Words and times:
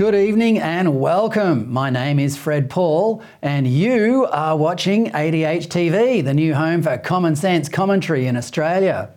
Good 0.00 0.14
evening 0.14 0.58
and 0.58 0.98
welcome. 0.98 1.70
My 1.70 1.90
name 1.90 2.18
is 2.18 2.34
Fred 2.34 2.70
Pawle, 2.70 3.22
and 3.42 3.68
you 3.68 4.24
are 4.32 4.56
watching 4.56 5.10
ADH 5.10 5.66
TV, 5.66 6.24
the 6.24 6.32
new 6.32 6.54
home 6.54 6.80
for 6.80 6.96
common 6.96 7.36
sense 7.36 7.68
commentary 7.68 8.26
in 8.26 8.34
Australia. 8.34 9.10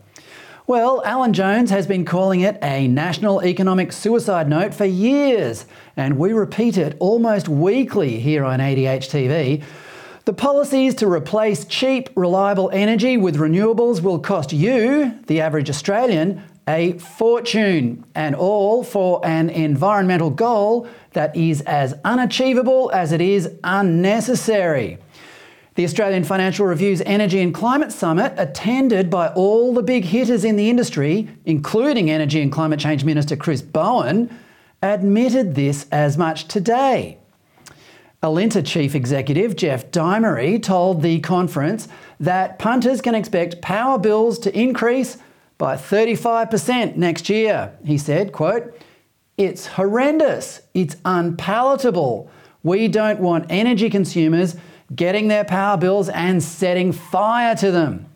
Well, 0.68 1.02
Alan 1.06 1.32
Jones 1.32 1.70
has 1.70 1.88
been 1.88 2.04
calling 2.04 2.42
it 2.42 2.58
a 2.62 2.90
national 2.90 3.46
economic 3.46 3.94
suicide 3.94 4.50
note 4.50 4.74
for 4.74 4.84
years, 4.84 5.66
and 5.96 6.18
we 6.18 6.34
repeat 6.34 6.78
it 6.78 6.98
almost 7.00 7.48
weekly 7.48 8.20
here 8.20 8.44
on 8.44 8.60
ADH 8.60 9.08
TV. 9.08 9.64
The 10.26 10.34
policies 10.34 10.96
to 10.96 11.08
replace 11.08 11.64
cheap, 11.64 12.10
reliable 12.14 12.70
energy 12.74 13.16
with 13.16 13.38
renewables 13.38 14.02
will 14.02 14.20
cost 14.20 14.52
you, 14.52 15.18
the 15.28 15.40
average 15.40 15.70
Australian, 15.70 16.44
a 16.68 16.94
fortune, 16.98 18.06
and 18.16 18.36
all 18.36 18.84
for 18.84 19.26
an 19.26 19.50
environmental 19.50 20.30
goal 20.30 20.88
that 21.12 21.36
is 21.36 21.62
as 21.62 21.94
unachievable 22.06 22.90
as 22.94 23.12
it 23.12 23.22
is 23.22 23.52
unnecessary. 23.64 24.98
The 25.76 25.84
Australian 25.86 26.24
Financial 26.24 26.66
Review's 26.66 27.02
Energy 27.02 27.42
and 27.42 27.54
Climate 27.54 27.92
Summit, 27.92 28.34
attended 28.38 29.10
by 29.10 29.30
all 29.30 29.74
the 29.74 29.82
big 29.82 30.06
hitters 30.06 30.46
in 30.46 30.56
the 30.56 30.70
industry, 30.70 31.28
including 31.46 32.12
Energy 32.12 32.42
and 32.42 32.52
Climate 32.52 32.80
Change 32.80 33.04
Minister 33.04 33.36
Chris 33.36 33.62
Bowen, 33.62 34.30
admitted 34.84 35.56
this 35.56 35.88
as 35.92 36.18
much 36.18 36.48
today. 36.48 37.18
Alinta 38.22 38.66
Chief 38.66 38.96
Executive 38.96 39.56
Jeff 39.56 39.92
Dimery 39.92 40.62
told 40.62 41.02
the 41.02 41.20
conference 41.20 41.90
that 42.20 42.60
punters 42.60 43.02
can 43.02 43.16
expect 43.16 43.62
power 43.62 43.98
bills 43.98 44.40
to 44.40 44.58
increase 44.58 45.18
by 45.64 45.78
35% 45.78 46.98
next 46.98 47.30
year. 47.30 47.72
He 47.86 47.98
said, 47.98 48.34
quote, 48.34 48.78
it's 49.38 49.66
horrendous. 49.66 50.60
It's 50.74 50.98
unpalatable. 51.06 52.30
We 52.64 52.90
don't 52.90 53.22
want 53.22 53.46
energy 53.50 53.90
consumers 53.90 54.58
getting 54.94 55.30
their 55.30 55.46
power 55.46 55.78
bills 55.78 56.10
and 56.10 56.44
setting 56.44 56.92
fire 56.92 57.56
to 57.56 57.72
them. 57.72 58.08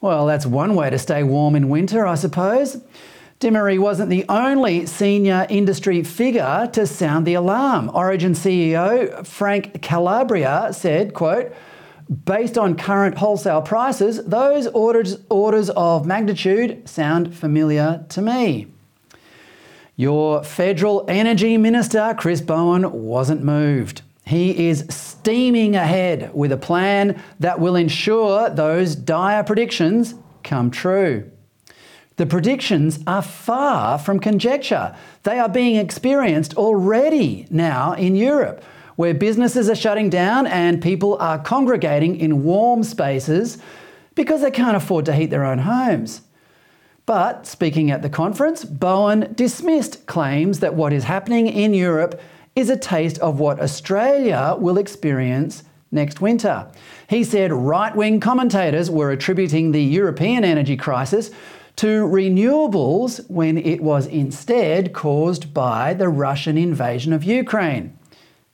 Well, 0.00 0.24
that's 0.24 0.46
one 0.46 0.74
way 0.74 0.88
to 0.88 0.98
stay 0.98 1.22
warm 1.22 1.56
in 1.56 1.68
winter, 1.68 2.06
I 2.06 2.14
suppose. 2.14 2.82
Dimery 3.38 3.78
wasn't 3.78 4.08
the 4.08 4.24
only 4.30 4.86
senior 4.86 5.46
industry 5.50 6.02
figure 6.02 6.70
to 6.72 6.86
sound 6.86 7.26
the 7.26 7.34
alarm. 7.34 7.90
Origin 7.92 8.32
CEO 8.32 9.26
Frank 9.26 9.82
Calabria 9.82 10.70
said, 10.72 11.12
quote, 11.12 11.52
Based 12.12 12.58
on 12.58 12.76
current 12.76 13.16
wholesale 13.16 13.62
prices, 13.62 14.22
those 14.24 14.66
orders, 14.66 15.18
orders 15.30 15.70
of 15.70 16.04
magnitude 16.04 16.86
sound 16.86 17.34
familiar 17.34 18.04
to 18.10 18.20
me. 18.20 18.66
Your 19.96 20.42
federal 20.44 21.06
energy 21.08 21.56
minister, 21.56 22.14
Chris 22.18 22.42
Bowen, 22.42 22.90
wasn't 22.92 23.42
moved. 23.42 24.02
He 24.26 24.68
is 24.68 24.84
steaming 24.90 25.74
ahead 25.74 26.34
with 26.34 26.52
a 26.52 26.56
plan 26.58 27.22
that 27.40 27.60
will 27.60 27.76
ensure 27.76 28.50
those 28.50 28.94
dire 28.94 29.42
predictions 29.42 30.14
come 30.42 30.70
true. 30.70 31.30
The 32.16 32.26
predictions 32.26 32.98
are 33.06 33.22
far 33.22 33.98
from 33.98 34.20
conjecture. 34.20 34.94
They 35.22 35.38
are 35.38 35.48
being 35.48 35.76
experienced 35.76 36.56
already 36.56 37.46
now 37.48 37.94
in 37.94 38.16
Europe 38.16 38.62
where 38.96 39.14
businesses 39.14 39.68
are 39.68 39.74
shutting 39.74 40.10
down 40.10 40.46
and 40.46 40.82
people 40.82 41.16
are 41.18 41.38
congregating 41.38 42.16
in 42.16 42.44
warm 42.44 42.82
spaces 42.84 43.58
because 44.14 44.42
they 44.42 44.50
can't 44.50 44.76
afford 44.76 45.04
to 45.06 45.14
heat 45.14 45.30
their 45.30 45.44
own 45.44 45.58
homes. 45.58 46.22
But 47.06 47.46
speaking 47.46 47.90
at 47.90 48.02
the 48.02 48.10
conference, 48.10 48.64
Bowen 48.64 49.32
dismissed 49.34 50.06
claims 50.06 50.60
that 50.60 50.74
what 50.74 50.92
is 50.92 51.04
happening 51.04 51.48
in 51.48 51.74
Europe 51.74 52.20
is 52.54 52.70
a 52.70 52.76
taste 52.76 53.18
of 53.18 53.40
what 53.40 53.60
Australia 53.60 54.54
will 54.58 54.78
experience 54.78 55.64
next 55.90 56.20
winter. 56.20 56.70
He 57.08 57.24
said 57.24 57.52
right 57.52 57.94
wing 57.94 58.20
commentators 58.20 58.90
were 58.90 59.10
attributing 59.10 59.72
the 59.72 59.82
European 59.82 60.44
energy 60.44 60.76
crisis 60.76 61.30
to 61.76 62.06
renewables 62.06 63.28
when 63.30 63.58
it 63.58 63.80
was 63.80 64.06
instead 64.06 64.92
caused 64.92 65.52
by 65.52 65.94
the 65.94 66.08
Russian 66.08 66.58
invasion 66.58 67.12
of 67.12 67.24
Ukraine. 67.24 67.96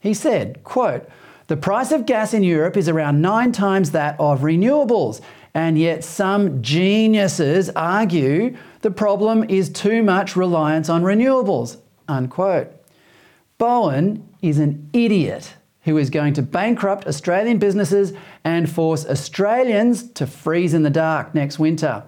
He 0.01 0.15
said, 0.15 0.63
quote, 0.65 1.09
the 1.49 1.57
price 1.57 1.93
of 1.93 2.05
gas 2.05 2.35
in 2.35 2.43
Europe 2.43 2.77
is 2.77 2.89
around 2.89 3.23
nine 3.23 3.53
times 3.53 3.93
that 3.93 4.17
of 4.21 4.41
renewables, 4.41 5.23
and 5.55 5.79
yet 5.79 6.05
some 6.05 6.61
geniuses 6.63 7.71
argue 7.71 8.55
the 8.83 8.91
problem 8.91 9.45
is 9.49 9.71
too 9.71 10.03
much 10.03 10.37
reliance 10.37 10.89
on 10.89 11.03
renewables. 11.03 11.79
Unquote. 12.07 12.71
Bowen 13.57 14.29
is 14.43 14.59
an 14.59 14.89
idiot 14.93 15.55
who 15.83 15.97
is 15.97 16.11
going 16.11 16.35
to 16.35 16.43
bankrupt 16.43 17.07
Australian 17.07 17.59
businesses 17.59 18.13
and 18.45 18.71
force 18.71 19.07
Australians 19.07 20.11
to 20.13 20.27
freeze 20.27 20.75
in 20.75 20.83
the 20.83 20.91
dark 20.91 21.35
next 21.35 21.59
winter. 21.59 22.05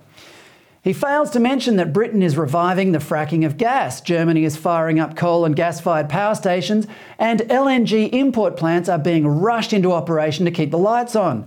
He 0.83 0.95
fails 0.95 1.29
to 1.31 1.41
mention 1.41 1.77
that 1.77 1.93
Britain 1.93 2.23
is 2.23 2.39
reviving 2.39 2.93
the 2.93 2.99
fracking 2.99 3.45
of 3.45 3.59
gas, 3.59 4.01
Germany 4.01 4.45
is 4.45 4.57
firing 4.57 4.99
up 4.99 5.15
coal 5.15 5.45
and 5.45 5.55
gas 5.55 5.79
fired 5.79 6.09
power 6.09 6.35
stations, 6.35 6.87
and 7.19 7.41
LNG 7.41 8.11
import 8.15 8.57
plants 8.57 8.89
are 8.89 8.99
being 8.99 9.27
rushed 9.27 9.75
into 9.75 9.93
operation 9.93 10.47
to 10.47 10.51
keep 10.51 10.71
the 10.71 10.79
lights 10.79 11.15
on. 11.15 11.47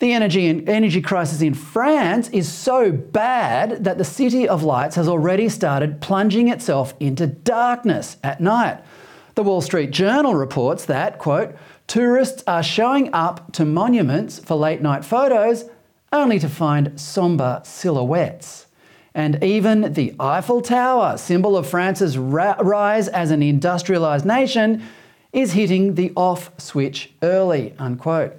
The 0.00 0.12
energy, 0.12 0.48
energy 0.66 1.00
crisis 1.00 1.40
in 1.40 1.54
France 1.54 2.28
is 2.30 2.50
so 2.50 2.92
bad 2.92 3.84
that 3.84 3.96
the 3.96 4.04
City 4.04 4.46
of 4.46 4.62
Lights 4.62 4.96
has 4.96 5.08
already 5.08 5.48
started 5.48 6.02
plunging 6.02 6.48
itself 6.48 6.94
into 7.00 7.26
darkness 7.26 8.18
at 8.22 8.40
night. 8.40 8.82
The 9.36 9.42
Wall 9.42 9.62
Street 9.62 9.90
Journal 9.90 10.34
reports 10.34 10.84
that, 10.86 11.18
quote, 11.18 11.54
tourists 11.86 12.42
are 12.46 12.62
showing 12.62 13.12
up 13.14 13.52
to 13.52 13.64
monuments 13.64 14.38
for 14.38 14.54
late 14.54 14.82
night 14.82 15.04
photos 15.04 15.64
only 16.12 16.38
to 16.38 16.48
find 16.48 16.98
sombre 17.00 17.62
silhouettes. 17.64 18.66
And 19.14 19.42
even 19.42 19.92
the 19.92 20.14
Eiffel 20.20 20.60
Tower, 20.60 21.16
symbol 21.18 21.56
of 21.56 21.68
France's 21.68 22.16
ra- 22.16 22.56
rise 22.60 23.08
as 23.08 23.30
an 23.30 23.40
industrialised 23.40 24.24
nation, 24.24 24.82
is 25.32 25.52
hitting 25.52 25.94
the 25.94 26.12
off 26.16 26.50
switch 26.58 27.12
early. 27.22 27.74
Unquote. 27.78 28.34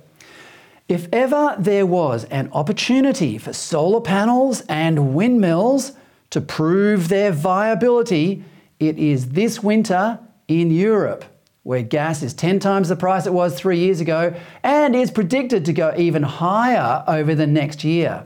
If 0.87 1.07
ever 1.13 1.55
there 1.57 1.85
was 1.85 2.25
an 2.25 2.49
opportunity 2.51 3.37
for 3.37 3.53
solar 3.53 4.01
panels 4.01 4.61
and 4.67 5.13
windmills 5.13 5.93
to 6.31 6.41
prove 6.41 7.07
their 7.07 7.31
viability, 7.31 8.43
it 8.79 8.97
is 8.97 9.29
this 9.29 9.63
winter 9.63 10.19
in 10.47 10.71
Europe 10.71 11.23
where 11.63 11.83
gas 11.83 12.23
is 12.23 12.33
10 12.33 12.59
times 12.59 12.89
the 12.89 12.95
price 12.95 13.25
it 13.25 13.33
was 13.33 13.53
three 13.53 13.77
years 13.77 14.01
ago 14.01 14.33
and 14.63 14.95
is 14.95 15.11
predicted 15.11 15.65
to 15.65 15.73
go 15.73 15.93
even 15.95 16.23
higher 16.23 17.03
over 17.07 17.35
the 17.35 17.47
next 17.47 17.83
year. 17.83 18.25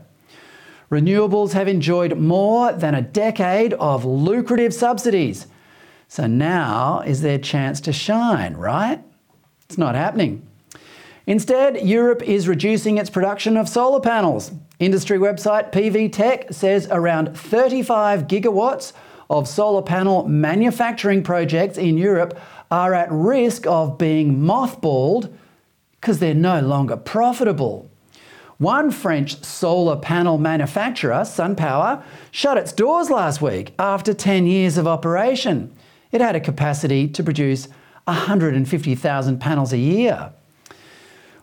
Renewables 0.90 1.52
have 1.52 1.68
enjoyed 1.68 2.16
more 2.16 2.72
than 2.72 2.94
a 2.94 3.02
decade 3.02 3.74
of 3.74 4.04
lucrative 4.04 4.72
subsidies. 4.72 5.46
So 6.08 6.26
now 6.26 7.00
is 7.00 7.22
their 7.22 7.38
chance 7.38 7.80
to 7.82 7.92
shine, 7.92 8.54
right? 8.54 9.02
It's 9.64 9.76
not 9.76 9.96
happening. 9.96 10.46
Instead, 11.26 11.82
Europe 11.82 12.22
is 12.22 12.46
reducing 12.46 12.98
its 12.98 13.10
production 13.10 13.56
of 13.56 13.68
solar 13.68 14.00
panels. 14.00 14.52
Industry 14.78 15.18
website 15.18 15.72
PV 15.72 16.12
Tech 16.12 16.52
says 16.52 16.86
around 16.90 17.36
35 17.36 18.28
gigawatts 18.28 18.92
of 19.28 19.48
solar 19.48 19.82
panel 19.82 20.28
manufacturing 20.28 21.24
projects 21.24 21.78
in 21.78 21.98
Europe 21.98 22.38
are 22.70 22.94
at 22.94 23.10
risk 23.10 23.66
of 23.66 23.98
being 23.98 24.38
mothballed 24.38 25.32
because 26.00 26.18
they're 26.18 26.34
no 26.34 26.60
longer 26.60 26.96
profitable. 26.96 27.90
One 28.58 28.90
French 28.90 29.44
solar 29.44 29.96
panel 29.96 30.38
manufacturer, 30.38 31.20
SunPower, 31.20 32.02
shut 32.30 32.56
its 32.56 32.72
doors 32.72 33.10
last 33.10 33.42
week 33.42 33.74
after 33.78 34.14
10 34.14 34.46
years 34.46 34.78
of 34.78 34.86
operation. 34.86 35.74
It 36.10 36.22
had 36.22 36.36
a 36.36 36.40
capacity 36.40 37.06
to 37.08 37.22
produce 37.22 37.68
150,000 38.04 39.38
panels 39.38 39.72
a 39.72 39.78
year. 39.78 40.32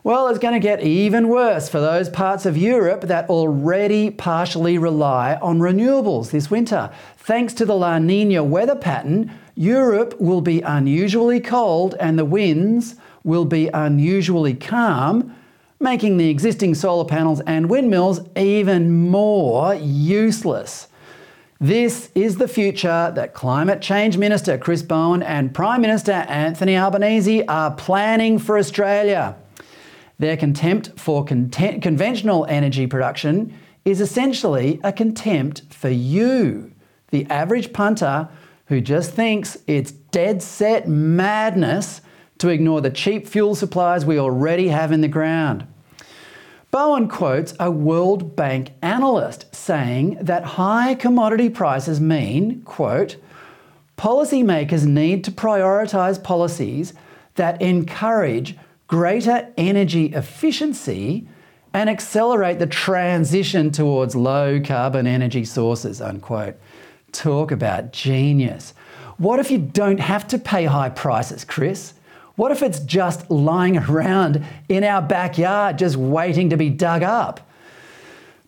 Well, 0.02 0.28
it's 0.28 0.38
going 0.38 0.54
to 0.54 0.60
get 0.60 0.82
even 0.82 1.28
worse 1.28 1.68
for 1.68 1.80
those 1.80 2.10
parts 2.10 2.44
of 2.44 2.58
Europe 2.58 3.02
that 3.02 3.30
already 3.30 4.10
partially 4.10 4.76
rely 4.76 5.36
on 5.36 5.60
renewables 5.60 6.30
this 6.30 6.50
winter. 6.50 6.90
Thanks 7.16 7.54
to 7.54 7.64
the 7.64 7.74
La 7.74 7.98
Nina 7.98 8.44
weather 8.44 8.76
pattern, 8.76 9.30
Europe 9.54 10.20
will 10.20 10.40
be 10.40 10.60
unusually 10.62 11.40
cold 11.40 11.94
and 12.00 12.18
the 12.18 12.24
winds 12.24 12.96
will 13.22 13.44
be 13.44 13.68
unusually 13.68 14.54
calm, 14.54 15.34
making 15.78 16.16
the 16.16 16.28
existing 16.28 16.74
solar 16.74 17.04
panels 17.04 17.40
and 17.46 17.70
windmills 17.70 18.20
even 18.36 19.08
more 19.08 19.74
useless. 19.74 20.88
This 21.60 22.10
is 22.14 22.36
the 22.36 22.48
future 22.48 23.12
that 23.14 23.32
Climate 23.32 23.80
Change 23.80 24.18
Minister 24.18 24.58
Chris 24.58 24.82
Bowen 24.82 25.22
and 25.22 25.54
Prime 25.54 25.80
Minister 25.80 26.12
Anthony 26.12 26.76
Albanese 26.76 27.42
are 27.46 27.70
planning 27.70 28.38
for 28.38 28.58
Australia. 28.58 29.36
Their 30.18 30.36
contempt 30.36 30.98
for 30.98 31.24
conventional 31.24 32.44
energy 32.46 32.86
production 32.86 33.54
is 33.84 34.00
essentially 34.00 34.80
a 34.82 34.92
contempt 34.92 35.62
for 35.70 35.90
you, 35.90 36.72
the 37.10 37.26
average 37.30 37.72
punter 37.72 38.28
who 38.66 38.80
just 38.80 39.12
thinks 39.12 39.56
it's 39.66 39.90
dead 39.90 40.42
set 40.42 40.88
madness 40.88 42.00
to 42.38 42.48
ignore 42.48 42.80
the 42.80 42.90
cheap 42.90 43.26
fuel 43.26 43.54
supplies 43.54 44.04
we 44.04 44.18
already 44.18 44.68
have 44.68 44.92
in 44.92 45.00
the 45.00 45.08
ground. 45.08 45.66
Bowen 46.70 47.08
quotes 47.08 47.54
a 47.60 47.70
World 47.70 48.34
Bank 48.34 48.72
analyst 48.82 49.54
saying 49.54 50.18
that 50.20 50.44
high 50.44 50.96
commodity 50.96 51.48
prices 51.48 52.00
mean, 52.00 52.62
quote, 52.62 53.16
policymakers 53.96 54.84
need 54.84 55.22
to 55.24 55.30
prioritise 55.30 56.22
policies 56.22 56.92
that 57.36 57.62
encourage 57.62 58.56
greater 58.88 59.52
energy 59.56 60.06
efficiency 60.06 61.28
and 61.72 61.88
accelerate 61.88 62.58
the 62.58 62.66
transition 62.66 63.70
towards 63.70 64.16
low 64.16 64.60
carbon 64.60 65.06
energy 65.06 65.44
sources, 65.44 66.00
unquote. 66.00 66.56
Talk 67.14 67.52
about 67.52 67.92
genius. 67.92 68.74
What 69.18 69.38
if 69.38 69.50
you 69.50 69.58
don't 69.58 70.00
have 70.00 70.26
to 70.28 70.38
pay 70.38 70.64
high 70.64 70.88
prices, 70.88 71.44
Chris? 71.44 71.94
What 72.34 72.50
if 72.50 72.60
it's 72.60 72.80
just 72.80 73.30
lying 73.30 73.78
around 73.88 74.44
in 74.68 74.82
our 74.82 75.00
backyard 75.00 75.78
just 75.78 75.96
waiting 75.96 76.50
to 76.50 76.56
be 76.56 76.68
dug 76.70 77.04
up? 77.04 77.48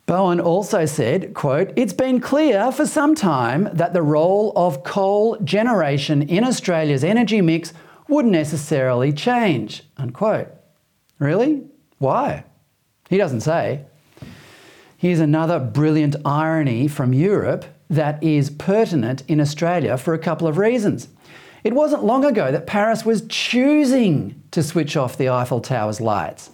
Bowen 0.06 0.40
also 0.40 0.84
said, 0.84 1.32
quote, 1.32 1.72
It's 1.76 1.92
been 1.92 2.20
clear 2.20 2.72
for 2.72 2.86
some 2.86 3.14
time 3.14 3.68
that 3.72 3.92
the 3.92 4.02
role 4.02 4.52
of 4.56 4.82
coal 4.82 5.36
generation 5.44 6.22
in 6.22 6.44
Australia's 6.44 7.04
energy 7.04 7.40
mix 7.40 7.72
would 8.08 8.26
necessarily 8.26 9.12
change, 9.12 9.84
unquote. 9.96 10.48
Really? 11.20 11.62
Why? 11.98 12.44
He 13.08 13.16
doesn't 13.16 13.40
say. 13.42 13.84
Here's 14.96 15.20
another 15.20 15.60
brilliant 15.60 16.16
irony 16.24 16.88
from 16.88 17.12
Europe 17.12 17.64
that 17.88 18.22
is 18.22 18.50
pertinent 18.50 19.22
in 19.28 19.40
Australia 19.40 19.96
for 19.96 20.14
a 20.14 20.18
couple 20.18 20.48
of 20.48 20.58
reasons. 20.58 21.08
It 21.64 21.72
wasn't 21.72 22.04
long 22.04 22.24
ago 22.24 22.52
that 22.52 22.66
Paris 22.66 23.04
was 23.04 23.26
choosing 23.28 24.40
to 24.52 24.62
switch 24.62 24.96
off 24.96 25.18
the 25.18 25.28
Eiffel 25.28 25.60
Tower's 25.60 26.00
lights. 26.00 26.50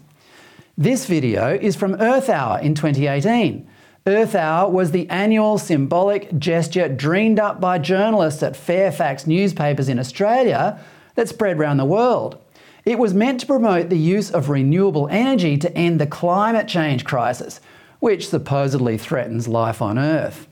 This 0.77 1.07
video 1.07 1.55
is 1.55 1.77
from 1.77 1.95
Earth 2.01 2.29
Hour 2.29 2.59
in 2.61 2.75
2018. 2.75 3.69
Earth 4.07 4.35
Hour 4.35 4.71
was 4.71 4.91
the 4.91 5.09
annual 5.11 5.59
symbolic 5.59 6.37
gesture 6.39 6.89
dreamed 6.89 7.39
up 7.39 7.61
by 7.61 7.79
journalists 7.79 8.43
at 8.43 8.57
Fairfax 8.57 9.27
newspapers 9.27 9.89
in 9.89 9.99
Australia 9.99 10.81
that 11.15 11.29
spread 11.29 11.59
around 11.59 11.77
the 11.77 11.85
world. 11.85 12.43
It 12.85 12.99
was 12.99 13.15
meant 13.15 13.41
to 13.41 13.47
promote 13.47 13.91
the 13.91 13.99
use 13.99 14.31
of 14.31 14.49
renewable 14.49 15.09
energy 15.09 15.57
to 15.59 15.77
end 15.77 16.01
the 16.01 16.07
climate 16.07 16.67
change 16.67 17.05
crisis, 17.05 17.61
which 18.01 18.29
supposedly 18.29 18.99
threatens 18.99 19.47
life 19.47 19.81
on 19.81 19.99
Earth. 19.99 20.49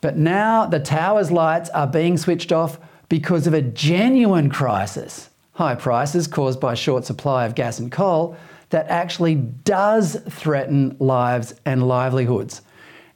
But 0.00 0.16
now 0.16 0.66
the 0.66 0.80
tower's 0.80 1.30
lights 1.30 1.70
are 1.70 1.86
being 1.86 2.16
switched 2.16 2.52
off 2.52 2.78
because 3.08 3.46
of 3.46 3.54
a 3.54 3.62
genuine 3.62 4.50
crisis 4.50 5.30
high 5.56 5.74
prices 5.74 6.26
caused 6.26 6.60
by 6.60 6.74
short 6.74 7.04
supply 7.04 7.46
of 7.46 7.54
gas 7.54 7.78
and 7.78 7.90
coal 7.90 8.36
that 8.70 8.86
actually 8.88 9.34
does 9.34 10.16
threaten 10.28 10.94
lives 10.98 11.54
and 11.64 11.86
livelihoods. 11.88 12.60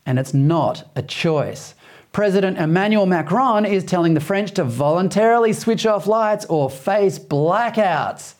And 0.06 0.18
it's 0.18 0.32
not 0.32 0.90
a 0.96 1.02
choice. 1.02 1.74
President 2.12 2.56
Emmanuel 2.56 3.06
Macron 3.06 3.66
is 3.66 3.84
telling 3.84 4.14
the 4.14 4.20
French 4.20 4.52
to 4.52 4.64
voluntarily 4.64 5.52
switch 5.52 5.84
off 5.84 6.06
lights 6.06 6.46
or 6.46 6.70
face 6.70 7.18
blackouts. 7.18 8.34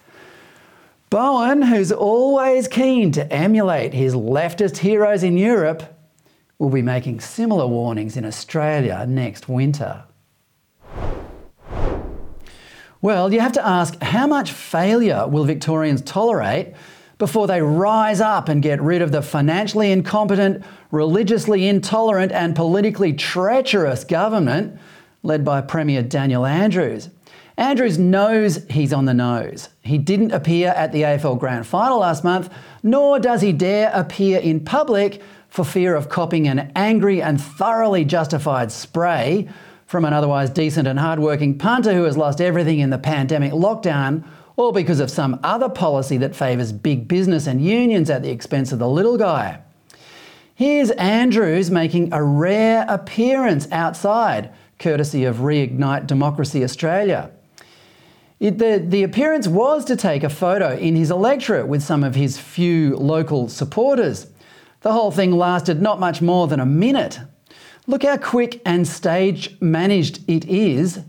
Bowen, 1.11 1.61
who's 1.63 1.93
always 1.93 2.69
keen 2.69 3.13
to 3.13 3.31
emulate 3.31 3.93
his 3.93 4.15
leftist 4.15 4.79
heroes 4.79 5.23
in 5.23 5.37
Europe, 5.37 5.83
will 6.61 6.69
be 6.69 6.83
making 6.83 7.19
similar 7.19 7.67
warnings 7.67 8.19
in 8.19 8.25
Australia 8.25 9.07
next 9.09 9.49
winter. 9.49 10.05
Well, 13.01 13.33
you 13.33 13.41
have 13.41 13.53
to 13.53 13.67
ask 13.67 14.01
how 14.03 14.27
much 14.27 14.53
failure 14.53 15.27
will 15.27 15.45
Victorians 15.45 16.03
tolerate 16.03 16.75
before 17.17 17.47
they 17.47 17.63
rise 17.63 18.21
up 18.21 18.51
and 18.51 18.63
get 18.63 18.79
rid 18.83 19.01
of 19.01 19.11
the 19.11 19.23
financially 19.23 19.91
incompetent, 19.91 20.63
religiously 20.91 21.67
intolerant, 21.67 22.31
and 22.31 22.55
politically 22.55 23.15
treacherous 23.15 24.05
government 24.05 24.79
led 25.23 25.47
by 25.47 25.63
Premier 25.63 26.03
Daniel 26.03 26.45
Andrews. 26.45 27.09
Andrews 27.57 27.99
knows 27.99 28.67
he's 28.69 28.93
on 28.93 29.07
the 29.07 29.15
nose. 29.15 29.71
He 29.83 29.97
didn't 29.97 30.33
appear 30.33 30.69
at 30.69 30.93
the 30.93 31.03
AFL 31.03 31.39
Grand 31.39 31.67
Final 31.67 32.01
last 32.01 32.23
month, 32.23 32.53
nor 32.83 33.19
does 33.19 33.41
he 33.41 33.53
dare 33.53 33.91
appear 33.95 34.41
in 34.41 34.61
public 34.61 35.23
for 35.51 35.65
fear 35.65 35.95
of 35.95 36.09
copping 36.09 36.49
an 36.49 36.73
angry 36.75 37.21
and 37.21 37.41
thoroughly 37.41 38.05
justified 38.05 38.73
spray 38.73 39.49
from 39.87 40.05
an 40.05 40.13
otherwise 40.13 40.49
decent 40.51 40.87
and 40.87 40.99
hardworking 40.99 41.59
punter 41.59 41.93
who 41.93 42.05
has 42.05 42.17
lost 42.17 42.41
everything 42.41 42.79
in 42.79 42.91
the 42.91 42.99
pandemic 42.99 43.53
lockdown, 43.53 44.25
or 44.57 44.73
because 44.73 45.01
of 45.01 45.11
some 45.11 45.41
other 45.43 45.69
policy 45.69 46.17
that 46.17 46.37
favours 46.37 46.71
big 46.71 47.09
business 47.09 47.47
and 47.47 47.65
unions 47.65 48.09
at 48.09 48.23
the 48.23 48.31
expense 48.31 48.71
of 48.73 48.79
the 48.79 48.89
little 48.89 49.19
guy. 49.19 49.61
Here's 50.55 50.91
Andrews 50.93 51.71
making 51.71 52.13
a 52.13 52.23
rare 52.23 52.85
appearance 52.89 53.67
outside, 53.73 54.51
courtesy 54.79 55.25
of 55.25 55.39
Reignite 55.39 56.07
Democracy 56.07 56.63
Australia. 56.63 57.31
It, 58.39 58.59
the, 58.59 58.85
the 58.87 59.03
appearance 59.03 59.49
was 59.49 59.85
to 59.87 59.97
take 59.97 60.23
a 60.23 60.29
photo 60.29 60.77
in 60.77 60.95
his 60.95 61.11
electorate 61.11 61.67
with 61.67 61.83
some 61.83 62.05
of 62.05 62.15
his 62.15 62.39
few 62.39 62.97
local 62.97 63.49
supporters. 63.49 64.27
The 64.81 64.93
whole 64.93 65.11
thing 65.11 65.33
lasted 65.33 65.83
not 65.83 66.01
much 66.01 66.23
more 66.23 66.47
than 66.47 66.61
a 66.61 66.67
minute, 66.67 67.21
Look 67.91 68.05
how 68.05 68.19
quick 68.19 68.63
and 68.65 68.87
stage 68.87 69.57
managed 69.61 70.21
it 70.31 70.45
is, 70.45 71.01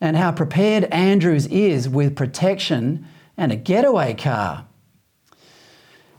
and 0.00 0.16
how 0.16 0.32
prepared 0.32 0.84
Andrews 0.84 1.46
is 1.48 1.88
with 1.90 2.16
protection 2.16 3.06
and 3.36 3.52
a 3.52 3.56
getaway 3.56 4.14
car. 4.14 4.66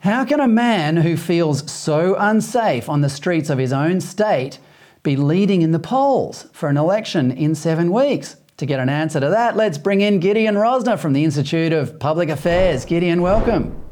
How 0.01 0.23
can 0.23 0.39
a 0.39 0.47
man 0.47 0.97
who 0.97 1.17
feels 1.17 1.71
so 1.71 2.15
unsafe 2.15 2.89
on 2.89 3.01
the 3.01 3.09
streets 3.09 3.49
of 3.49 3.57
his 3.57 3.73
own 3.73 4.01
state 4.01 4.59
be 5.01 5.15
leading 5.15 5.63
in 5.63 5.71
the 5.71 5.79
polls 5.79 6.47
for 6.53 6.69
an 6.69 6.77
election 6.77 7.31
in 7.31 7.55
seven 7.55 7.91
weeks? 7.91 8.35
To 8.57 8.65
get 8.67 8.79
an 8.79 8.89
answer 8.89 9.19
to 9.19 9.29
that, 9.29 9.55
let's 9.55 9.79
bring 9.79 10.01
in 10.01 10.19
Gideon 10.19 10.55
Rozner 10.55 10.99
from 10.99 11.13
the 11.13 11.23
Institute 11.23 11.73
of 11.73 11.99
Public 11.99 12.29
Affairs. 12.29 12.85
Gideon, 12.85 13.23
welcome. 13.23 13.82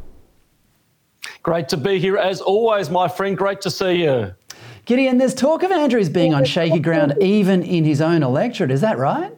Great 1.43 1.69
to 1.69 1.77
be 1.77 1.97
here 1.97 2.17
as 2.17 2.39
always, 2.39 2.89
my 2.89 3.07
friend. 3.07 3.35
Great 3.35 3.61
to 3.61 3.71
see 3.71 4.03
you. 4.03 4.33
Gideon, 4.85 5.17
there's 5.17 5.33
talk 5.33 5.63
of 5.63 5.71
Andrews 5.71 6.09
being 6.09 6.33
on 6.33 6.45
shaky 6.45 6.79
ground 6.79 7.15
even 7.19 7.63
in 7.63 7.83
his 7.83 8.01
own 8.01 8.21
electorate. 8.21 8.69
Is 8.69 8.81
that 8.81 8.97
right? 8.97 9.33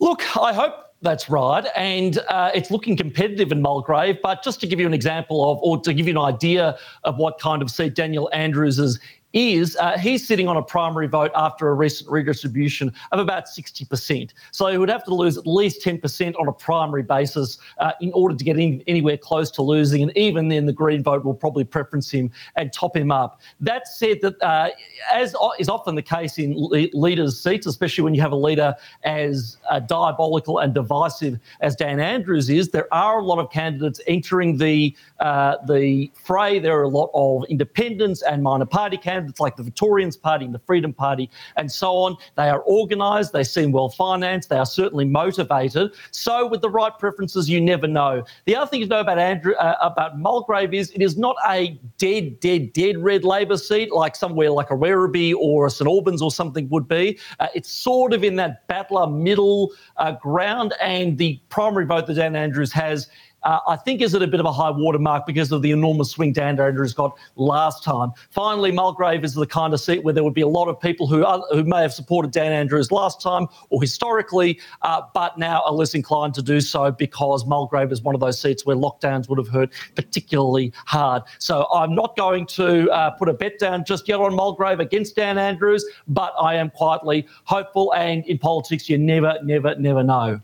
Look, 0.00 0.36
I 0.36 0.52
hope 0.52 0.74
that's 1.02 1.30
right. 1.30 1.64
And 1.76 2.18
uh, 2.28 2.50
it's 2.54 2.70
looking 2.70 2.96
competitive 2.96 3.52
in 3.52 3.62
Mulgrave. 3.62 4.18
But 4.22 4.42
just 4.42 4.60
to 4.60 4.66
give 4.66 4.80
you 4.80 4.86
an 4.86 4.94
example 4.94 5.50
of, 5.50 5.58
or 5.62 5.80
to 5.82 5.94
give 5.94 6.06
you 6.06 6.12
an 6.12 6.34
idea 6.34 6.78
of 7.04 7.16
what 7.18 7.38
kind 7.38 7.62
of 7.62 7.70
seat 7.70 7.94
Daniel 7.94 8.28
Andrews 8.32 8.78
is 8.78 8.98
is 9.36 9.76
uh, 9.76 9.98
he's 9.98 10.26
sitting 10.26 10.48
on 10.48 10.56
a 10.56 10.62
primary 10.62 11.06
vote 11.06 11.30
after 11.34 11.68
a 11.68 11.74
recent 11.74 12.10
redistribution 12.10 12.90
of 13.12 13.18
about 13.18 13.44
60%. 13.44 14.32
So 14.50 14.66
he 14.68 14.78
would 14.78 14.88
have 14.88 15.04
to 15.04 15.14
lose 15.14 15.36
at 15.36 15.46
least 15.46 15.84
10% 15.84 16.34
on 16.40 16.48
a 16.48 16.52
primary 16.52 17.02
basis 17.02 17.58
uh, 17.78 17.92
in 18.00 18.10
order 18.14 18.34
to 18.34 18.42
get 18.42 18.56
anywhere 18.56 19.18
close 19.18 19.50
to 19.52 19.62
losing. 19.62 20.02
And 20.02 20.16
even 20.16 20.48
then, 20.48 20.64
the 20.64 20.72
Green 20.72 21.02
vote 21.02 21.22
will 21.22 21.34
probably 21.34 21.64
preference 21.64 22.10
him 22.10 22.30
and 22.56 22.72
top 22.72 22.96
him 22.96 23.10
up. 23.10 23.42
That 23.60 23.86
said, 23.86 24.22
that 24.22 24.42
uh, 24.42 24.70
as 25.12 25.36
is 25.58 25.68
often 25.68 25.96
the 25.96 26.02
case 26.02 26.38
in 26.38 26.54
le- 26.56 26.88
leaders' 26.94 27.38
seats, 27.38 27.66
especially 27.66 28.04
when 28.04 28.14
you 28.14 28.22
have 28.22 28.32
a 28.32 28.36
leader 28.36 28.74
as 29.04 29.58
uh, 29.68 29.80
diabolical 29.80 30.60
and 30.60 30.72
divisive 30.72 31.38
as 31.60 31.76
Dan 31.76 32.00
Andrews 32.00 32.48
is, 32.48 32.70
there 32.70 32.92
are 32.92 33.18
a 33.18 33.22
lot 33.22 33.38
of 33.38 33.50
candidates 33.50 34.00
entering 34.06 34.56
the 34.56 34.96
uh, 35.20 35.56
the 35.66 36.10
fray. 36.14 36.58
There 36.58 36.78
are 36.78 36.84
a 36.84 36.88
lot 36.88 37.10
of 37.12 37.44
independents 37.50 38.22
and 38.22 38.42
minor 38.42 38.64
party 38.64 38.96
candidates 38.96 39.25
candidates 39.26 39.40
like 39.40 39.56
the 39.56 39.62
Victorians 39.62 40.16
Party 40.16 40.44
and 40.44 40.54
the 40.54 40.60
Freedom 40.60 40.92
Party 40.92 41.30
and 41.56 41.70
so 41.70 41.96
on. 41.96 42.16
They 42.36 42.48
are 42.48 42.64
organised, 42.64 43.32
they 43.32 43.44
seem 43.44 43.72
well 43.72 43.88
financed, 43.88 44.48
they 44.48 44.58
are 44.58 44.66
certainly 44.66 45.04
motivated. 45.04 45.92
So, 46.10 46.46
with 46.46 46.60
the 46.60 46.70
right 46.70 46.96
preferences, 46.98 47.48
you 47.48 47.60
never 47.60 47.86
know. 47.86 48.24
The 48.44 48.56
other 48.56 48.68
thing 48.68 48.82
to 48.82 48.86
know 48.86 49.00
about 49.00 49.18
Andrew 49.18 49.54
uh, 49.54 49.74
about 49.80 50.18
Mulgrave 50.18 50.72
is 50.74 50.90
it 50.90 51.02
is 51.02 51.16
not 51.16 51.36
a 51.48 51.78
dead, 51.98 52.40
dead, 52.40 52.72
dead 52.72 52.98
red 52.98 53.24
Labor 53.24 53.56
seat 53.56 53.92
like 53.92 54.14
somewhere 54.16 54.50
like 54.50 54.70
a 54.70 54.74
Werribee 54.74 55.34
or 55.34 55.66
a 55.66 55.70
St 55.70 55.88
Albans 55.88 56.22
or 56.22 56.30
something 56.30 56.68
would 56.68 56.88
be. 56.88 57.18
Uh, 57.40 57.48
it's 57.54 57.70
sort 57.70 58.12
of 58.12 58.22
in 58.22 58.36
that 58.36 58.66
battler 58.68 59.06
middle 59.06 59.72
uh, 59.96 60.12
ground, 60.12 60.74
and 60.80 61.18
the 61.18 61.40
primary 61.48 61.86
vote 61.86 62.06
that 62.06 62.14
Dan 62.14 62.36
Andrews 62.36 62.72
has 62.72 63.08
uh, 63.46 63.60
I 63.68 63.76
think 63.76 64.02
is 64.02 64.14
at 64.14 64.22
a 64.22 64.26
bit 64.26 64.40
of 64.40 64.46
a 64.46 64.52
high 64.52 64.70
watermark 64.70 65.24
because 65.24 65.52
of 65.52 65.62
the 65.62 65.70
enormous 65.70 66.10
swing 66.10 66.32
Dan 66.32 66.58
Andrews 66.60 66.92
got 66.92 67.16
last 67.36 67.84
time. 67.84 68.10
Finally, 68.30 68.72
Mulgrave 68.72 69.22
is 69.22 69.34
the 69.34 69.46
kind 69.46 69.72
of 69.72 69.80
seat 69.80 70.02
where 70.02 70.12
there 70.12 70.24
would 70.24 70.34
be 70.34 70.42
a 70.42 70.48
lot 70.48 70.66
of 70.68 70.80
people 70.80 71.06
who 71.06 71.24
are, 71.24 71.40
who 71.52 71.62
may 71.62 71.80
have 71.80 71.94
supported 71.94 72.32
Dan 72.32 72.50
Andrews 72.50 72.90
last 72.90 73.22
time 73.22 73.46
or 73.70 73.80
historically, 73.80 74.58
uh, 74.82 75.00
but 75.14 75.38
now 75.38 75.62
are 75.64 75.72
less 75.72 75.94
inclined 75.94 76.34
to 76.34 76.42
do 76.42 76.60
so 76.60 76.90
because 76.90 77.46
Mulgrave 77.46 77.92
is 77.92 78.02
one 78.02 78.16
of 78.16 78.20
those 78.20 78.40
seats 78.40 78.66
where 78.66 78.74
lockdowns 78.74 79.28
would 79.28 79.38
have 79.38 79.48
hurt 79.48 79.72
particularly 79.94 80.72
hard. 80.86 81.22
So 81.38 81.68
I'm 81.72 81.94
not 81.94 82.16
going 82.16 82.46
to 82.46 82.90
uh, 82.90 83.10
put 83.10 83.28
a 83.28 83.32
bet 83.32 83.60
down 83.60 83.84
just 83.84 84.08
yet 84.08 84.18
on 84.18 84.34
Mulgrave 84.34 84.80
against 84.80 85.14
Dan 85.14 85.38
Andrews, 85.38 85.84
but 86.08 86.34
I 86.40 86.56
am 86.56 86.68
quietly 86.70 87.28
hopeful. 87.44 87.94
And 87.94 88.26
in 88.26 88.38
politics, 88.38 88.88
you 88.88 88.98
never, 88.98 89.38
never, 89.44 89.76
never 89.76 90.02
know. 90.02 90.40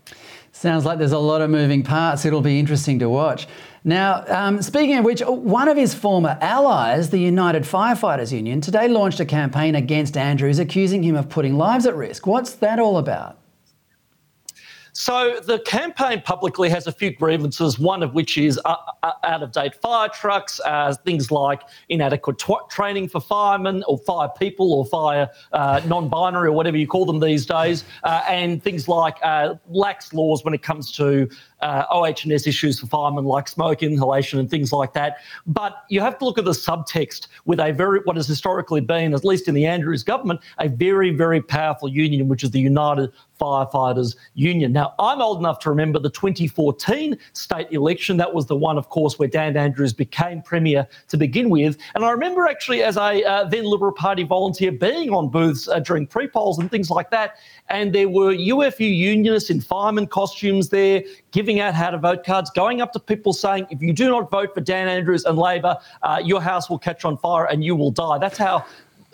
Sounds 0.63 0.85
like 0.85 0.97
there's 0.97 1.11
a 1.11 1.19
lot 1.19 1.41
of 1.41 1.49
moving 1.49 1.83
parts. 1.83 2.23
It'll 2.23 2.39
be 2.39 2.57
interesting 2.57 2.99
to 2.99 3.09
watch. 3.09 3.49
Now, 3.83 4.23
um, 4.29 4.61
speaking 4.61 4.97
of 4.97 5.03
which, 5.03 5.19
one 5.19 5.67
of 5.67 5.75
his 5.75 5.93
former 5.93 6.37
allies, 6.39 7.09
the 7.09 7.17
United 7.17 7.63
Firefighters 7.63 8.31
Union, 8.31 8.61
today 8.61 8.87
launched 8.87 9.19
a 9.19 9.25
campaign 9.25 9.75
against 9.75 10.15
Andrews, 10.15 10.59
accusing 10.59 11.03
him 11.03 11.17
of 11.17 11.27
putting 11.27 11.57
lives 11.57 11.85
at 11.85 11.97
risk. 11.97 12.25
What's 12.27 12.53
that 12.53 12.79
all 12.79 12.97
about? 12.97 13.42
So 14.95 15.39
the 15.39 15.57
campaign 15.57 16.21
publicly 16.21 16.69
has 16.69 16.85
a 16.85 16.91
few 16.91 17.09
grievances, 17.11 17.79
one 17.79 18.03
of 18.03 18.13
which 18.13 18.37
is 18.37 18.59
uh, 18.63 18.75
uh, 19.01 19.13
out 19.23 19.41
of 19.41 19.51
date 19.51 19.73
fire 19.73 20.07
trucks, 20.07 20.61
uh, 20.65 20.93
things 21.03 21.31
like 21.31 21.63
inadequate 21.89 22.37
tw- 22.37 22.69
training 22.69 23.09
for 23.09 23.19
firemen 23.19 23.83
or 23.87 23.97
fire 23.97 24.29
people 24.37 24.71
or 24.71 24.85
fire 24.85 25.27
uh, 25.51 25.81
non 25.87 26.09
binary 26.09 26.49
or 26.49 26.51
whatever 26.51 26.77
you 26.77 26.85
call 26.85 27.05
them 27.05 27.19
these 27.19 27.43
days, 27.43 27.85
uh, 28.03 28.21
and 28.29 28.61
things 28.61 28.87
like 28.87 29.17
lax 29.67 30.13
laws 30.13 30.45
when 30.45 30.53
it 30.53 30.61
comes 30.61 30.91
to 30.91 31.27
OH&S 31.63 32.45
issues 32.45 32.79
for 32.79 32.85
firemen 32.85 33.25
like 33.25 33.47
smoke 33.47 33.81
inhalation 33.81 34.37
and 34.37 34.49
things 34.49 34.71
like 34.71 34.93
that. 34.93 35.17
But 35.47 35.85
you 35.89 36.01
have 36.01 36.19
to 36.19 36.25
look 36.25 36.37
at 36.37 36.45
the 36.45 36.51
subtext 36.51 37.27
with 37.45 37.59
a 37.59 37.71
very, 37.71 38.01
what 38.03 38.15
has 38.15 38.27
historically 38.27 38.81
been, 38.81 39.15
at 39.15 39.25
least 39.25 39.47
in 39.47 39.55
the 39.55 39.65
Andrews 39.65 40.03
government, 40.03 40.41
a 40.59 40.67
very, 40.69 41.09
very 41.09 41.41
powerful 41.41 41.87
union, 41.87 42.27
which 42.27 42.43
is 42.43 42.51
the 42.51 42.59
United 42.59 43.11
Firefighters 43.43 44.15
Union. 44.35 44.71
Now, 44.71 44.93
I'm 44.99 45.21
old 45.21 45.39
enough 45.39 45.59
to 45.59 45.69
remember 45.69 45.99
the 45.99 46.09
2014 46.09 47.17
state 47.33 47.67
election. 47.71 48.15
That 48.15 48.33
was 48.33 48.45
the 48.45 48.55
one, 48.55 48.77
of 48.77 48.87
course, 48.87 49.19
where 49.19 49.27
Dan 49.27 49.57
Andrews 49.57 49.91
became 49.91 50.41
Premier 50.41 50.87
to 51.09 51.17
begin 51.17 51.49
with. 51.49 51.77
And 51.93 52.05
I 52.05 52.11
remember 52.11 52.47
actually, 52.47 52.83
as 52.83 52.95
a 52.95 53.21
uh, 53.23 53.43
then 53.43 53.65
Liberal 53.65 53.91
Party 53.91 54.23
volunteer, 54.23 54.71
being 54.71 55.09
on 55.09 55.29
booths 55.29 55.67
uh, 55.67 55.79
during 55.79 56.07
pre 56.07 56.27
polls 56.27 56.57
and 56.57 56.71
things 56.71 56.89
like 56.89 57.09
that. 57.11 57.35
And 57.69 57.93
there 57.93 58.07
were 58.07 58.33
UFU 58.33 58.95
unionists 58.95 59.49
in 59.49 59.59
fireman 59.59 60.07
costumes 60.07 60.69
there 60.69 61.03
giving 61.31 61.59
out 61.59 61.73
how 61.73 61.89
to 61.89 61.97
vote 61.97 62.23
cards, 62.23 62.49
going 62.51 62.79
up 62.79 62.93
to 62.93 62.99
people 62.99 63.33
saying, 63.33 63.67
if 63.71 63.81
you 63.81 63.91
do 63.91 64.07
not 64.07 64.31
vote 64.31 64.53
for 64.53 64.61
Dan 64.61 64.87
Andrews 64.87 65.25
and 65.25 65.37
Labor, 65.37 65.77
uh, 66.03 66.21
your 66.23 66.41
house 66.41 66.69
will 66.69 66.79
catch 66.79 67.03
on 67.03 67.17
fire 67.17 67.45
and 67.45 67.63
you 67.63 67.75
will 67.75 67.91
die. 67.91 68.17
That's 68.19 68.37
how 68.37 68.65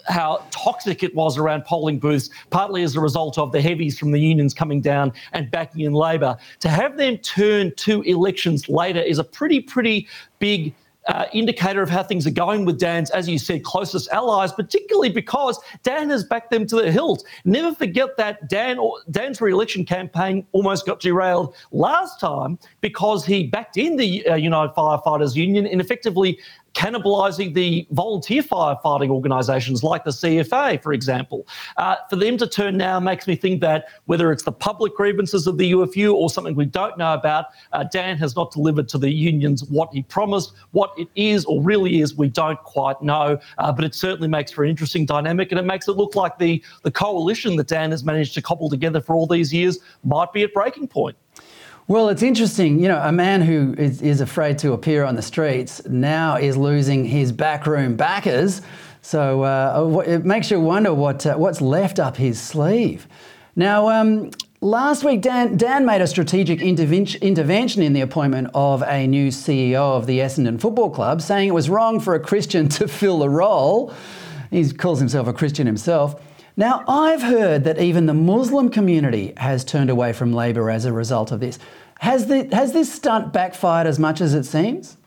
how 0.09 0.43
toxic 0.51 1.03
it 1.03 1.15
was 1.15 1.37
around 1.37 1.63
polling 1.65 1.99
booths, 1.99 2.29
partly 2.49 2.83
as 2.83 2.95
a 2.95 2.99
result 2.99 3.37
of 3.37 3.51
the 3.51 3.61
heavies 3.61 3.97
from 3.97 4.11
the 4.11 4.19
unions 4.19 4.53
coming 4.53 4.81
down 4.81 5.13
and 5.33 5.49
backing 5.51 5.81
in 5.81 5.93
Labor. 5.93 6.35
To 6.59 6.69
have 6.69 6.97
them 6.97 7.17
turn 7.19 7.71
two 7.75 8.01
elections 8.01 8.67
later 8.67 8.99
is 8.99 9.19
a 9.19 9.23
pretty, 9.23 9.59
pretty 9.61 10.07
big 10.39 10.73
uh, 11.07 11.25
indicator 11.33 11.81
of 11.81 11.89
how 11.89 12.03
things 12.03 12.27
are 12.27 12.31
going 12.31 12.65
with 12.65 12.79
Dan's, 12.79 13.09
as 13.09 13.27
you 13.27 13.39
said, 13.39 13.63
closest 13.63 14.09
allies, 14.11 14.51
particularly 14.51 15.09
because 15.09 15.59
Dan 15.81 16.09
has 16.09 16.23
backed 16.23 16.51
them 16.51 16.67
to 16.67 16.75
the 16.75 16.91
hilt. 16.91 17.25
Never 17.45 17.73
forget 17.73 18.15
that 18.17 18.47
Dan 18.47 18.79
Dan's 19.09 19.41
re-election 19.41 19.85
campaign 19.85 20.45
almost 20.51 20.85
got 20.85 20.99
derailed 20.99 21.55
last 21.71 22.19
time 22.19 22.59
because 22.81 23.25
he 23.25 23.47
backed 23.47 23.77
in 23.77 23.95
the 23.95 24.25
uh, 24.27 24.35
United 24.35 24.73
Firefighters 24.75 25.35
Union 25.35 25.65
and 25.65 25.81
effectively 25.81 26.39
cannibalising 26.73 27.53
the 27.53 27.87
volunteer 27.91 28.41
firefighting 28.41 29.09
organisations 29.09 29.83
like 29.83 30.03
the 30.03 30.11
CFA, 30.11 30.81
for 30.81 30.93
example. 30.93 31.47
Uh, 31.77 31.95
for 32.09 32.15
them 32.15 32.37
to 32.37 32.47
turn 32.47 32.77
now 32.77 32.99
makes 32.99 33.27
me 33.27 33.35
think 33.35 33.61
that 33.61 33.87
whether 34.05 34.31
it's 34.31 34.43
the 34.43 34.51
public 34.51 34.95
grievances 34.95 35.47
of 35.47 35.57
the 35.57 35.71
UFU 35.71 36.13
or 36.13 36.29
something 36.29 36.55
we 36.55 36.65
don't 36.65 36.97
know 36.97 37.13
about, 37.13 37.47
uh, 37.73 37.83
Dan 37.83 38.17
has 38.17 38.35
not 38.35 38.51
delivered 38.51 38.87
to 38.89 38.97
the 38.97 39.09
unions 39.09 39.63
what 39.65 39.89
he 39.93 40.03
promised. 40.03 40.53
What 40.71 40.93
it 40.97 41.07
is 41.15 41.45
or 41.45 41.61
really 41.61 42.01
is, 42.01 42.15
we 42.15 42.29
don't 42.29 42.61
quite 42.63 43.01
know. 43.01 43.39
Uh, 43.57 43.71
but 43.71 43.83
it 43.85 43.95
certainly 43.95 44.27
makes 44.27 44.51
for 44.51 44.63
an 44.63 44.69
interesting 44.69 45.05
dynamic 45.05 45.51
and 45.51 45.59
it 45.59 45.65
makes 45.65 45.87
it 45.87 45.93
look 45.93 46.15
like 46.15 46.37
the, 46.37 46.63
the 46.83 46.91
coalition 46.91 47.55
that 47.55 47.67
Dan 47.67 47.91
has 47.91 48.03
managed 48.03 48.33
to 48.35 48.41
cobble 48.41 48.69
together 48.69 49.01
for 49.01 49.15
all 49.15 49.27
these 49.27 49.53
years 49.53 49.79
might 50.03 50.31
be 50.33 50.43
at 50.43 50.53
breaking 50.53 50.87
point. 50.87 51.15
Well, 51.89 52.09
it's 52.09 52.21
interesting. 52.21 52.79
You 52.79 52.87
know, 52.87 53.01
a 53.01 53.11
man 53.11 53.41
who 53.41 53.73
is, 53.75 54.03
is 54.03 54.21
afraid 54.21 54.59
to 54.59 54.73
appear 54.73 55.03
on 55.03 55.15
the 55.15 55.23
streets 55.23 55.83
now 55.87 56.35
is 56.35 56.55
losing 56.55 57.03
his 57.03 57.31
backroom 57.31 57.95
backers. 57.95 58.61
So 59.01 59.41
uh, 59.41 60.03
it 60.05 60.23
makes 60.23 60.51
you 60.51 60.59
wonder 60.59 60.93
what 60.93 61.25
uh, 61.25 61.33
what's 61.37 61.61
left 61.61 61.97
up 61.97 62.15
his 62.15 62.39
sleeve. 62.39 63.07
Now, 63.55 63.89
um, 63.89 64.29
last 64.61 65.03
week, 65.03 65.21
Dan, 65.21 65.57
Dan 65.57 65.83
made 65.83 66.01
a 66.01 66.05
strategic 66.05 66.61
intervention, 66.61 67.23
intervention 67.23 67.81
in 67.81 67.93
the 67.93 68.01
appointment 68.01 68.51
of 68.53 68.83
a 68.83 69.07
new 69.07 69.29
CEO 69.29 69.97
of 69.97 70.05
the 70.05 70.19
Essendon 70.19 70.61
Football 70.61 70.91
Club, 70.91 71.23
saying 71.23 71.47
it 71.47 71.55
was 71.55 71.71
wrong 71.71 71.99
for 71.99 72.13
a 72.13 72.19
Christian 72.19 72.69
to 72.77 72.87
fill 72.87 73.17
the 73.17 73.29
role. 73.29 73.91
He 74.51 74.71
calls 74.73 74.99
himself 74.99 75.27
a 75.27 75.33
Christian 75.33 75.65
himself. 75.65 76.21
Now, 76.59 76.83
I've 76.89 77.21
heard 77.21 77.63
that 77.63 77.79
even 77.79 78.05
the 78.05 78.13
Muslim 78.13 78.67
community 78.69 79.31
has 79.37 79.63
turned 79.63 79.89
away 79.89 80.11
from 80.11 80.33
Labor 80.33 80.69
as 80.69 80.83
a 80.83 80.91
result 80.91 81.31
of 81.31 81.39
this. 81.39 81.57
Has, 81.99 82.27
the, 82.27 82.49
has 82.53 82.73
this 82.73 82.91
stunt 82.91 83.31
backfired 83.31 83.87
as 83.87 83.97
much 83.97 84.19
as 84.19 84.33
it 84.33 84.43
seems? 84.43 84.97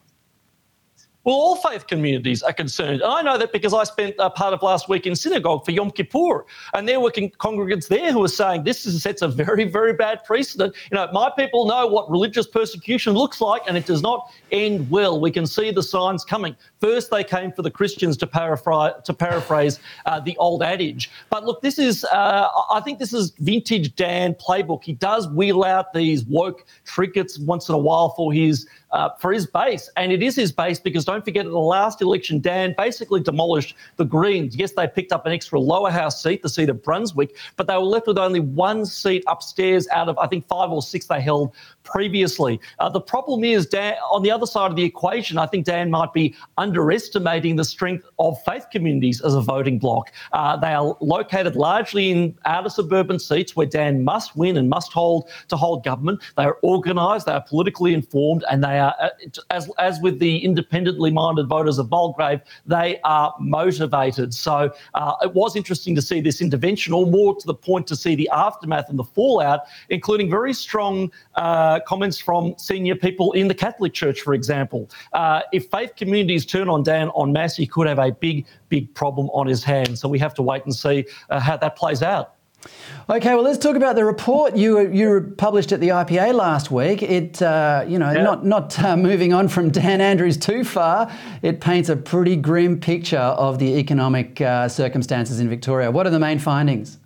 Well, 1.24 1.36
all 1.36 1.54
faith 1.54 1.86
communities 1.86 2.42
are 2.42 2.52
concerned. 2.52 3.00
And 3.00 3.12
I 3.12 3.22
know 3.22 3.38
that 3.38 3.52
because 3.52 3.72
I 3.72 3.84
spent 3.84 4.16
a 4.18 4.28
part 4.28 4.54
of 4.54 4.62
last 4.62 4.88
week 4.88 5.06
in 5.06 5.14
synagogue 5.14 5.64
for 5.64 5.70
Yom 5.70 5.92
Kippur, 5.92 6.44
and 6.74 6.88
there 6.88 6.98
were 6.98 7.12
congregants 7.12 7.86
there 7.86 8.12
who 8.12 8.18
were 8.18 8.28
saying 8.28 8.64
this 8.64 8.86
is, 8.86 9.00
sets 9.04 9.22
a 9.22 9.28
very, 9.28 9.64
very 9.64 9.92
bad 9.92 10.24
precedent. 10.24 10.74
You 10.90 10.96
know, 10.96 11.08
my 11.12 11.30
people 11.36 11.66
know 11.66 11.86
what 11.86 12.10
religious 12.10 12.48
persecution 12.48 13.12
looks 13.14 13.40
like, 13.40 13.62
and 13.68 13.76
it 13.76 13.86
does 13.86 14.02
not 14.02 14.32
end 14.50 14.90
well. 14.90 15.20
We 15.20 15.30
can 15.30 15.46
see 15.46 15.70
the 15.70 15.82
signs 15.82 16.24
coming. 16.24 16.56
First, 16.80 17.12
they 17.12 17.22
came 17.22 17.52
for 17.52 17.62
the 17.62 17.70
Christians 17.70 18.16
to 18.16 18.26
paraphrase, 18.26 18.94
to 19.04 19.14
paraphrase 19.14 19.78
uh, 20.06 20.18
the 20.18 20.36
old 20.38 20.64
adage. 20.64 21.08
But 21.30 21.44
look, 21.44 21.62
this 21.62 21.78
is, 21.78 22.04
uh, 22.06 22.48
I 22.70 22.80
think 22.80 22.98
this 22.98 23.12
is 23.12 23.30
vintage 23.38 23.94
Dan 23.94 24.34
playbook. 24.34 24.82
He 24.82 24.92
does 24.92 25.28
wheel 25.28 25.62
out 25.62 25.92
these 25.92 26.24
woke 26.24 26.66
trinkets 26.84 27.38
once 27.38 27.68
in 27.68 27.76
a 27.76 27.78
while 27.78 28.08
for 28.10 28.32
his 28.32 28.66
uh, 28.92 29.08
for 29.18 29.32
his 29.32 29.46
base. 29.46 29.88
And 29.96 30.12
it 30.12 30.22
is 30.22 30.36
his 30.36 30.52
base 30.52 30.78
because 30.78 31.04
don't 31.12 31.24
forget, 31.24 31.46
at 31.46 31.52
the 31.52 31.58
last 31.58 32.00
election, 32.00 32.40
Dan 32.40 32.74
basically 32.76 33.20
demolished 33.20 33.76
the 33.96 34.04
Greens. 34.04 34.56
Yes, 34.56 34.72
they 34.72 34.88
picked 34.88 35.12
up 35.12 35.26
an 35.26 35.32
extra 35.32 35.60
lower 35.60 35.90
house 35.90 36.22
seat, 36.22 36.42
the 36.42 36.48
seat 36.48 36.68
of 36.68 36.82
Brunswick, 36.82 37.36
but 37.56 37.66
they 37.66 37.74
were 37.74 37.80
left 37.80 38.06
with 38.06 38.18
only 38.18 38.40
one 38.40 38.84
seat 38.86 39.24
upstairs 39.26 39.86
out 39.88 40.08
of, 40.08 40.18
I 40.18 40.26
think, 40.26 40.46
five 40.48 40.70
or 40.70 40.82
six 40.82 41.06
they 41.06 41.20
held 41.20 41.54
previously. 41.84 42.60
Uh, 42.78 42.88
the 42.88 43.00
problem 43.00 43.44
is, 43.44 43.66
Dan, 43.66 43.94
on 44.10 44.22
the 44.22 44.30
other 44.30 44.46
side 44.46 44.70
of 44.70 44.76
the 44.76 44.84
equation, 44.84 45.38
I 45.38 45.46
think 45.46 45.66
Dan 45.66 45.90
might 45.90 46.12
be 46.12 46.34
underestimating 46.58 47.56
the 47.56 47.64
strength 47.64 48.04
of 48.18 48.40
faith 48.44 48.66
communities 48.72 49.20
as 49.20 49.34
a 49.34 49.40
voting 49.40 49.78
bloc. 49.78 50.12
Uh, 50.32 50.56
they 50.56 50.72
are 50.72 50.96
located 51.00 51.56
largely 51.56 52.10
in 52.10 52.34
outer 52.44 52.68
suburban 52.68 53.18
seats 53.18 53.56
where 53.56 53.66
Dan 53.66 54.04
must 54.04 54.36
win 54.36 54.56
and 54.56 54.68
must 54.68 54.92
hold 54.92 55.28
to 55.48 55.56
hold 55.56 55.84
government. 55.84 56.22
They 56.36 56.44
are 56.44 56.58
organised, 56.62 57.26
they 57.26 57.32
are 57.32 57.44
politically 57.48 57.94
informed, 57.94 58.44
and 58.50 58.62
they 58.62 58.78
are, 58.78 58.94
uh, 59.00 59.08
as, 59.50 59.70
as 59.78 60.00
with 60.00 60.18
the 60.18 60.38
independently 60.38 61.10
minded 61.10 61.48
voters 61.48 61.78
of 61.78 61.90
Mulgrave, 61.90 62.40
they 62.66 63.00
are 63.04 63.34
motivated. 63.40 64.34
So 64.34 64.72
uh, 64.94 65.14
it 65.22 65.34
was 65.34 65.56
interesting 65.56 65.94
to 65.96 66.02
see 66.02 66.20
this 66.20 66.40
intervention, 66.40 66.92
or 66.92 67.06
more 67.06 67.36
to 67.36 67.46
the 67.46 67.54
point 67.54 67.86
to 67.88 67.96
see 67.96 68.14
the 68.14 68.28
aftermath 68.32 68.88
and 68.88 68.98
the 68.98 69.04
fallout, 69.04 69.60
including 69.88 70.30
very 70.30 70.52
strong 70.52 71.10
uh, 71.34 71.71
comments 71.80 72.18
from 72.18 72.54
senior 72.58 72.94
people 72.94 73.32
in 73.32 73.48
the 73.48 73.54
Catholic 73.54 73.92
Church, 73.92 74.20
for 74.20 74.34
example. 74.34 74.90
Uh, 75.12 75.42
if 75.52 75.66
faith 75.70 75.96
communities 75.96 76.46
turn 76.46 76.68
on 76.68 76.82
Dan 76.82 77.10
en 77.18 77.32
masse, 77.32 77.56
he 77.56 77.66
could 77.66 77.86
have 77.86 77.98
a 77.98 78.12
big, 78.12 78.46
big 78.68 78.92
problem 78.94 79.28
on 79.30 79.46
his 79.46 79.64
hands. 79.64 80.00
So 80.00 80.08
we 80.08 80.18
have 80.18 80.34
to 80.34 80.42
wait 80.42 80.64
and 80.64 80.74
see 80.74 81.06
uh, 81.30 81.40
how 81.40 81.56
that 81.56 81.76
plays 81.76 82.02
out. 82.02 82.34
Okay, 83.10 83.34
well, 83.34 83.42
let's 83.42 83.58
talk 83.58 83.74
about 83.74 83.96
the 83.96 84.04
report 84.04 84.56
you 84.56 84.88
you 84.92 85.34
published 85.36 85.72
at 85.72 85.80
the 85.80 85.88
IPA 85.88 86.34
last 86.34 86.70
week. 86.70 87.02
It, 87.02 87.42
uh, 87.42 87.84
you 87.88 87.98
know, 87.98 88.12
yeah. 88.12 88.22
not 88.22 88.46
not 88.46 88.78
uh, 88.78 88.96
moving 88.96 89.32
on 89.32 89.48
from 89.48 89.70
Dan 89.70 90.00
Andrews 90.00 90.36
too 90.36 90.62
far. 90.62 91.12
It 91.42 91.60
paints 91.60 91.88
a 91.88 91.96
pretty 91.96 92.36
grim 92.36 92.78
picture 92.78 93.18
of 93.18 93.58
the 93.58 93.78
economic 93.78 94.40
uh, 94.40 94.68
circumstances 94.68 95.40
in 95.40 95.48
Victoria. 95.48 95.90
What 95.90 96.06
are 96.06 96.10
the 96.10 96.20
main 96.20 96.38
findings? 96.38 96.98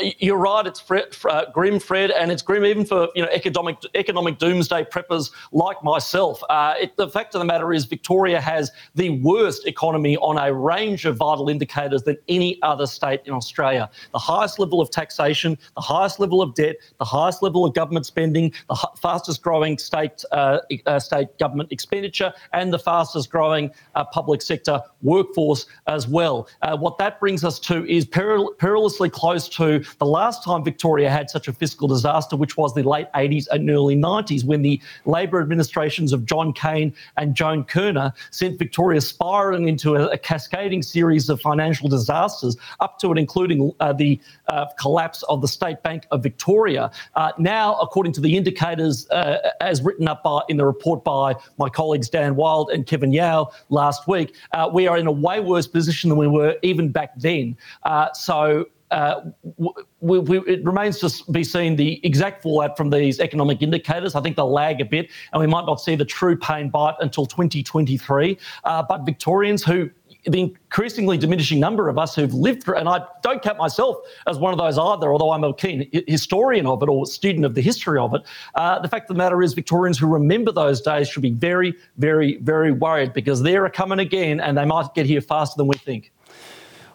You're 0.00 0.38
right. 0.38 0.66
It's 0.66 0.82
uh, 0.90 1.44
grim, 1.52 1.78
Fred, 1.78 2.10
and 2.10 2.32
it's 2.32 2.42
grim 2.42 2.64
even 2.64 2.84
for 2.84 3.08
you 3.14 3.22
know 3.22 3.28
economic 3.30 3.76
economic 3.94 4.38
doomsday 4.38 4.84
preppers 4.84 5.30
like 5.52 5.82
myself. 5.82 6.42
Uh, 6.48 6.74
it, 6.80 6.96
the 6.96 7.08
fact 7.08 7.34
of 7.34 7.40
the 7.40 7.44
matter 7.44 7.72
is, 7.72 7.84
Victoria 7.84 8.40
has 8.40 8.70
the 8.94 9.10
worst 9.20 9.66
economy 9.66 10.16
on 10.18 10.38
a 10.38 10.52
range 10.52 11.04
of 11.04 11.16
vital 11.16 11.48
indicators 11.48 12.02
than 12.04 12.16
any 12.28 12.60
other 12.62 12.86
state 12.86 13.20
in 13.26 13.32
Australia. 13.32 13.90
The 14.12 14.18
highest 14.18 14.58
level 14.58 14.80
of 14.80 14.90
taxation, 14.90 15.58
the 15.74 15.82
highest 15.82 16.18
level 16.18 16.40
of 16.40 16.54
debt, 16.54 16.76
the 16.98 17.04
highest 17.04 17.42
level 17.42 17.64
of 17.64 17.74
government 17.74 18.06
spending, 18.06 18.52
the 18.68 18.88
fastest 19.00 19.42
growing 19.42 19.78
state 19.78 20.24
uh, 20.32 20.58
uh, 20.86 20.98
state 20.98 21.36
government 21.38 21.70
expenditure, 21.70 22.32
and 22.52 22.72
the 22.72 22.78
fastest 22.78 23.30
growing 23.30 23.70
uh, 23.94 24.04
public 24.04 24.40
sector 24.40 24.80
workforce 25.02 25.66
as 25.86 26.08
well. 26.08 26.48
What 26.78 26.98
that 26.98 27.20
brings 27.20 27.44
us 27.44 27.58
to 27.60 27.86
is 27.86 28.06
peril- 28.06 28.54
perilously 28.58 29.10
close 29.10 29.48
to 29.50 29.81
the 29.98 30.06
last 30.06 30.44
time 30.44 30.64
Victoria 30.64 31.10
had 31.10 31.30
such 31.30 31.48
a 31.48 31.52
fiscal 31.52 31.88
disaster, 31.88 32.36
which 32.36 32.56
was 32.56 32.74
the 32.74 32.82
late 32.82 33.08
80s 33.14 33.46
and 33.50 33.68
early 33.70 33.96
90s, 33.96 34.44
when 34.44 34.62
the 34.62 34.80
Labor 35.04 35.40
administrations 35.40 36.12
of 36.12 36.24
John 36.24 36.52
Cain 36.52 36.94
and 37.16 37.34
Joan 37.34 37.64
Kirner 37.64 38.12
sent 38.30 38.58
Victoria 38.58 39.00
spiralling 39.00 39.68
into 39.68 39.94
a, 39.94 40.08
a 40.08 40.18
cascading 40.18 40.82
series 40.82 41.28
of 41.28 41.40
financial 41.40 41.88
disasters, 41.88 42.56
up 42.80 42.98
to 42.98 43.10
and 43.10 43.18
including 43.18 43.72
uh, 43.80 43.92
the 43.92 44.20
uh, 44.48 44.66
collapse 44.78 45.22
of 45.24 45.40
the 45.40 45.48
State 45.48 45.82
Bank 45.82 46.06
of 46.10 46.22
Victoria. 46.22 46.90
Uh, 47.14 47.32
now, 47.38 47.76
according 47.80 48.12
to 48.14 48.20
the 48.20 48.36
indicators, 48.36 49.08
uh, 49.10 49.50
as 49.60 49.82
written 49.82 50.08
up 50.08 50.22
by, 50.22 50.40
in 50.48 50.56
the 50.56 50.64
report 50.64 51.04
by 51.04 51.34
my 51.58 51.68
colleagues 51.68 52.08
Dan 52.08 52.36
Wild 52.36 52.70
and 52.70 52.86
Kevin 52.86 53.12
Yao 53.12 53.50
last 53.68 54.08
week, 54.08 54.34
uh, 54.52 54.68
we 54.72 54.86
are 54.86 54.96
in 54.96 55.06
a 55.06 55.12
way 55.12 55.40
worse 55.40 55.66
position 55.66 56.08
than 56.08 56.18
we 56.18 56.28
were 56.28 56.56
even 56.62 56.90
back 56.90 57.12
then. 57.16 57.56
Uh, 57.82 58.12
so 58.12 58.66
uh, 58.92 59.22
we, 60.00 60.18
we, 60.18 60.38
it 60.40 60.64
remains 60.64 60.98
to 61.00 61.32
be 61.32 61.42
seen 61.42 61.76
the 61.76 62.04
exact 62.04 62.42
fallout 62.42 62.76
from 62.76 62.90
these 62.90 63.18
economic 63.20 63.62
indicators. 63.62 64.14
I 64.14 64.20
think 64.20 64.36
they'll 64.36 64.52
lag 64.52 64.80
a 64.80 64.84
bit, 64.84 65.10
and 65.32 65.40
we 65.40 65.46
might 65.46 65.64
not 65.64 65.80
see 65.80 65.96
the 65.96 66.04
true 66.04 66.36
pain 66.36 66.68
bite 66.68 66.94
until 67.00 67.26
2023. 67.26 68.38
Uh, 68.64 68.82
but 68.88 69.04
Victorians 69.04 69.64
who 69.64 69.90
the 70.26 70.40
increasingly 70.40 71.18
diminishing 71.18 71.58
number 71.58 71.88
of 71.88 71.98
us 71.98 72.14
who've 72.14 72.32
lived 72.32 72.62
through, 72.62 72.76
and 72.76 72.88
I 72.88 73.00
don't 73.22 73.42
count 73.42 73.58
myself 73.58 73.96
as 74.28 74.38
one 74.38 74.52
of 74.52 74.58
those 74.58 74.78
either, 74.78 75.10
although 75.10 75.32
I'm 75.32 75.42
a 75.42 75.52
keen 75.52 75.88
historian 76.06 76.66
of 76.66 76.80
it 76.82 76.88
or 76.88 77.06
student 77.06 77.44
of 77.44 77.56
the 77.56 77.60
history 77.60 77.98
of 77.98 78.14
it. 78.14 78.22
Uh, 78.54 78.78
the 78.78 78.88
fact 78.88 79.10
of 79.10 79.16
the 79.16 79.18
matter 79.18 79.42
is, 79.42 79.52
Victorians 79.52 79.98
who 79.98 80.06
remember 80.06 80.52
those 80.52 80.80
days 80.80 81.08
should 81.08 81.22
be 81.22 81.32
very, 81.32 81.74
very, 81.96 82.36
very 82.36 82.70
worried 82.70 83.12
because 83.12 83.42
they're 83.42 83.68
coming 83.70 83.98
again 83.98 84.38
and 84.38 84.56
they 84.56 84.64
might 84.64 84.94
get 84.94 85.06
here 85.06 85.20
faster 85.20 85.56
than 85.56 85.66
we 85.66 85.76
think 85.76 86.12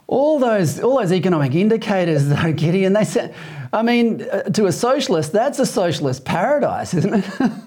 all 0.07 0.39
those 0.39 0.79
all 0.79 0.97
those 0.97 1.11
economic 1.11 1.53
indicators 1.53 2.27
though 2.27 2.53
Gideon 2.53 2.93
they 2.93 3.03
said 3.03 3.35
I 3.73 3.81
mean 3.81 4.21
uh, 4.31 4.43
to 4.43 4.65
a 4.65 4.71
socialist 4.71 5.33
that's 5.33 5.59
a 5.59 5.65
socialist 5.65 6.23
paradise 6.25 6.93
isn't 6.93 7.13
it 7.13 7.25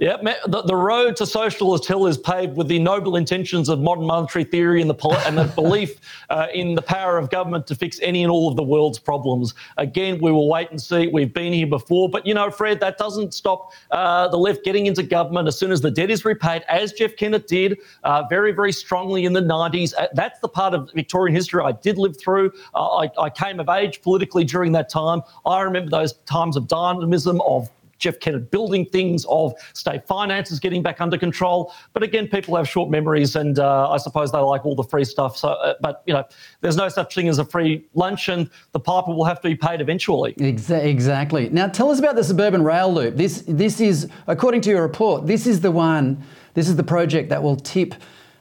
Yeah, 0.00 0.16
the, 0.46 0.62
the 0.62 0.74
road 0.74 1.16
to 1.16 1.26
socialist 1.26 1.84
hill 1.84 2.06
is 2.06 2.16
paved 2.16 2.56
with 2.56 2.68
the 2.68 2.78
noble 2.78 3.16
intentions 3.16 3.68
of 3.68 3.80
modern 3.80 4.06
monetary 4.06 4.44
theory 4.44 4.80
and 4.80 4.88
the, 4.88 4.96
and 5.26 5.36
the 5.36 5.44
belief 5.54 6.00
uh, 6.30 6.46
in 6.54 6.74
the 6.74 6.80
power 6.80 7.18
of 7.18 7.28
government 7.28 7.66
to 7.66 7.74
fix 7.74 8.00
any 8.00 8.22
and 8.22 8.32
all 8.32 8.48
of 8.48 8.56
the 8.56 8.62
world's 8.62 8.98
problems. 8.98 9.52
Again, 9.76 10.18
we 10.22 10.32
will 10.32 10.48
wait 10.48 10.70
and 10.70 10.80
see. 10.80 11.08
We've 11.08 11.34
been 11.34 11.52
here 11.52 11.66
before. 11.66 12.08
But, 12.08 12.26
you 12.26 12.32
know, 12.32 12.50
Fred, 12.50 12.80
that 12.80 12.96
doesn't 12.96 13.34
stop 13.34 13.74
uh, 13.90 14.28
the 14.28 14.38
left 14.38 14.64
getting 14.64 14.86
into 14.86 15.02
government 15.02 15.46
as 15.48 15.58
soon 15.58 15.70
as 15.70 15.82
the 15.82 15.90
debt 15.90 16.10
is 16.10 16.24
repaid, 16.24 16.62
as 16.66 16.94
Jeff 16.94 17.14
Kennett 17.16 17.46
did 17.46 17.76
uh, 18.02 18.22
very, 18.30 18.52
very 18.52 18.72
strongly 18.72 19.26
in 19.26 19.34
the 19.34 19.42
90s. 19.42 19.92
Uh, 19.98 20.06
that's 20.14 20.40
the 20.40 20.48
part 20.48 20.72
of 20.72 20.90
Victorian 20.94 21.34
history 21.34 21.62
I 21.62 21.72
did 21.72 21.98
live 21.98 22.18
through. 22.18 22.52
Uh, 22.74 23.04
I, 23.04 23.10
I 23.18 23.28
came 23.28 23.60
of 23.60 23.68
age 23.68 24.00
politically 24.00 24.44
during 24.44 24.72
that 24.72 24.88
time. 24.88 25.20
I 25.44 25.60
remember 25.60 25.90
those 25.90 26.14
times 26.24 26.56
of 26.56 26.68
dynamism, 26.68 27.42
of 27.42 27.68
Jeff 28.00 28.18
Kennett 28.18 28.50
building 28.50 28.86
things, 28.86 29.24
of 29.28 29.52
state 29.74 30.06
finances 30.06 30.58
getting 30.58 30.82
back 30.82 31.00
under 31.00 31.16
control. 31.16 31.72
But 31.92 32.02
again, 32.02 32.26
people 32.26 32.56
have 32.56 32.68
short 32.68 32.90
memories, 32.90 33.36
and 33.36 33.58
uh, 33.58 33.90
I 33.90 33.98
suppose 33.98 34.32
they 34.32 34.38
like 34.38 34.66
all 34.66 34.74
the 34.74 34.82
free 34.82 35.04
stuff. 35.04 35.36
So, 35.36 35.50
uh, 35.50 35.74
but 35.80 36.02
you 36.06 36.14
know, 36.14 36.24
there's 36.62 36.76
no 36.76 36.88
such 36.88 37.14
thing 37.14 37.28
as 37.28 37.38
a 37.38 37.44
free 37.44 37.86
lunch, 37.94 38.28
and 38.28 38.50
the 38.72 38.80
piper 38.80 39.12
will 39.12 39.24
have 39.24 39.40
to 39.42 39.48
be 39.48 39.54
paid 39.54 39.80
eventually. 39.80 40.34
Exactly. 40.38 41.48
Now, 41.50 41.68
tell 41.68 41.90
us 41.90 41.98
about 41.98 42.16
the 42.16 42.24
suburban 42.24 42.64
rail 42.64 42.92
loop. 42.92 43.16
This 43.16 43.44
this 43.46 43.80
is, 43.80 44.08
according 44.26 44.62
to 44.62 44.70
your 44.70 44.82
report, 44.82 45.26
this 45.26 45.46
is 45.46 45.60
the 45.60 45.70
one. 45.70 46.24
This 46.54 46.68
is 46.68 46.76
the 46.76 46.82
project 46.82 47.28
that 47.28 47.42
will 47.42 47.56
tip. 47.56 47.94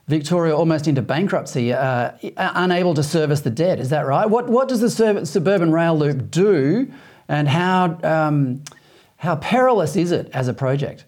Victoria 0.08 0.58
almost 0.58 0.88
into 0.88 1.04
bankruptcy, 1.04 1.72
uh, 1.72 2.12
unable 2.36 2.96
to 2.96 3.04
service 3.04 3.42
the 3.42 3.52
debt. 3.52 3.80
Is 3.80 3.90
that 3.92 4.08
right? 4.08 4.28
What 4.28 4.50
what 4.50 4.68
does 4.68 4.82
the 4.82 4.90
suburban 5.24 5.72
rail 5.72 5.96
loop 5.96 6.32
do, 6.32 6.92
and 7.28 7.48
how 7.48 8.00
um, 8.04 8.64
how 9.20 9.36
perilous 9.36 9.98
is 9.98 10.14
it 10.14 10.30
as 10.34 10.48
a 10.48 10.54
project? 10.54 11.04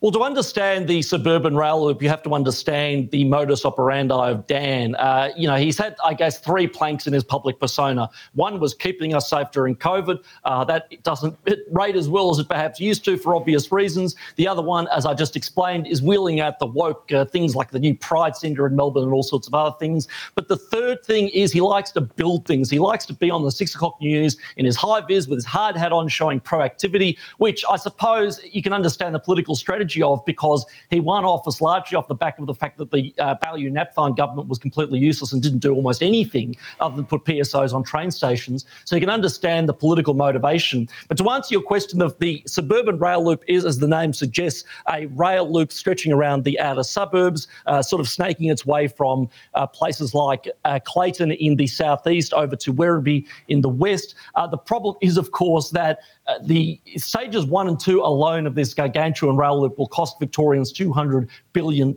Well, 0.00 0.12
to 0.12 0.22
understand 0.22 0.88
the 0.88 1.02
suburban 1.02 1.56
rail 1.56 1.84
loop, 1.84 2.02
you 2.02 2.08
have 2.08 2.22
to 2.24 2.34
understand 2.34 3.10
the 3.10 3.24
modus 3.24 3.64
operandi 3.64 4.30
of 4.30 4.46
Dan. 4.46 4.94
Uh, 4.96 5.30
you 5.36 5.46
know, 5.46 5.56
he's 5.56 5.78
had, 5.78 5.96
I 6.04 6.14
guess, 6.14 6.38
three 6.38 6.66
planks 6.66 7.06
in 7.06 7.12
his 7.12 7.24
public 7.24 7.58
persona. 7.60 8.08
One 8.34 8.60
was 8.60 8.74
keeping 8.74 9.14
us 9.14 9.30
safe 9.30 9.50
during 9.50 9.76
COVID. 9.76 10.22
Uh, 10.44 10.64
that 10.64 11.02
doesn't 11.02 11.36
rate 11.70 11.96
as 11.96 12.08
well 12.08 12.30
as 12.30 12.38
it 12.38 12.48
perhaps 12.48 12.80
used 12.80 13.04
to 13.04 13.16
for 13.16 13.34
obvious 13.34 13.70
reasons. 13.72 14.16
The 14.36 14.48
other 14.48 14.62
one, 14.62 14.88
as 14.88 15.06
I 15.06 15.14
just 15.14 15.36
explained, 15.36 15.86
is 15.86 16.02
wheeling 16.02 16.40
out 16.40 16.58
the 16.58 16.66
woke 16.66 17.10
uh, 17.12 17.24
things 17.24 17.54
like 17.54 17.70
the 17.70 17.78
new 17.78 17.94
Pride 17.94 18.36
Centre 18.36 18.66
in 18.66 18.76
Melbourne 18.76 19.04
and 19.04 19.12
all 19.12 19.22
sorts 19.22 19.46
of 19.46 19.54
other 19.54 19.74
things. 19.78 20.08
But 20.34 20.48
the 20.48 20.56
third 20.56 21.04
thing 21.04 21.28
is 21.28 21.52
he 21.52 21.60
likes 21.60 21.90
to 21.92 22.00
build 22.00 22.46
things. 22.46 22.70
He 22.70 22.78
likes 22.78 23.06
to 23.06 23.14
be 23.14 23.30
on 23.30 23.42
the 23.42 23.50
six 23.50 23.74
o'clock 23.74 24.00
news 24.00 24.36
in 24.56 24.64
his 24.64 24.76
high 24.76 25.00
vis 25.00 25.26
with 25.26 25.38
his 25.38 25.44
hard 25.44 25.76
hat 25.76 25.92
on, 25.92 26.08
showing 26.08 26.40
proactivity, 26.40 27.16
which 27.38 27.64
I 27.68 27.76
suppose 27.76 28.40
you 28.44 28.62
can 28.62 28.72
understand 28.72 29.14
the 29.14 29.18
political 29.18 29.54
strategy 29.64 30.02
of 30.02 30.22
because 30.26 30.66
he 30.90 31.00
won 31.00 31.24
office 31.24 31.60
largely 31.60 31.96
off 31.96 32.06
the 32.06 32.14
back 32.14 32.38
of 32.38 32.46
the 32.46 32.54
fact 32.54 32.76
that 32.78 32.90
the 32.90 33.14
uh, 33.18 33.34
Baillieu 33.42 33.70
Napthine 33.72 34.14
government 34.14 34.46
was 34.48 34.58
completely 34.58 34.98
useless 34.98 35.32
and 35.32 35.42
didn't 35.42 35.60
do 35.60 35.72
almost 35.74 36.02
anything 36.02 36.54
other 36.80 36.96
than 36.96 37.06
put 37.06 37.24
PSOs 37.24 37.72
on 37.72 37.82
train 37.82 38.10
stations. 38.10 38.66
So 38.84 38.94
you 38.94 39.00
can 39.00 39.10
understand 39.10 39.68
the 39.68 39.72
political 39.72 40.12
motivation. 40.12 40.88
But 41.08 41.16
to 41.18 41.30
answer 41.30 41.54
your 41.54 41.62
question 41.62 42.02
of 42.02 42.18
the 42.18 42.42
suburban 42.46 42.98
rail 42.98 43.24
loop 43.24 43.42
is, 43.48 43.64
as 43.64 43.78
the 43.78 43.88
name 43.88 44.12
suggests, 44.12 44.64
a 44.92 45.06
rail 45.06 45.50
loop 45.50 45.72
stretching 45.72 46.12
around 46.12 46.44
the 46.44 46.60
outer 46.60 46.82
suburbs, 46.82 47.48
uh, 47.66 47.80
sort 47.80 48.00
of 48.00 48.08
snaking 48.08 48.50
its 48.50 48.66
way 48.66 48.86
from 48.86 49.28
uh, 49.54 49.66
places 49.66 50.14
like 50.14 50.46
uh, 50.64 50.78
Clayton 50.84 51.32
in 51.32 51.56
the 51.56 51.66
southeast 51.66 52.34
over 52.34 52.54
to 52.56 52.72
Werribee 52.72 53.26
in 53.48 53.62
the 53.62 53.68
west. 53.68 54.14
Uh, 54.34 54.46
the 54.46 54.58
problem 54.58 54.96
is, 55.00 55.16
of 55.16 55.30
course, 55.30 55.70
that 55.70 56.00
uh, 56.26 56.38
the 56.42 56.80
stages 56.96 57.44
one 57.44 57.68
and 57.68 57.78
two 57.78 58.00
alone 58.00 58.46
of 58.46 58.54
this 58.54 58.72
gargantuan 58.72 59.36
rail 59.36 59.60
loop 59.60 59.78
will 59.78 59.88
cost 59.88 60.18
Victorians 60.18 60.72
$200 60.72 61.28
billion. 61.52 61.94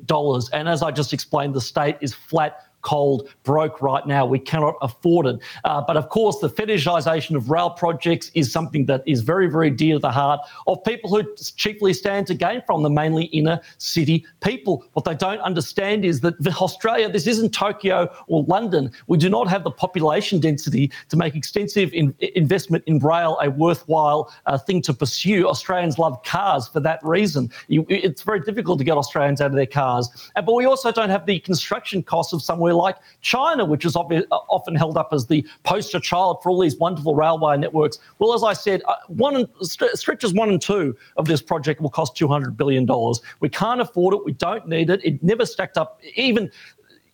And 0.54 0.70
as 0.70 0.84
I 0.84 0.92
just 0.92 1.14
explained, 1.14 1.54
the 1.54 1.62
state 1.62 1.98
is 2.02 2.14
flat 2.14 2.67
cold, 2.82 3.30
broke 3.44 3.82
right 3.82 4.06
now. 4.06 4.26
We 4.26 4.40
cannot 4.40 4.76
afford 4.82 5.26
it. 5.28 5.40
Uh, 5.64 5.82
but 5.86 5.98
of 5.98 6.10
course, 6.10 6.40
the 6.40 6.50
fetishisation 6.50 7.36
of 7.36 7.50
rail 7.50 7.70
projects 7.70 8.32
is 8.34 8.52
something 8.52 8.86
that 8.86 9.04
is 9.06 9.22
very, 9.22 9.48
very 9.48 9.70
dear 9.70 9.96
to 9.96 10.00
the 10.00 10.12
heart 10.12 10.40
of 10.68 10.84
people 10.84 11.10
who 11.10 11.24
chiefly 11.56 11.94
stand 11.94 12.28
to 12.28 12.34
gain 12.34 12.62
from 12.66 12.84
them, 12.84 12.94
mainly 12.94 13.26
inner 13.26 13.60
city 13.78 14.26
people. 14.42 14.86
What 14.94 15.06
they 15.06 15.16
don't 15.16 15.42
understand 15.42 16.06
is 16.06 16.22
that 16.22 16.36
Australia, 16.62 17.10
this 17.10 17.28
isn't 17.28 17.54
Tokyo 17.54 18.14
or 18.28 18.44
London. 18.44 18.92
We 19.08 19.18
do 19.18 19.30
not 19.30 19.48
have 19.48 19.64
the 19.64 19.72
population 19.72 20.40
density 20.40 20.92
to 21.10 21.18
make 21.18 21.36
extensive 21.36 21.94
in- 21.94 22.16
investment 22.20 22.84
in 22.88 23.00
rail 23.00 23.38
a 23.42 23.50
worthwhile 23.50 24.34
uh, 24.46 24.58
thing 24.58 24.82
to 24.84 24.94
pursue. 24.94 25.48
Australians 25.48 26.00
love 26.00 26.22
cars 26.24 26.68
for 26.68 26.80
that 26.82 27.00
reason. 27.04 27.52
You, 27.68 27.86
it's 27.90 28.22
very 28.22 28.40
difficult 28.40 28.80
to 28.80 28.86
get 28.86 28.98
Australians 28.98 29.42
out 29.42 29.52
of 29.52 29.56
their 29.56 29.66
cars. 29.66 30.10
Uh, 30.36 30.42
but 30.42 30.54
we 30.54 30.66
also 30.66 30.92
don't 30.92 31.10
have 31.10 31.26
the 31.26 31.40
construction 31.40 32.04
costs 32.04 32.34
of 32.34 32.42
somewhere 32.42 32.67
like 32.74 32.98
China, 33.22 33.66
which 33.66 33.86
is 33.86 33.96
often 33.96 34.76
held 34.76 34.98
up 34.98 35.10
as 35.12 35.28
the 35.28 35.46
poster 35.64 36.00
child 36.00 36.42
for 36.42 36.50
all 36.50 36.60
these 36.60 36.78
wonderful 36.78 37.16
railway 37.16 37.58
networks. 37.58 38.00
Well, 38.20 38.34
as 38.34 38.44
I 38.44 38.54
said, 38.54 38.82
uh, 38.88 38.96
one 39.08 39.48
stretches 39.62 40.34
one 40.34 40.50
and 40.50 40.62
two 40.62 40.96
of 41.18 41.26
this 41.26 41.42
project 41.42 41.82
will 41.82 41.90
cost 41.90 42.16
$200 42.16 42.56
billion. 42.58 42.88
We 43.40 43.50
can't 43.50 43.82
afford 43.82 44.14
it. 44.16 44.26
We 44.26 44.34
don't 44.34 44.68
need 44.68 44.90
it. 44.90 45.04
It 45.04 45.22
never 45.24 45.46
stacked 45.46 45.78
up. 45.78 46.00
Even 46.16 46.52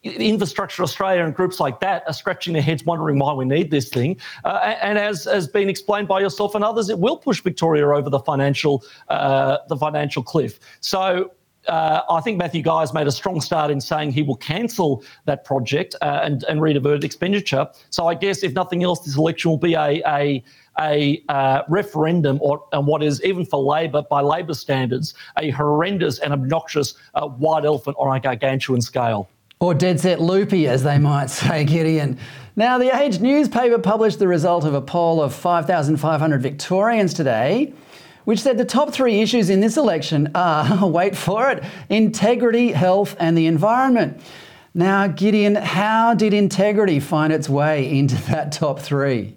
Infrastructure 0.03 0.83
Australia 0.83 1.23
and 1.23 1.33
groups 1.33 1.61
like 1.61 1.79
that 1.79 2.03
are 2.07 2.13
scratching 2.13 2.51
their 2.51 2.61
heads 2.61 2.83
wondering 2.83 3.19
why 3.19 3.31
we 3.31 3.45
need 3.45 3.71
this 3.71 3.87
thing. 3.87 4.19
Uh, 4.43 4.75
and 4.81 4.97
as 4.97 5.23
has 5.23 5.47
been 5.47 5.69
explained 5.69 6.09
by 6.09 6.19
yourself 6.19 6.55
and 6.55 6.63
others, 6.63 6.89
it 6.89 6.99
will 6.99 7.15
push 7.15 7.41
Victoria 7.41 7.87
over 7.87 8.09
the 8.09 8.19
financial 8.19 8.83
uh, 9.07 9.59
the 9.69 9.77
financial 9.77 10.21
cliff. 10.21 10.59
So 10.81 11.31
uh, 11.67 12.01
I 12.09 12.21
think 12.21 12.37
Matthew 12.37 12.61
Guy 12.61 12.81
has 12.81 12.93
made 12.93 13.07
a 13.07 13.11
strong 13.11 13.41
start 13.41 13.71
in 13.71 13.79
saying 13.79 14.11
he 14.11 14.23
will 14.23 14.35
cancel 14.35 15.03
that 15.25 15.45
project 15.45 15.95
uh, 16.01 16.21
and, 16.23 16.43
and 16.43 16.59
redivert 16.59 17.03
expenditure. 17.03 17.67
So 17.89 18.07
I 18.07 18.15
guess, 18.15 18.43
if 18.43 18.53
nothing 18.53 18.83
else, 18.83 18.99
this 18.99 19.17
election 19.17 19.51
will 19.51 19.57
be 19.57 19.73
a, 19.75 20.01
a, 20.07 20.43
a 20.79 21.23
uh, 21.29 21.61
referendum 21.69 22.39
on 22.39 22.85
what 22.85 23.03
is, 23.03 23.23
even 23.23 23.45
for 23.45 23.59
Labor, 23.59 24.03
by 24.09 24.21
Labor 24.21 24.53
standards, 24.53 25.13
a 25.37 25.49
horrendous 25.51 26.19
and 26.19 26.33
obnoxious 26.33 26.95
uh, 27.15 27.27
white 27.27 27.65
elephant 27.65 27.95
on 27.99 28.15
a 28.15 28.19
gargantuan 28.19 28.81
scale. 28.81 29.29
Or 29.59 29.73
dead 29.73 29.99
set 29.99 30.19
loopy, 30.19 30.67
as 30.67 30.83
they 30.83 30.97
might 30.97 31.29
say, 31.29 31.63
Gideon. 31.63 32.17
Now, 32.55 32.77
the 32.77 32.95
Age 32.95 33.19
newspaper 33.19 33.79
published 33.79 34.19
the 34.19 34.27
result 34.27 34.63
of 34.63 34.73
a 34.73 34.81
poll 34.81 35.21
of 35.21 35.33
5,500 35.33 36.41
Victorians 36.41 37.13
today, 37.13 37.73
which 38.25 38.41
said 38.41 38.57
the 38.57 38.65
top 38.65 38.93
three 38.93 39.21
issues 39.21 39.49
in 39.49 39.59
this 39.59 39.77
election 39.77 40.31
are, 40.35 40.87
wait 40.87 41.15
for 41.15 41.49
it, 41.49 41.63
integrity, 41.89 42.71
health, 42.71 43.15
and 43.19 43.37
the 43.37 43.47
environment. 43.47 44.21
Now, 44.73 45.07
Gideon, 45.07 45.55
how 45.55 46.15
did 46.15 46.33
integrity 46.33 46.99
find 46.99 47.31
its 47.31 47.47
way 47.47 47.97
into 47.97 48.15
that 48.23 48.51
top 48.51 48.79
three? 48.79 49.35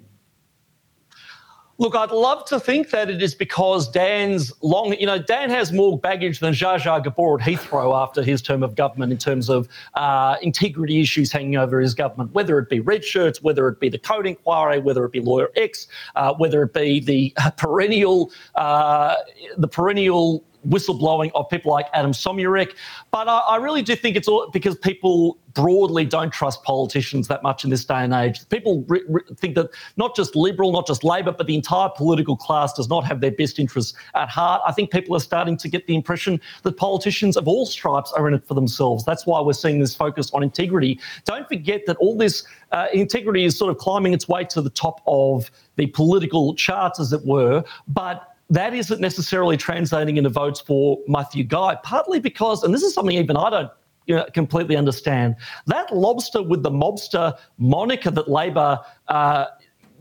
Look, 1.79 1.95
I'd 1.95 2.09
love 2.09 2.43
to 2.45 2.59
think 2.59 2.89
that 2.89 3.07
it 3.07 3.21
is 3.21 3.35
because 3.35 3.87
Dan's 3.87 4.51
long, 4.63 4.93
you 4.99 5.05
know, 5.05 5.19
Dan 5.19 5.51
has 5.51 5.71
more 5.71 5.97
baggage 5.97 6.39
than 6.39 6.53
Zsa 6.53 6.79
Zsa 6.79 7.03
Gabor 7.03 7.39
at 7.39 7.47
Heathrow 7.47 7.95
after 7.95 8.23
his 8.23 8.41
term 8.41 8.63
of 8.63 8.73
government 8.73 9.11
in 9.11 9.19
terms 9.19 9.47
of 9.47 9.67
uh, 9.93 10.37
integrity 10.41 11.01
issues 11.01 11.31
hanging 11.31 11.55
over 11.55 11.79
his 11.79 11.93
government, 11.93 12.33
whether 12.33 12.57
it 12.57 12.69
be 12.69 12.79
red 12.79 13.05
shirts, 13.05 13.43
whether 13.43 13.67
it 13.67 13.79
be 13.79 13.89
the 13.89 13.99
Coate 13.99 14.25
inquiry, 14.25 14.79
whether 14.79 15.05
it 15.05 15.11
be 15.11 15.19
Lawyer 15.19 15.49
X, 15.55 15.87
uh, 16.15 16.33
whether 16.33 16.63
it 16.63 16.73
be 16.73 16.99
the 16.99 17.31
perennial, 17.57 18.31
uh, 18.55 19.15
the 19.55 19.67
perennial 19.67 20.43
whistleblowing 20.67 21.31
of 21.35 21.49
people 21.49 21.71
like 21.71 21.87
Adam 21.93 22.11
Somyurek. 22.11 22.73
But 23.11 23.27
I, 23.27 23.39
I, 23.39 23.55
really 23.57 23.81
do 23.81 23.95
think 23.95 24.15
it's 24.15 24.27
all 24.27 24.49
because 24.51 24.75
people 24.77 25.37
broadly 25.53 26.05
don't 26.05 26.31
trust 26.31 26.63
politicians 26.63 27.27
that 27.27 27.41
much 27.41 27.63
in 27.63 27.69
this 27.69 27.85
day 27.85 28.03
and 28.03 28.13
age. 28.13 28.47
People 28.49 28.83
re- 28.87 29.03
re- 29.07 29.21
think 29.37 29.55
that 29.55 29.69
not 29.95 30.15
just 30.15 30.35
Liberal, 30.35 30.71
not 30.71 30.85
just 30.85 31.03
Labor, 31.03 31.31
but 31.31 31.47
the 31.47 31.55
entire 31.55 31.89
political 31.89 32.35
class 32.35 32.73
does 32.73 32.89
not 32.89 33.05
have 33.05 33.21
their 33.21 33.31
best 33.31 33.59
interests 33.59 33.97
at 34.13 34.29
heart. 34.29 34.61
I 34.65 34.71
think 34.71 34.91
people 34.91 35.15
are 35.15 35.21
starting 35.21 35.57
to 35.57 35.67
get 35.67 35.87
the 35.87 35.95
impression 35.95 36.39
that 36.63 36.77
politicians 36.77 37.37
of 37.37 37.47
all 37.47 37.65
stripes 37.65 38.11
are 38.13 38.27
in 38.27 38.33
it 38.33 38.45
for 38.45 38.53
themselves. 38.53 39.05
That's 39.05 39.25
why 39.25 39.41
we're 39.41 39.53
seeing 39.53 39.79
this 39.79 39.95
focus 39.95 40.31
on 40.33 40.43
integrity. 40.43 40.99
Don't 41.25 41.47
forget 41.47 41.85
that 41.87 41.97
all 41.97 42.17
this 42.17 42.43
uh, 42.71 42.87
integrity 42.93 43.45
is 43.45 43.57
sort 43.57 43.71
of 43.71 43.77
climbing 43.77 44.13
its 44.13 44.27
way 44.27 44.43
to 44.45 44.61
the 44.61 44.69
top 44.69 45.01
of 45.07 45.49
the 45.75 45.87
political 45.87 46.55
charts, 46.55 46.99
as 46.99 47.13
it 47.13 47.25
were, 47.25 47.63
but 47.87 48.36
that 48.49 48.73
isn't 48.73 49.01
necessarily 49.01 49.57
translating 49.57 50.17
into 50.17 50.29
votes 50.29 50.59
for 50.59 50.99
Matthew 51.07 51.43
Guy, 51.43 51.75
partly 51.83 52.19
because, 52.19 52.63
and 52.63 52.73
this 52.73 52.83
is 52.83 52.93
something 52.93 53.15
even 53.15 53.35
I 53.35 53.49
don't 53.49 53.71
you 54.05 54.15
know, 54.15 54.25
completely 54.33 54.77
understand, 54.77 55.35
that 55.67 55.93
lobster 55.93 56.41
with 56.41 56.63
the 56.63 56.71
mobster 56.71 57.37
moniker 57.57 58.09
that 58.11 58.29
Labor 58.29 58.79
uh, 59.09 59.45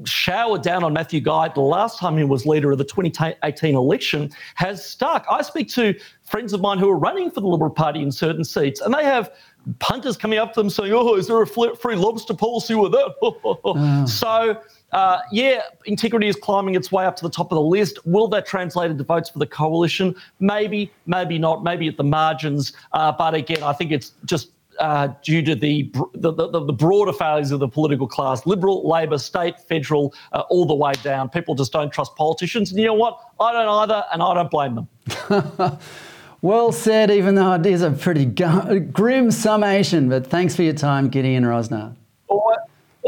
showered 0.05 0.63
down 0.63 0.85
on 0.85 0.93
Matthew 0.93 1.21
Guy 1.21 1.49
the 1.49 1.61
last 1.61 1.99
time 1.99 2.17
he 2.17 2.25
was 2.25 2.47
leader 2.47 2.71
of 2.71 2.79
the 2.79 2.85
2018 2.85 3.75
election 3.75 4.31
has 4.55 4.85
stuck. 4.85 5.27
I 5.31 5.43
speak 5.43 5.69
to 5.71 5.99
friends 6.25 6.53
of 6.53 6.61
mine 6.61 6.79
who 6.79 6.89
are 6.91 6.99
running 6.99 7.31
for 7.31 7.41
the 7.41 7.49
Liberal 7.49 7.71
Party 7.71 8.03
in 8.03 8.13
certain 8.13 8.45
seats, 8.45 8.81
and 8.81 8.95
they 8.95 9.05
have 9.05 9.31
punters 9.79 10.17
coming 10.17 10.39
up 10.39 10.53
to 10.55 10.61
them 10.61 10.71
saying, 10.71 10.93
"Oh, 10.93 11.15
is 11.15 11.27
there 11.27 11.41
a 11.43 11.47
free 11.47 11.97
lobster 11.97 12.35
policy 12.35 12.75
with 12.75 12.93
that?" 12.93 13.15
oh. 13.23 14.07
So 14.07 14.61
uh, 14.93 15.19
yeah, 15.33 15.63
integrity 15.85 16.29
is 16.29 16.37
climbing 16.37 16.75
its 16.75 16.93
way 16.93 17.05
up 17.05 17.17
to 17.17 17.23
the 17.23 17.31
top 17.31 17.51
of 17.51 17.57
the 17.57 17.63
list. 17.63 17.99
Will 18.07 18.29
that 18.29 18.47
translate 18.47 18.91
into 18.91 19.05
votes 19.05 19.29
for 19.29 19.39
the 19.39 19.47
coalition? 19.47 20.15
Maybe, 20.41 20.93
maybe 21.07 21.39
not. 21.39 21.65
Maybe 21.65 21.89
at 21.89 21.97
the 21.97 22.05
margins. 22.05 22.73
Uh, 22.93 23.13
but 23.13 23.35
again, 23.35 23.63
I 23.63 23.73
think 23.73 23.91
it's 23.93 24.13
just 24.25 24.51
uh, 24.79 25.09
due 25.23 25.43
to 25.43 25.55
the, 25.55 25.91
the, 26.15 26.33
the, 26.33 26.65
the, 26.65 26.73
broader 26.73 27.13
failures 27.13 27.51
of 27.51 27.61
the 27.61 27.69
political 27.69 28.07
class, 28.07 28.47
Liberal, 28.47 28.87
Labor, 28.87 29.19
state, 29.19 29.59
federal, 29.59 30.15
uh, 30.33 30.43
all 30.51 30.67
the 30.67 30.75
way 30.75 30.93
down. 31.03 31.31
People 31.31 31.55
just 31.55 31.73
don't 31.73 31.91
trust 31.91 32.15
politicians. 32.15 32.71
And 32.71 32.81
you 32.81 32.87
know 32.87 32.95
what? 32.95 33.19
I 33.41 33.53
don't 33.53 33.69
either, 33.69 34.05
and 34.13 34.23
I 34.23 34.35
don't 34.35 34.51
blame 34.51 34.75
them. 34.75 35.79
well 36.43 36.73
said, 36.73 37.11
even 37.11 37.37
though 37.37 37.55
it 37.55 37.67
is 37.67 37.83
a 37.83 37.91
pretty 37.91 38.27
grim 38.27 39.31
summation. 39.31 40.09
But 40.09 40.27
thanks 40.27 40.55
for 40.55 40.63
your 40.63 40.75
time, 40.75 41.09
Gideon 41.09 41.45
Rozner. 41.45 41.97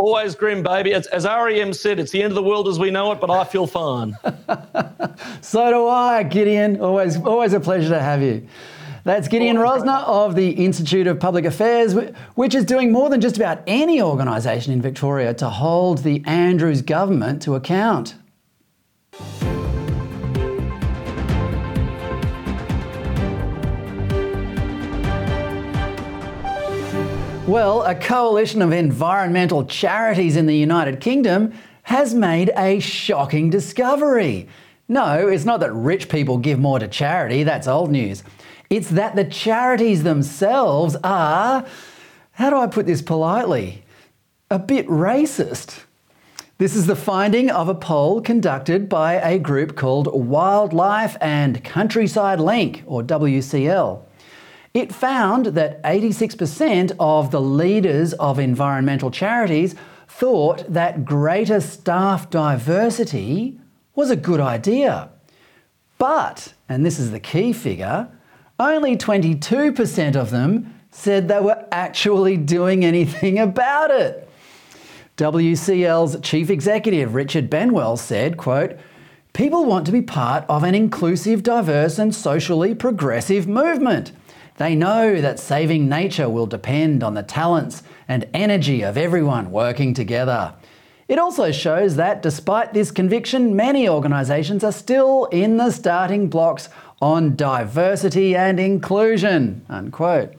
Always 0.01 0.37
grim, 0.37 0.63
baby. 0.63 0.93
It's, 0.93 1.09
as 1.09 1.25
REM 1.25 1.73
said, 1.73 1.99
it's 1.99 2.13
the 2.13 2.23
end 2.23 2.31
of 2.31 2.37
the 2.37 2.43
world 2.43 2.69
as 2.69 2.79
we 2.79 2.89
know 2.89 3.11
it, 3.11 3.21
but 3.21 3.33
I 3.33 3.43
feel 3.43 3.67
fine. 3.67 4.17
so 5.41 5.71
do 5.71 5.89
I, 5.89 6.23
Gideon. 6.23 6.81
Always, 6.81 7.17
always 7.17 7.53
a 7.53 7.59
pleasure 7.59 7.89
to 7.89 8.01
have 8.01 8.23
you. 8.23 8.47
That's 9.03 9.27
Gideon 9.27 9.57
Rozner 9.57 10.05
of 10.05 10.37
the 10.37 10.51
Institute 10.51 11.09
of 11.09 11.19
Public 11.19 11.45
Affairs, 11.45 11.97
which 12.37 12.55
is 12.55 12.65
doing 12.65 12.93
more 12.93 13.11
than 13.11 13.21
just 13.21 13.37
about 13.37 13.61
any 13.67 14.01
organisation 14.01 14.73
in 14.73 14.81
Victoria 14.81 15.35
to 15.35 15.49
hold 15.49 15.99
the 15.99 16.23
Andrews 16.27 16.81
government 16.81 17.43
to 17.43 17.57
account. 17.57 18.15
Well, 27.49 27.81
a 27.81 27.95
coalition 27.95 28.61
of 28.61 28.75
environmental 28.75 29.65
charities 29.65 30.37
in 30.37 30.45
the 30.45 30.55
United 30.55 31.01
Kingdom 31.01 31.55
has 31.85 32.13
made 32.13 32.51
a 32.55 32.79
shocking 32.79 33.49
discovery. 33.49 34.51
No, 34.87 35.29
it's 35.29 35.47
not 35.47 35.61
that 35.61 35.73
rich 35.73 36.11
people 36.11 36.37
give 36.37 36.59
more 36.59 36.79
to 36.79 36.87
charity, 36.87 37.45
that's 37.45 37.67
old 37.67 37.91
news. 37.91 38.23
It's 38.69 38.91
that 38.91 39.17
the 39.17 39.25
charities 39.25 40.03
themselves 40.03 40.95
are, 41.03 41.65
how 42.33 42.51
do 42.51 42.57
I 42.57 42.67
put 42.67 42.85
this 42.85 43.01
politely, 43.01 43.83
a 44.51 44.59
bit 44.59 44.87
racist. 44.87 45.85
This 46.59 46.77
is 46.77 46.85
the 46.85 46.97
finding 46.97 47.51
of 47.51 47.71
a 47.71 47.75
poll 47.75 48.21
conducted 48.21 48.91
by 48.91 49.15
a 49.15 49.39
group 49.39 49.75
called 49.75 50.09
Wildlife 50.13 51.17
and 51.23 51.65
Countryside 51.65 52.41
Link, 52.41 52.83
or 52.85 53.03
WCL. 53.03 54.03
It 54.79 54.95
found 54.95 55.47
that 55.47 55.83
86% 55.83 56.93
of 57.01 57.33
the 57.33 57.41
leaders 57.41 58.13
of 58.13 58.39
environmental 58.39 59.11
charities 59.11 59.75
thought 60.07 60.73
that 60.73 61.05
greater 61.05 61.61
staff 61.61 62.31
diversity 62.31 63.59
was 63.97 64.09
a 64.13 64.15
good 64.15 64.39
idea. 64.39 65.11
But, 65.99 66.55
and 66.69 66.87
this 66.87 67.01
is 67.01 67.11
the 67.11 67.19
key 67.19 67.53
figure, 67.53 68.09
only 68.61 68.97
22% 68.97 70.15
of 70.15 70.31
them 70.31 70.73
said 70.93 71.27
they 71.27 71.41
were 71.41 71.67
actually 71.73 72.37
doing 72.37 72.85
anything 72.85 73.37
about 73.51 73.91
it. 73.91 74.29
WCL's 75.17 76.21
chief 76.21 76.51
executive 76.51 77.17
Richard 77.17 77.51
Benwell 77.51 77.97
said, 77.99 78.37
quote, 78.37 78.79
People 79.33 79.65
want 79.65 79.87
to 79.87 79.93
be 79.93 80.03
part 80.03 80.45
of 80.49 80.63
an 80.63 80.77
inclusive, 80.77 81.43
diverse 81.43 81.99
and 81.99 82.15
socially 82.15 82.77
progressive 82.77 83.49
movement. 83.49 84.13
They 84.59 84.75
know 84.75 85.21
that 85.21 85.39
saving 85.39 85.89
nature 85.89 86.29
will 86.29 86.47
depend 86.47 87.05
on 87.05 87.15
the 87.15 87.23
talents 87.23 87.85
and 88.09 88.29
energy 88.35 88.83
of 88.83 88.97
everyone 88.97 89.53
working 89.53 89.95
together. 89.95 90.53
It 91.07 91.19
also 91.19 91.53
shows 91.53 91.95
that 91.95 92.23
despite 92.23 92.75
this 92.75 92.91
conviction, 92.91 93.55
many 93.55 93.89
organisations 93.89 94.65
are 94.65 94.73
still 94.73 95.27
in 95.27 95.59
the 95.59 95.71
starting 95.71 96.29
blocks 96.29 96.69
on 97.01 97.37
diversity 97.37 98.35
and 98.35 98.59
inclusion. 98.59 99.65
Unquote. 99.69 100.35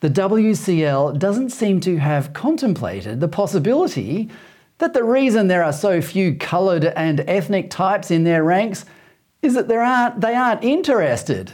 The 0.00 0.10
WCL 0.10 1.18
doesn't 1.18 1.50
seem 1.50 1.80
to 1.80 1.98
have 1.98 2.32
contemplated 2.32 3.20
the 3.20 3.28
possibility 3.28 4.28
that 4.78 4.92
the 4.92 5.04
reason 5.04 5.46
there 5.46 5.62
are 5.62 5.72
so 5.72 6.02
few 6.02 6.34
coloured 6.34 6.84
and 6.84 7.20
ethnic 7.20 7.70
types 7.70 8.10
in 8.10 8.24
their 8.24 8.42
ranks 8.42 8.84
is 9.40 9.54
that 9.54 9.68
there 9.68 9.82
aren't, 9.82 10.20
they 10.20 10.34
aren't 10.34 10.64
interested. 10.64 11.52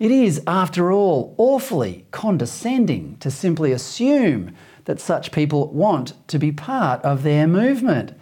It 0.00 0.10
is, 0.10 0.40
after 0.46 0.90
all, 0.90 1.34
awfully 1.36 2.06
condescending 2.10 3.18
to 3.20 3.30
simply 3.30 3.70
assume 3.70 4.54
that 4.86 4.98
such 4.98 5.30
people 5.30 5.70
want 5.74 6.14
to 6.28 6.38
be 6.38 6.52
part 6.52 7.02
of 7.02 7.22
their 7.22 7.46
movement. 7.46 8.14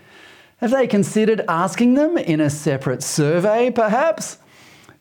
Have 0.57 0.73
they 0.73 0.89
considered 0.89 1.45
asking 1.47 1.95
them 1.95 2.19
in 2.19 2.41
a 2.41 2.51
separate 2.51 3.05
survey, 3.05 3.71
perhaps? 3.71 4.39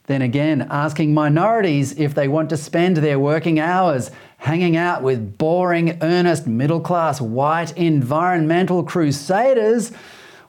Then 0.06 0.22
again, 0.22 0.68
asking 0.70 1.16
minorities 1.16 1.98
if 1.98 2.14
they 2.14 2.28
want 2.28 2.52
to 2.52 2.58
spend 2.58 2.98
their 2.98 3.18
working 3.18 3.60
hours 3.60 4.12
hanging 4.38 4.78
out 4.78 5.02
with 5.02 5.40
boring, 5.40 5.98
earnest, 6.04 6.46
middle 6.46 6.80
class, 6.80 7.20
white 7.20 7.76
environmental 7.76 8.84
crusaders, 8.84 9.92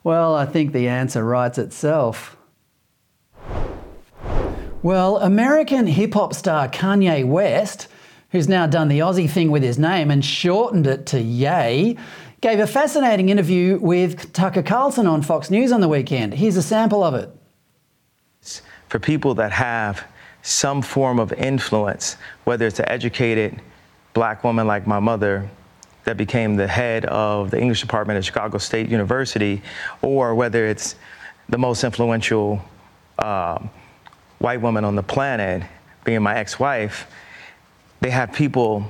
well, 0.03 0.35
I 0.35 0.45
think 0.45 0.73
the 0.73 0.87
answer 0.87 1.23
writes 1.23 1.57
itself. 1.57 2.37
Well, 4.81 5.17
American 5.17 5.87
hip 5.87 6.13
hop 6.13 6.33
star 6.33 6.69
Kanye 6.69 7.27
West, 7.27 7.89
who's 8.31 8.47
now 8.47 8.65
done 8.65 8.87
the 8.87 8.99
Aussie 8.99 9.29
thing 9.29 9.51
with 9.51 9.61
his 9.61 9.77
name 9.77 10.09
and 10.09 10.23
shortened 10.23 10.87
it 10.87 11.05
to 11.07 11.19
Ye, 11.19 11.97
gave 12.39 12.59
a 12.59 12.67
fascinating 12.67 13.27
interview 13.27 13.77
with 13.81 14.31
Tucker 14.31 14.63
Carlson 14.63 15.05
on 15.05 15.21
Fox 15.21 15.49
News 15.49 15.73
on 15.73 15.81
the 15.81 15.89
weekend. 15.89 16.33
Here's 16.33 16.55
a 16.55 16.61
sample 16.61 17.03
of 17.03 17.13
it. 17.13 17.29
For 18.87 18.99
people 18.99 19.33
that 19.35 19.51
have 19.51 20.05
some 20.43 20.81
form 20.81 21.19
of 21.19 21.33
influence, 21.33 22.15
whether 22.45 22.65
it's 22.65 22.79
an 22.79 22.87
educated 22.87 23.61
black 24.13 24.45
woman 24.45 24.65
like 24.65 24.87
my 24.87 24.99
mother 24.99 25.49
that 26.05 26.15
became 26.15 26.55
the 26.55 26.67
head 26.67 27.03
of 27.07 27.51
the 27.51 27.59
English 27.59 27.81
department 27.81 28.15
at 28.15 28.23
Chicago 28.23 28.57
State 28.57 28.87
University, 28.87 29.61
or 30.01 30.35
whether 30.35 30.65
it's 30.65 30.95
the 31.49 31.57
most 31.57 31.83
influential 31.83 32.61
uh, 33.17 33.59
white 34.39 34.61
woman 34.61 34.83
on 34.83 34.95
the 34.95 35.03
planet, 35.03 35.63
being 36.03 36.21
my 36.21 36.35
ex 36.35 36.59
wife, 36.59 37.07
they 38.01 38.09
have 38.09 38.33
people 38.33 38.85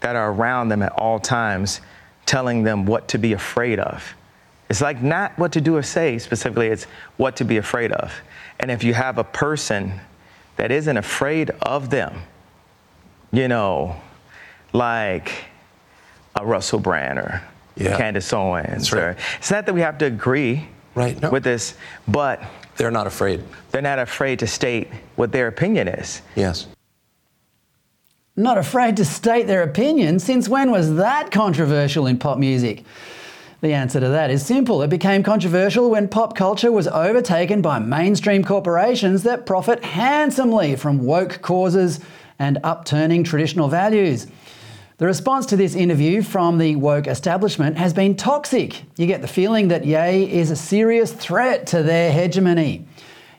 that 0.00 0.16
are 0.16 0.32
around 0.32 0.68
them 0.68 0.82
at 0.82 0.92
all 0.92 1.18
times, 1.20 1.80
telling 2.26 2.62
them 2.62 2.86
what 2.86 3.08
to 3.08 3.18
be 3.18 3.32
afraid 3.32 3.78
of. 3.78 4.14
It's 4.68 4.80
like 4.80 5.02
not 5.02 5.38
what 5.38 5.52
to 5.52 5.60
do 5.60 5.76
or 5.76 5.82
say 5.82 6.18
specifically, 6.18 6.68
it's 6.68 6.84
what 7.16 7.36
to 7.36 7.44
be 7.44 7.56
afraid 7.56 7.92
of. 7.92 8.14
And 8.58 8.70
if 8.70 8.82
you 8.84 8.94
have 8.94 9.18
a 9.18 9.24
person 9.24 10.00
that 10.56 10.70
isn't 10.70 10.96
afraid 10.96 11.50
of 11.62 11.90
them, 11.90 12.22
you 13.32 13.48
know, 13.48 13.96
like 14.72 15.32
a 16.36 16.44
Russell 16.44 16.78
Brand 16.78 17.18
or 17.18 17.42
yeah. 17.76 17.96
Candace 17.96 18.32
Owens. 18.32 18.92
Right. 18.92 19.02
Or, 19.02 19.16
it's 19.38 19.50
not 19.50 19.66
that 19.66 19.74
we 19.74 19.80
have 19.80 19.98
to 19.98 20.06
agree 20.06 20.68
right. 20.94 21.20
no. 21.20 21.30
with 21.30 21.44
this, 21.44 21.74
but 22.06 22.42
they're 22.80 22.90
not 22.90 23.06
afraid. 23.06 23.44
They're 23.72 23.82
not 23.82 23.98
afraid 23.98 24.38
to 24.38 24.46
state 24.46 24.88
what 25.16 25.32
their 25.32 25.48
opinion 25.48 25.86
is. 25.86 26.22
Yes. 26.34 26.66
Not 28.36 28.56
afraid 28.56 28.96
to 28.96 29.04
state 29.04 29.46
their 29.46 29.62
opinion? 29.62 30.18
Since 30.18 30.48
when 30.48 30.70
was 30.70 30.94
that 30.94 31.30
controversial 31.30 32.06
in 32.06 32.18
pop 32.18 32.38
music? 32.38 32.84
The 33.60 33.74
answer 33.74 34.00
to 34.00 34.08
that 34.08 34.30
is 34.30 34.46
simple. 34.46 34.80
It 34.80 34.88
became 34.88 35.22
controversial 35.22 35.90
when 35.90 36.08
pop 36.08 36.34
culture 36.34 36.72
was 36.72 36.88
overtaken 36.88 37.60
by 37.60 37.80
mainstream 37.80 38.42
corporations 38.42 39.24
that 39.24 39.44
profit 39.44 39.84
handsomely 39.84 40.74
from 40.74 41.04
woke 41.04 41.42
causes 41.42 42.00
and 42.38 42.56
upturning 42.64 43.24
traditional 43.24 43.68
values. 43.68 44.26
The 45.00 45.06
response 45.06 45.46
to 45.46 45.56
this 45.56 45.74
interview 45.74 46.20
from 46.20 46.58
the 46.58 46.76
woke 46.76 47.06
establishment 47.06 47.78
has 47.78 47.94
been 47.94 48.16
toxic. 48.16 48.82
You 48.98 49.06
get 49.06 49.22
the 49.22 49.28
feeling 49.28 49.68
that 49.68 49.86
Ye 49.86 50.30
is 50.30 50.50
a 50.50 50.56
serious 50.56 51.10
threat 51.10 51.66
to 51.68 51.82
their 51.82 52.12
hegemony. 52.12 52.86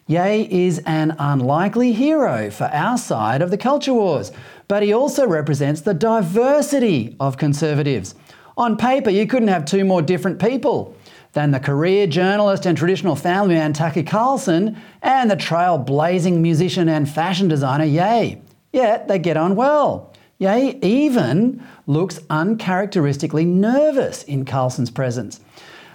Ye 0.08 0.48
is 0.66 0.80
an 0.88 1.16
unlikely 1.20 1.94
hero 1.94 2.50
for 2.50 2.64
our 2.64 2.98
side 2.98 3.44
of 3.44 3.52
the 3.52 3.60
culture 3.60 3.94
wars, 3.94 4.32
but 4.68 4.82
he 4.82 4.92
also 4.92 5.28
represents 5.28 5.82
the 5.82 5.94
diversity 5.94 7.16
of 7.20 7.38
conservatives. 7.38 8.16
On 8.58 8.76
paper, 8.76 9.12
you 9.12 9.28
couldn't 9.28 9.50
have 9.50 9.64
two 9.64 9.86
more 9.86 10.02
different 10.02 10.40
people 10.40 10.96
than 11.34 11.52
the 11.52 11.60
career 11.60 12.08
journalist 12.08 12.66
and 12.66 12.76
traditional 12.76 13.16
family 13.16 13.54
man 13.54 13.74
Tucker 13.74 14.02
Carlson 14.02 14.82
and 15.04 15.30
the 15.30 15.38
trailblazing 15.38 16.40
musician 16.40 16.90
and 16.90 17.08
fashion 17.08 17.48
designer 17.48 17.86
Ye. 17.86 18.42
Yet 18.74 19.08
they 19.08 19.20
get 19.20 19.38
on 19.38 19.56
well. 19.56 20.11
Ye 20.42 20.80
even 20.82 21.64
looks 21.86 22.20
uncharacteristically 22.32 23.46
nervous 23.46 24.24
in 24.24 24.44
Carlson's 24.44 24.90
presence. 24.90 25.40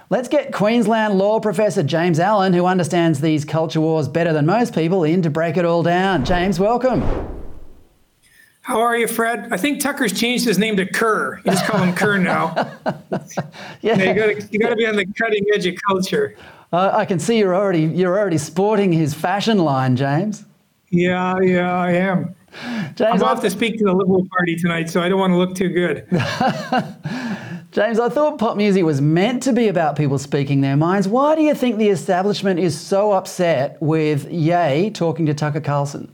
Let's 0.09 0.29
get 0.29 0.53
Queensland 0.53 1.17
law 1.17 1.41
professor 1.41 1.83
James 1.83 2.17
Allan, 2.17 2.53
who 2.53 2.65
understands 2.65 3.19
these 3.19 3.43
culture 3.43 3.81
wars 3.81 4.07
better 4.07 4.31
than 4.31 4.45
most 4.45 4.73
people, 4.73 5.03
in 5.03 5.21
to 5.23 5.29
break 5.29 5.57
it 5.57 5.65
all 5.65 5.83
down. 5.83 6.23
James, 6.23 6.61
welcome. 6.61 7.01
How 8.61 8.79
are 8.79 8.95
you, 8.95 9.05
Fred? 9.05 9.49
I 9.51 9.57
think 9.57 9.81
Tucker's 9.81 10.17
changed 10.17 10.45
his 10.45 10.57
name 10.57 10.77
to 10.77 10.85
Kerr. 10.85 11.41
You 11.43 11.51
just 11.51 11.65
call 11.65 11.83
him 11.83 11.93
Kerr 11.93 12.17
now. 12.17 12.53
yeah, 13.81 14.01
you 14.01 14.59
got 14.59 14.69
to 14.69 14.75
be 14.77 14.87
on 14.87 14.95
the 14.95 15.05
cutting 15.17 15.43
edge 15.53 15.65
of 15.65 15.75
culture. 15.85 16.37
Uh, 16.71 16.91
I 16.93 17.03
can 17.03 17.19
see 17.19 17.37
you're 17.37 17.55
already 17.55 17.81
you're 17.81 18.17
already 18.17 18.37
sporting 18.37 18.93
his 18.93 19.13
fashion 19.13 19.57
line, 19.57 19.97
James. 19.97 20.45
Yeah, 20.89 21.37
yeah, 21.41 21.77
I 21.77 21.91
am. 21.91 22.33
James, 22.95 22.99
I'm 22.99 23.23
off 23.23 23.41
to 23.41 23.49
speak 23.49 23.77
to 23.79 23.83
the 23.83 23.93
Liberal 23.93 24.27
Party 24.37 24.55
tonight, 24.55 24.89
so 24.89 25.01
I 25.01 25.09
don't 25.09 25.19
want 25.19 25.31
to 25.31 25.37
look 25.37 25.55
too 25.55 25.69
good. 25.69 26.07
James, 27.71 27.99
I 27.99 28.09
thought 28.09 28.39
pop 28.39 28.57
music 28.57 28.83
was 28.83 29.01
meant 29.01 29.43
to 29.43 29.53
be 29.53 29.67
about 29.67 29.95
people 29.95 30.17
speaking 30.17 30.61
their 30.61 30.77
minds. 30.77 31.07
Why 31.07 31.35
do 31.35 31.41
you 31.41 31.53
think 31.53 31.77
the 31.77 31.89
establishment 31.89 32.59
is 32.59 32.79
so 32.79 33.11
upset 33.11 33.77
with 33.81 34.31
Ye 34.31 34.89
talking 34.89 35.25
to 35.27 35.33
Tucker 35.33 35.61
Carlson? 35.61 36.11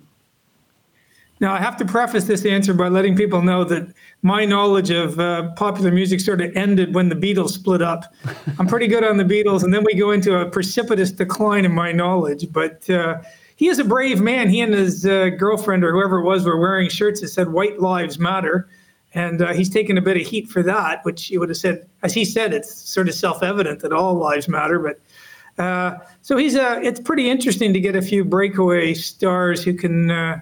Now, 1.39 1.53
I 1.53 1.59
have 1.59 1.77
to 1.77 1.85
preface 1.85 2.25
this 2.25 2.45
answer 2.45 2.73
by 2.73 2.87
letting 2.87 3.15
people 3.15 3.41
know 3.41 3.63
that 3.65 3.93
my 4.21 4.45
knowledge 4.45 4.89
of 4.91 5.19
uh, 5.19 5.51
popular 5.55 5.91
music 5.91 6.19
sort 6.19 6.41
of 6.41 6.55
ended 6.55 6.95
when 6.95 7.09
the 7.09 7.15
Beatles 7.15 7.49
split 7.49 7.81
up. 7.81 8.13
I'm 8.59 8.67
pretty 8.67 8.87
good 8.87 9.03
on 9.03 9.17
the 9.17 9.23
Beatles, 9.23 9.63
and 9.63 9.73
then 9.73 9.83
we 9.83 9.93
go 9.93 10.11
into 10.11 10.37
a 10.37 10.49
precipitous 10.49 11.11
decline 11.11 11.65
in 11.65 11.73
my 11.73 11.91
knowledge. 11.91 12.51
But 12.51 12.89
uh, 12.89 13.21
he 13.55 13.67
is 13.67 13.79
a 13.79 13.83
brave 13.83 14.21
man. 14.21 14.49
He 14.49 14.61
and 14.61 14.73
his 14.73 15.05
uh, 15.05 15.29
girlfriend 15.29 15.83
or 15.83 15.91
whoever 15.91 16.19
it 16.19 16.23
was 16.23 16.45
were 16.45 16.59
wearing 16.59 16.89
shirts 16.89 17.21
that 17.21 17.29
said 17.29 17.51
"White 17.51 17.79
Lives 17.79 18.19
Matter," 18.19 18.67
and 19.13 19.41
uh, 19.41 19.53
he's 19.53 19.69
taken 19.69 19.97
a 19.97 20.01
bit 20.01 20.17
of 20.17 20.23
heat 20.23 20.49
for 20.49 20.63
that. 20.63 21.03
Which 21.05 21.25
he 21.25 21.37
would 21.37 21.49
have 21.49 21.57
said, 21.57 21.87
as 22.01 22.13
he 22.13 22.25
said, 22.25 22.53
it's 22.53 22.73
sort 22.73 23.07
of 23.07 23.15
self-evident 23.15 23.81
that 23.81 23.93
all 23.93 24.15
lives 24.15 24.47
matter. 24.47 24.79
But 24.79 25.63
uh, 25.63 25.97
so 26.21 26.37
he's 26.37 26.55
a. 26.55 26.71
Uh, 26.71 26.79
it's 26.79 26.99
pretty 26.99 27.29
interesting 27.29 27.73
to 27.73 27.79
get 27.79 27.95
a 27.95 28.01
few 28.01 28.25
breakaway 28.25 28.93
stars 28.93 29.63
who 29.63 29.73
can 29.73 30.09
uh, 30.09 30.39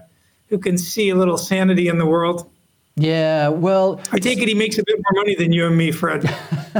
who 0.47 0.57
can 0.57 0.77
see 0.77 1.09
a 1.09 1.15
little 1.15 1.37
sanity 1.37 1.87
in 1.87 1.97
the 1.97 2.05
world. 2.05 2.49
Yeah, 2.95 3.47
well, 3.47 4.01
I 4.11 4.19
take 4.19 4.39
it 4.39 4.47
he 4.47 4.53
makes 4.53 4.77
a 4.77 4.83
bit 4.85 4.97
more 4.97 5.23
money 5.23 5.35
than 5.35 5.51
you 5.51 5.65
and 5.65 5.77
me, 5.77 5.91
Fred. 5.91 6.29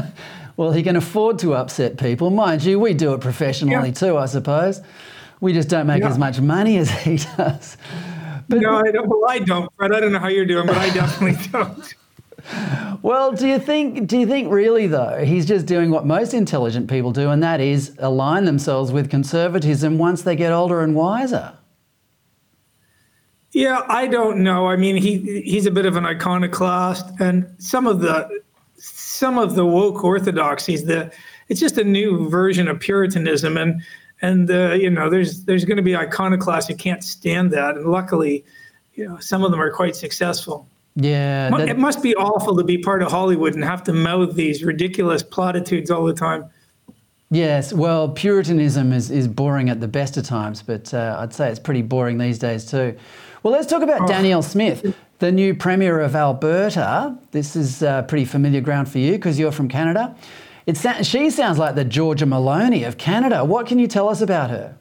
well, 0.57 0.71
he 0.71 0.83
can 0.83 0.95
afford 0.95 1.39
to 1.39 1.55
upset 1.55 1.97
people, 1.97 2.29
mind 2.29 2.63
you. 2.63 2.79
We 2.79 2.93
do 2.93 3.13
it 3.13 3.21
professionally 3.21 3.89
yeah. 3.89 3.93
too, 3.93 4.17
I 4.17 4.25
suppose. 4.25 4.81
We 5.41 5.54
just 5.54 5.67
don't 5.69 5.88
make 5.88 6.01
yeah. 6.01 6.10
as 6.10 6.17
much 6.17 6.39
money 6.39 6.77
as 6.77 6.89
he 6.89 7.17
does. 7.38 7.77
But, 8.47 8.62
no, 8.62 8.77
I 8.77 8.91
don't. 8.91 9.08
Well, 9.08 9.25
I 9.27 9.39
don't, 9.39 9.71
Fred. 9.75 9.93
I 9.93 9.99
don't 9.99 10.12
know 10.12 10.19
how 10.19 10.27
you're 10.27 10.45
doing, 10.45 10.67
but 10.67 10.77
I 10.77 10.89
definitely 10.91 11.45
don't. 11.51 11.95
Well, 13.01 13.32
do 13.34 13.47
you 13.47 13.60
think? 13.60 14.08
Do 14.08 14.17
you 14.17 14.27
think 14.27 14.51
really 14.51 14.88
though 14.88 15.23
he's 15.23 15.45
just 15.45 15.65
doing 15.65 15.91
what 15.91 16.06
most 16.06 16.34
intelligent 16.34 16.89
people 16.89 17.12
do, 17.12 17.30
and 17.30 17.41
that 17.43 17.60
is 17.60 17.95
align 17.99 18.45
themselves 18.45 18.91
with 18.91 19.10
conservatism 19.10 19.97
once 19.97 20.21
they 20.23 20.36
get 20.36 20.51
older 20.51 20.82
and 20.82 20.95
wiser? 20.95 21.54
Yeah, 23.51 23.82
I 23.88 24.08
don't 24.08 24.43
know. 24.43 24.67
I 24.67 24.75
mean, 24.75 24.95
he 24.95 25.41
he's 25.41 25.65
a 25.65 25.71
bit 25.71 25.86
of 25.86 25.95
an 25.95 26.06
iconoclast, 26.06 27.06
and 27.19 27.54
some 27.58 27.86
of 27.86 27.99
the 27.99 28.41
some 28.77 29.38
of 29.38 29.56
the 29.56 29.65
woke 29.65 30.04
orthodoxies, 30.04 30.86
the 30.86 31.12
it's 31.49 31.60
just 31.60 31.77
a 31.77 31.84
new 31.84 32.30
version 32.30 32.67
of 32.67 32.80
Puritanism, 32.80 33.58
and 33.58 33.82
and 34.21 34.49
uh, 34.49 34.73
you 34.73 34.89
know 34.89 35.10
there's 35.10 35.43
there's 35.45 35.65
going 35.65 35.77
to 35.77 35.84
be 35.84 35.95
iconoclasts 35.95 36.67
who 36.67 36.75
can't 36.75 37.03
stand 37.03 37.51
that. 37.51 37.77
And 37.77 37.86
luckily 37.88 38.45
you 38.93 39.07
know 39.07 39.17
some 39.19 39.43
of 39.43 39.51
them 39.51 39.60
are 39.60 39.71
quite 39.71 39.95
successful. 39.95 40.67
Yeah 40.95 41.49
that... 41.49 41.69
it 41.69 41.77
must 41.77 42.03
be 42.03 42.15
awful 42.15 42.55
to 42.57 42.63
be 42.63 42.77
part 42.77 43.01
of 43.01 43.12
hollywood 43.12 43.55
and 43.55 43.63
have 43.63 43.84
to 43.86 43.93
mouth 43.93 44.36
these 44.36 44.63
ridiculous 44.63 45.23
platitudes 45.23 45.89
all 45.89 46.05
the 46.05 46.13
time. 46.13 46.45
Yes 47.29 47.73
well 47.73 48.10
puritanism 48.10 48.91
is, 48.93 49.10
is 49.10 49.27
boring 49.27 49.69
at 49.69 49.79
the 49.79 49.88
best 49.88 50.17
of 50.17 50.25
times 50.25 50.62
but 50.62 50.93
uh, 50.93 51.17
i'd 51.19 51.34
say 51.34 51.49
it's 51.49 51.60
pretty 51.60 51.81
boring 51.81 52.17
these 52.17 52.39
days 52.39 52.65
too. 52.65 52.97
Well 53.43 53.53
let's 53.53 53.67
talk 53.67 53.81
about 53.81 54.01
oh. 54.01 54.07
danielle 54.07 54.43
smith 54.43 54.95
the 55.19 55.31
new 55.31 55.53
premier 55.53 55.99
of 55.99 56.15
alberta. 56.15 57.15
This 57.29 57.55
is 57.55 57.84
uh, 57.84 58.01
pretty 58.03 58.25
familiar 58.25 58.60
ground 58.60 58.89
for 58.89 58.97
you 58.97 59.13
because 59.13 59.39
you're 59.39 59.51
from 59.51 59.69
canada 59.69 60.15
it, 60.65 61.06
she 61.06 61.30
sounds 61.30 61.58
like 61.58 61.76
the 61.76 61.86
Giorgia 61.86 62.28
Meloni 62.28 62.88
of 62.88 62.97
Canada. 62.97 63.43
What 63.43 63.67
can 63.67 63.80
you 63.80 63.88
tell 63.88 64.10
us 64.10 64.21
about 64.21 64.50
her? 64.50 64.78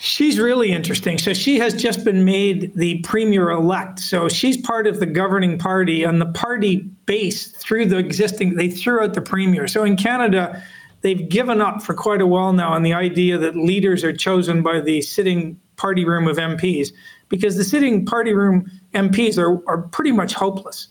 She's 0.00 0.38
really 0.38 0.70
interesting. 0.70 1.18
So 1.18 1.34
she 1.34 1.58
has 1.58 1.74
just 1.74 2.04
been 2.04 2.24
made 2.24 2.72
the 2.74 3.00
premier 3.00 3.50
elect. 3.50 3.98
So 3.98 4.28
she's 4.28 4.56
part 4.56 4.86
of 4.86 5.00
the 5.00 5.06
governing 5.06 5.58
party, 5.58 6.04
and 6.04 6.20
the 6.20 6.26
party 6.26 6.88
base 7.06 7.48
through 7.48 7.86
the 7.86 7.98
existing, 7.98 8.54
they 8.54 8.70
threw 8.70 9.02
out 9.02 9.14
the 9.14 9.20
premier. 9.20 9.66
So 9.66 9.82
in 9.82 9.96
Canada, 9.96 10.62
they've 11.00 11.28
given 11.28 11.60
up 11.60 11.82
for 11.82 11.94
quite 11.94 12.20
a 12.20 12.26
while 12.28 12.52
now 12.52 12.72
on 12.72 12.84
the 12.84 12.92
idea 12.92 13.38
that 13.38 13.56
leaders 13.56 14.04
are 14.04 14.12
chosen 14.12 14.62
by 14.62 14.80
the 14.80 15.02
sitting 15.02 15.58
party 15.74 16.04
room 16.04 16.28
of 16.28 16.36
MPs, 16.36 16.92
because 17.28 17.56
the 17.56 17.64
sitting 17.64 18.06
party 18.06 18.32
room 18.32 18.70
MPs 18.94 19.36
are, 19.36 19.60
are 19.68 19.82
pretty 19.82 20.12
much 20.12 20.32
hopeless 20.32 20.88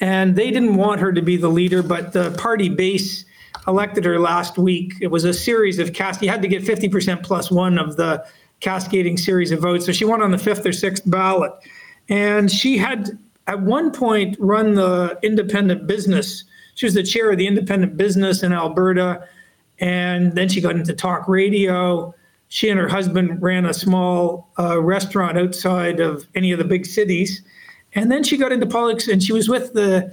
and 0.00 0.36
they 0.36 0.50
didn't 0.50 0.76
want 0.76 1.00
her 1.00 1.12
to 1.12 1.22
be 1.22 1.36
the 1.36 1.48
leader, 1.48 1.82
but 1.82 2.12
the 2.12 2.30
party 2.32 2.68
base 2.68 3.24
elected 3.66 4.04
her 4.04 4.18
last 4.18 4.56
week. 4.58 4.94
It 5.00 5.08
was 5.08 5.24
a 5.24 5.34
series 5.34 5.78
of 5.78 5.92
cast. 5.92 6.22
You 6.22 6.28
had 6.28 6.42
to 6.42 6.48
get 6.48 6.62
50% 6.62 7.22
plus 7.22 7.50
one 7.50 7.78
of 7.78 7.96
the 7.96 8.24
cascading 8.60 9.16
series 9.16 9.52
of 9.52 9.60
votes. 9.60 9.86
So 9.86 9.92
she 9.92 10.04
won 10.04 10.22
on 10.22 10.30
the 10.30 10.38
fifth 10.38 10.64
or 10.64 10.72
sixth 10.72 11.02
ballot. 11.06 11.52
And 12.08 12.50
she 12.50 12.78
had 12.78 13.18
at 13.46 13.60
one 13.60 13.92
point 13.92 14.36
run 14.38 14.74
the 14.74 15.18
independent 15.22 15.86
business. 15.86 16.44
She 16.74 16.86
was 16.86 16.94
the 16.94 17.02
chair 17.02 17.30
of 17.30 17.38
the 17.38 17.46
independent 17.46 17.96
business 17.96 18.42
in 18.42 18.52
Alberta. 18.52 19.26
And 19.80 20.34
then 20.34 20.48
she 20.48 20.60
got 20.60 20.76
into 20.76 20.92
talk 20.92 21.28
radio. 21.28 22.14
She 22.48 22.70
and 22.70 22.80
her 22.80 22.88
husband 22.88 23.42
ran 23.42 23.66
a 23.66 23.74
small 23.74 24.48
uh, 24.58 24.80
restaurant 24.80 25.36
outside 25.36 26.00
of 26.00 26.26
any 26.34 26.52
of 26.52 26.58
the 26.58 26.64
big 26.64 26.86
cities. 26.86 27.42
And 27.94 28.10
then 28.10 28.22
she 28.22 28.36
got 28.36 28.52
into 28.52 28.66
politics 28.66 29.08
and 29.08 29.22
she 29.22 29.32
was 29.32 29.48
with 29.48 29.72
the 29.72 30.12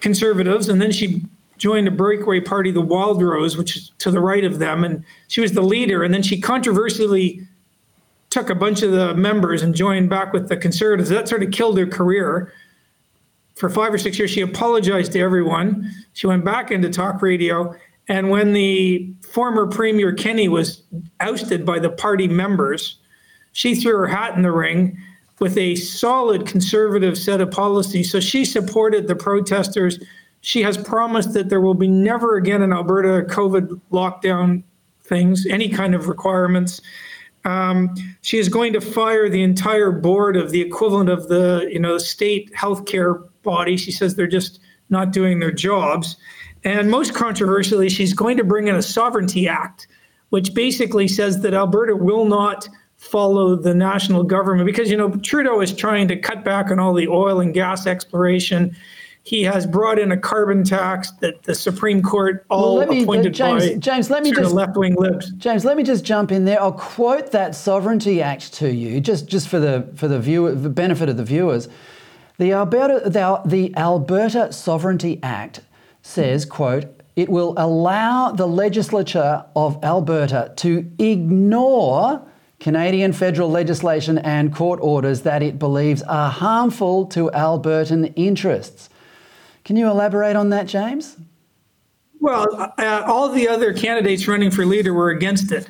conservatives 0.00 0.68
and 0.68 0.80
then 0.80 0.92
she 0.92 1.22
joined 1.60 1.86
a 1.86 1.90
breakaway 1.90 2.40
party, 2.40 2.70
the 2.70 2.80
Wildrose, 2.80 3.56
which 3.56 3.76
is 3.76 3.92
to 3.98 4.10
the 4.10 4.20
right 4.20 4.44
of 4.44 4.58
them. 4.58 4.82
And 4.82 5.04
she 5.28 5.40
was 5.40 5.52
the 5.52 5.62
leader. 5.62 6.02
And 6.02 6.12
then 6.12 6.22
she 6.22 6.40
controversially 6.40 7.46
took 8.30 8.48
a 8.48 8.54
bunch 8.54 8.82
of 8.82 8.92
the 8.92 9.14
members 9.14 9.62
and 9.62 9.74
joined 9.74 10.08
back 10.08 10.32
with 10.32 10.48
the 10.48 10.56
conservatives. 10.56 11.10
That 11.10 11.28
sort 11.28 11.42
of 11.42 11.50
killed 11.50 11.78
her 11.78 11.86
career. 11.86 12.52
For 13.56 13.68
five 13.68 13.92
or 13.92 13.98
six 13.98 14.18
years, 14.18 14.30
she 14.30 14.40
apologized 14.40 15.12
to 15.12 15.20
everyone. 15.20 15.90
She 16.14 16.26
went 16.26 16.44
back 16.44 16.70
into 16.70 16.88
talk 16.88 17.20
radio. 17.20 17.74
And 18.08 18.30
when 18.30 18.54
the 18.54 19.12
former 19.28 19.66
Premier 19.66 20.14
Kenney 20.14 20.48
was 20.48 20.82
ousted 21.20 21.66
by 21.66 21.78
the 21.78 21.90
party 21.90 22.26
members, 22.26 22.96
she 23.52 23.74
threw 23.74 23.96
her 23.98 24.06
hat 24.06 24.34
in 24.34 24.42
the 24.42 24.52
ring 24.52 24.96
with 25.40 25.56
a 25.56 25.74
solid 25.74 26.46
conservative 26.46 27.16
set 27.18 27.40
of 27.40 27.50
policies. 27.50 28.12
So 28.12 28.20
she 28.20 28.44
supported 28.44 29.08
the 29.08 29.16
protesters. 29.16 29.98
She 30.42 30.62
has 30.62 30.76
promised 30.76 31.32
that 31.32 31.48
there 31.48 31.60
will 31.60 31.74
be 31.74 31.88
never 31.88 32.36
again 32.36 32.62
in 32.62 32.72
Alberta 32.72 33.26
COVID 33.28 33.80
lockdown 33.90 34.62
things, 35.02 35.46
any 35.46 35.68
kind 35.68 35.94
of 35.94 36.08
requirements. 36.08 36.80
Um, 37.44 37.94
she 38.20 38.38
is 38.38 38.50
going 38.50 38.74
to 38.74 38.82
fire 38.82 39.30
the 39.30 39.42
entire 39.42 39.90
board 39.90 40.36
of 40.36 40.50
the 40.50 40.60
equivalent 40.60 41.08
of 41.08 41.28
the 41.28 41.68
you 41.70 41.78
know 41.78 41.96
state 41.96 42.52
healthcare 42.52 43.26
body. 43.42 43.78
She 43.78 43.90
says 43.90 44.14
they're 44.14 44.26
just 44.26 44.60
not 44.90 45.10
doing 45.10 45.38
their 45.38 45.52
jobs. 45.52 46.16
And 46.64 46.90
most 46.90 47.14
controversially, 47.14 47.88
she's 47.88 48.12
going 48.12 48.36
to 48.36 48.44
bring 48.44 48.68
in 48.68 48.74
a 48.74 48.82
sovereignty 48.82 49.48
act, 49.48 49.88
which 50.28 50.52
basically 50.52 51.08
says 51.08 51.40
that 51.40 51.54
Alberta 51.54 51.96
will 51.96 52.26
not 52.26 52.68
follow 53.00 53.56
the 53.56 53.74
national 53.74 54.22
government 54.22 54.66
because 54.66 54.90
you 54.90 54.96
know 54.96 55.10
Trudeau 55.16 55.60
is 55.60 55.74
trying 55.74 56.06
to 56.08 56.16
cut 56.16 56.44
back 56.44 56.70
on 56.70 56.78
all 56.78 56.92
the 56.92 57.08
oil 57.08 57.40
and 57.40 57.52
gas 57.52 57.86
exploration. 57.86 58.76
He 59.22 59.42
has 59.42 59.66
brought 59.66 59.98
in 59.98 60.12
a 60.12 60.16
carbon 60.16 60.64
tax 60.64 61.10
that 61.20 61.42
the 61.42 61.54
Supreme 61.54 62.02
Court 62.02 62.44
all 62.50 62.76
well, 62.76 62.86
me, 62.86 63.00
uh, 63.00 63.02
appointed 63.02 63.34
James, 63.34 63.70
by 63.70 63.74
James, 63.76 64.10
let 64.10 64.22
me 64.22 64.32
just 64.32 64.52
left-wing 64.52 64.96
libs. 64.96 65.30
James, 65.32 65.64
let 65.64 65.76
me 65.76 65.82
just 65.82 66.04
jump 66.04 66.32
in 66.32 66.44
there. 66.44 66.60
I'll 66.60 66.72
quote 66.72 67.30
that 67.32 67.54
Sovereignty 67.54 68.22
Act 68.22 68.52
to 68.54 68.72
you, 68.72 69.00
just 69.00 69.26
just 69.26 69.48
for 69.48 69.58
the 69.58 69.88
for 69.94 70.06
the 70.06 70.20
viewer, 70.20 70.52
the 70.52 70.70
benefit 70.70 71.08
of 71.08 71.16
the 71.16 71.24
viewers. 71.24 71.68
The 72.38 72.52
Alberta 72.52 73.08
the, 73.08 73.42
the 73.46 73.74
Alberta 73.76 74.52
Sovereignty 74.52 75.20
Act 75.22 75.60
says, 76.02 76.44
quote, 76.44 76.86
it 77.16 77.28
will 77.28 77.54
allow 77.56 78.30
the 78.32 78.46
legislature 78.46 79.44
of 79.56 79.82
Alberta 79.82 80.52
to 80.56 80.90
ignore 80.98 82.26
Canadian 82.60 83.14
federal 83.14 83.50
legislation 83.50 84.18
and 84.18 84.54
court 84.54 84.78
orders 84.82 85.22
that 85.22 85.42
it 85.42 85.58
believes 85.58 86.02
are 86.02 86.30
harmful 86.30 87.06
to 87.06 87.30
Albertan 87.30 88.12
interests. 88.16 88.90
Can 89.64 89.76
you 89.76 89.88
elaborate 89.88 90.36
on 90.36 90.50
that, 90.50 90.66
James? 90.66 91.16
Well, 92.20 92.46
uh, 92.78 93.02
all 93.06 93.30
the 93.30 93.48
other 93.48 93.72
candidates 93.72 94.28
running 94.28 94.50
for 94.50 94.66
leader 94.66 94.92
were 94.92 95.08
against 95.08 95.52
it. 95.52 95.68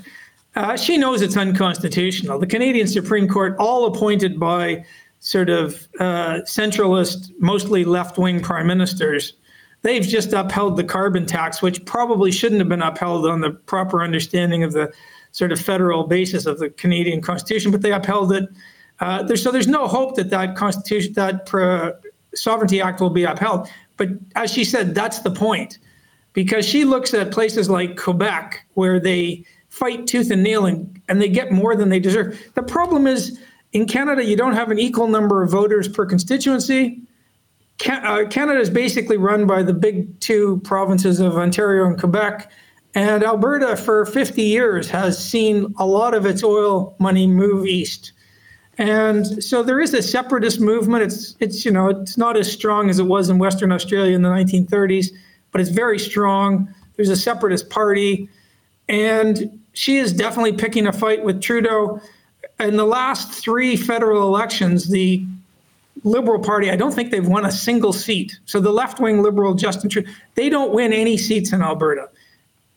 Uh, 0.56 0.76
she 0.76 0.98
knows 0.98 1.22
it's 1.22 1.36
unconstitutional. 1.36 2.40
The 2.40 2.46
Canadian 2.46 2.88
Supreme 2.88 3.28
Court, 3.28 3.54
all 3.60 3.86
appointed 3.86 4.40
by 4.40 4.84
sort 5.20 5.48
of 5.48 5.86
uh, 6.00 6.40
centralist, 6.44 7.30
mostly 7.38 7.84
left 7.84 8.18
wing 8.18 8.40
prime 8.40 8.66
ministers, 8.66 9.34
they've 9.82 10.02
just 10.02 10.32
upheld 10.32 10.76
the 10.76 10.82
carbon 10.82 11.24
tax, 11.24 11.62
which 11.62 11.84
probably 11.84 12.32
shouldn't 12.32 12.60
have 12.60 12.68
been 12.68 12.82
upheld 12.82 13.26
on 13.26 13.42
the 13.42 13.50
proper 13.50 14.02
understanding 14.02 14.64
of 14.64 14.72
the 14.72 14.92
sort 15.32 15.52
of 15.52 15.60
federal 15.60 16.04
basis 16.04 16.46
of 16.46 16.58
the 16.58 16.70
Canadian 16.70 17.20
Constitution, 17.20 17.70
but 17.70 17.82
they 17.82 17.92
upheld 17.92 18.32
it. 18.32 18.48
Uh, 19.00 19.34
so 19.36 19.50
there's 19.50 19.68
no 19.68 19.86
hope 19.86 20.16
that 20.16 20.30
that 20.30 20.56
Constitution, 20.56 21.12
that 21.14 21.46
Sovereignty 22.34 22.80
Act 22.80 23.00
will 23.00 23.10
be 23.10 23.24
upheld. 23.24 23.68
But 23.96 24.08
as 24.34 24.52
she 24.52 24.64
said, 24.64 24.94
that's 24.94 25.20
the 25.20 25.30
point, 25.30 25.78
because 26.32 26.66
she 26.66 26.84
looks 26.84 27.14
at 27.14 27.30
places 27.32 27.68
like 27.68 27.96
Quebec 27.96 28.66
where 28.74 29.00
they 29.00 29.44
fight 29.68 30.06
tooth 30.06 30.30
and 30.30 30.42
nail 30.42 30.66
and, 30.66 31.00
and 31.08 31.20
they 31.20 31.28
get 31.28 31.52
more 31.52 31.76
than 31.76 31.88
they 31.88 32.00
deserve. 32.00 32.38
The 32.54 32.62
problem 32.62 33.06
is 33.06 33.38
in 33.72 33.86
Canada, 33.86 34.24
you 34.24 34.36
don't 34.36 34.54
have 34.54 34.70
an 34.70 34.78
equal 34.78 35.06
number 35.06 35.42
of 35.42 35.50
voters 35.50 35.88
per 35.88 36.04
constituency. 36.06 37.02
uh, 37.86 38.24
Canada 38.28 38.60
is 38.60 38.70
basically 38.70 39.16
run 39.16 39.46
by 39.46 39.62
the 39.62 39.72
big 39.72 40.18
two 40.20 40.60
provinces 40.64 41.20
of 41.20 41.36
Ontario 41.36 41.86
and 41.86 41.98
Quebec 41.98 42.50
and 42.94 43.22
Alberta, 43.22 43.76
for 43.76 44.04
50 44.04 44.42
years, 44.42 44.90
has 44.90 45.22
seen 45.22 45.74
a 45.78 45.86
lot 45.86 46.14
of 46.14 46.26
its 46.26 46.42
oil 46.42 46.94
money 46.98 47.26
move 47.26 47.66
east. 47.66 48.12
And 48.78 49.44
so 49.44 49.62
there 49.62 49.80
is 49.80 49.94
a 49.94 50.02
separatist 50.02 50.60
movement. 50.60 51.04
It's, 51.04 51.36
it's, 51.38 51.64
you 51.64 51.70
know, 51.70 51.88
it's 51.88 52.16
not 52.16 52.36
as 52.36 52.50
strong 52.50 52.90
as 52.90 52.98
it 52.98 53.04
was 53.04 53.28
in 53.28 53.38
Western 53.38 53.70
Australia 53.70 54.16
in 54.16 54.22
the 54.22 54.28
1930s, 54.28 55.08
but 55.52 55.60
it's 55.60 55.70
very 55.70 55.98
strong. 55.98 56.74
There's 56.96 57.10
a 57.10 57.16
separatist 57.16 57.70
party. 57.70 58.28
And 58.88 59.60
she 59.72 59.98
is 59.98 60.12
definitely 60.12 60.54
picking 60.54 60.86
a 60.86 60.92
fight 60.92 61.22
with 61.22 61.40
Trudeau. 61.40 62.00
In 62.58 62.76
the 62.76 62.86
last 62.86 63.32
three 63.32 63.76
federal 63.76 64.22
elections, 64.22 64.88
the 64.88 65.24
Liberal 66.02 66.40
Party, 66.40 66.70
I 66.70 66.76
don't 66.76 66.92
think 66.92 67.10
they've 67.10 67.26
won 67.26 67.44
a 67.44 67.52
single 67.52 67.92
seat. 67.92 68.38
So 68.46 68.58
the 68.58 68.72
left 68.72 68.98
wing 68.98 69.22
Liberal 69.22 69.54
Justin 69.54 69.90
Trudeau, 69.90 70.10
they 70.34 70.48
don't 70.48 70.72
win 70.72 70.92
any 70.92 71.16
seats 71.16 71.52
in 71.52 71.62
Alberta. 71.62 72.08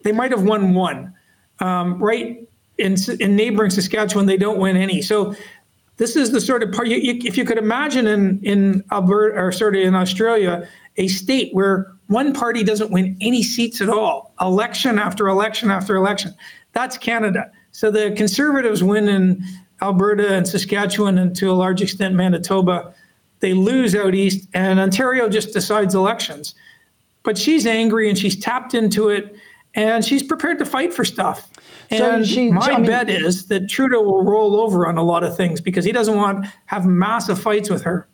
They 0.04 0.12
might 0.12 0.32
have 0.32 0.44
won 0.44 0.74
one. 0.74 1.14
Um, 1.60 2.02
right 2.02 2.48
in, 2.78 2.96
in 3.20 3.36
neighboring 3.36 3.72
Saskatchewan, 3.72 4.26
they 4.26 4.38
don't 4.38 4.60
win 4.60 4.78
any. 4.78 5.02
So 5.02 5.36
this 5.98 6.16
is 6.16 6.32
the 6.32 6.42
sort 6.42 6.64
of 6.64 6.72
part. 6.72 6.88
You, 6.88 6.98
you, 6.98 7.22
if 7.24 7.38
you 7.38 7.46
could 7.46 7.58
imagine 7.58 8.08
in 8.08 8.40
in 8.44 8.84
Alberta 8.92 9.40
or 9.40 9.52
sort 9.52 9.76
of 9.76 9.82
in 9.82 9.96
Australia, 9.96 10.68
a 10.98 11.08
state 11.08 11.54
where 11.54 11.92
one 12.08 12.34
party 12.34 12.64
doesn't 12.64 12.92
win 12.92 13.18
any 13.22 13.44
seats 13.44 13.82
at 13.82 13.90
all, 13.90 14.34
election 14.42 15.00
after 15.00 15.28
election 15.28 15.72
after 15.72 15.96
election, 15.96 16.34
that's 16.74 16.98
Canada. 16.98 17.52
So 17.72 17.90
the 17.92 18.12
Conservatives 18.12 18.84
win 18.84 19.08
in 19.08 19.44
Alberta 19.82 20.34
and 20.34 20.48
Saskatchewan, 20.48 21.18
and 21.18 21.36
to 21.36 21.50
a 21.50 21.54
large 21.54 21.82
extent 21.82 22.16
Manitoba. 22.16 22.94
They 23.40 23.54
lose 23.54 23.94
out 23.94 24.16
east, 24.16 24.48
and 24.54 24.80
Ontario 24.80 25.28
just 25.28 25.52
decides 25.52 25.96
elections. 25.96 26.56
But 27.24 27.38
she's 27.38 27.66
angry 27.68 28.08
and 28.08 28.18
she's 28.18 28.38
tapped 28.38 28.74
into 28.74 29.10
it 29.10 29.36
and 29.76 30.06
she's 30.06 30.24
prepared 30.24 30.60
to 30.60 30.66
fight 30.66 30.94
for 30.94 31.04
stuff. 31.04 31.50
And 31.90 32.00
so 32.00 32.34
she, 32.34 32.52
my 32.52 32.62
I 32.62 32.78
mean, 32.78 32.86
bet 32.86 33.10
is 33.10 33.48
that 33.48 33.70
Trudeau 33.70 34.02
will 34.02 34.24
roll 34.24 34.60
over 34.60 34.88
on 34.88 34.98
a 34.98 35.04
lot 35.04 35.24
of 35.24 35.36
things 35.36 35.62
because 35.62 35.86
he 35.86 35.92
doesn't 35.92 36.16
want 36.16 36.44
to 36.44 36.54
have 36.66 36.86
massive 36.86 37.40
fights 37.40 37.70
with 37.70 37.84
her. 37.84 38.08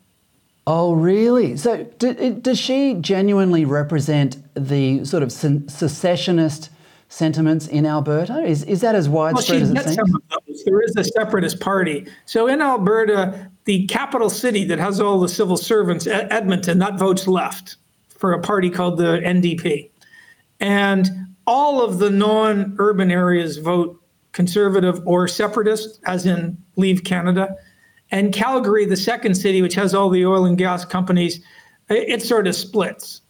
Oh, 0.66 0.92
really? 0.92 1.56
So, 1.56 1.84
does 1.84 2.58
she 2.58 2.94
genuinely 2.94 3.64
represent 3.64 4.38
the 4.54 5.04
sort 5.04 5.22
of 5.22 5.32
secessionist 5.32 6.70
sentiments 7.08 7.66
in 7.66 7.86
Alberta? 7.86 8.42
Is, 8.42 8.62
is 8.64 8.82
that 8.82 8.94
as 8.94 9.08
widespread 9.08 9.62
well, 9.62 9.78
as 9.78 9.86
it 9.86 9.94
seems? 9.96 10.64
There 10.64 10.82
is 10.82 10.94
a 10.96 11.04
separatist 11.04 11.60
party. 11.60 12.06
So, 12.26 12.46
in 12.46 12.60
Alberta, 12.60 13.50
the 13.64 13.86
capital 13.86 14.30
city 14.30 14.64
that 14.66 14.78
has 14.78 15.00
all 15.00 15.18
the 15.18 15.28
civil 15.28 15.56
servants, 15.56 16.06
Edmonton, 16.06 16.78
that 16.78 16.98
votes 16.98 17.26
left 17.26 17.76
for 18.10 18.32
a 18.32 18.40
party 18.40 18.68
called 18.68 18.98
the 18.98 19.18
NDP. 19.24 19.90
And 20.60 21.29
all 21.50 21.82
of 21.82 21.98
the 21.98 22.10
non 22.10 22.76
urban 22.78 23.10
areas 23.10 23.56
vote 23.56 24.00
conservative 24.30 25.02
or 25.04 25.26
separatist, 25.26 25.98
as 26.06 26.24
in 26.24 26.56
leave 26.76 27.02
Canada. 27.02 27.56
And 28.12 28.32
Calgary, 28.32 28.84
the 28.84 28.96
second 28.96 29.34
city, 29.34 29.60
which 29.60 29.74
has 29.74 29.92
all 29.92 30.10
the 30.10 30.24
oil 30.24 30.44
and 30.44 30.56
gas 30.56 30.84
companies, 30.84 31.44
it, 31.88 32.22
sort 32.22 32.46
of 32.46 32.54
splits. 32.54 33.22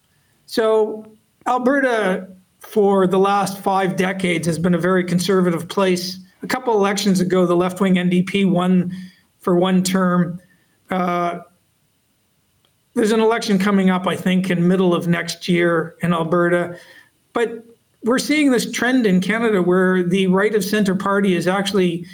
So 0.44 1.16
Alberta, 1.46 2.28
for 2.58 3.06
the 3.06 3.18
last 3.18 3.58
five 3.58 3.96
decades, 3.96 4.46
has 4.46 4.58
been 4.58 4.74
a 4.74 4.78
very 4.78 5.02
conservative 5.02 5.66
place. 5.68 6.18
A 6.42 6.46
couple 6.46 6.74
elections 6.74 7.20
ago, 7.20 7.46
the 7.46 7.56
left 7.56 7.80
wing 7.80 7.94
NDP 7.94 8.50
won 8.50 8.92
for 9.38 9.56
one 9.56 9.82
term. 9.82 10.42
Uh, 10.90 11.38
there's 12.92 13.12
an 13.12 13.20
election 13.20 13.58
coming 13.58 13.88
up, 13.88 14.06
I 14.06 14.16
think, 14.16 14.50
in 14.50 14.68
middle 14.68 14.94
of 14.94 15.08
next 15.08 15.48
year 15.48 15.96
in 16.02 16.12
Alberta. 16.12 16.76
But 17.32 17.64
we're 18.02 18.18
seeing 18.18 18.50
this 18.50 18.70
trend 18.70 19.06
in 19.06 19.20
Canada 19.20 19.62
where 19.62 20.02
the 20.02 20.26
right 20.28 20.54
of 20.54 20.64
center 20.64 20.94
party 20.94 21.34
is 21.34 21.46
actually 21.46 22.06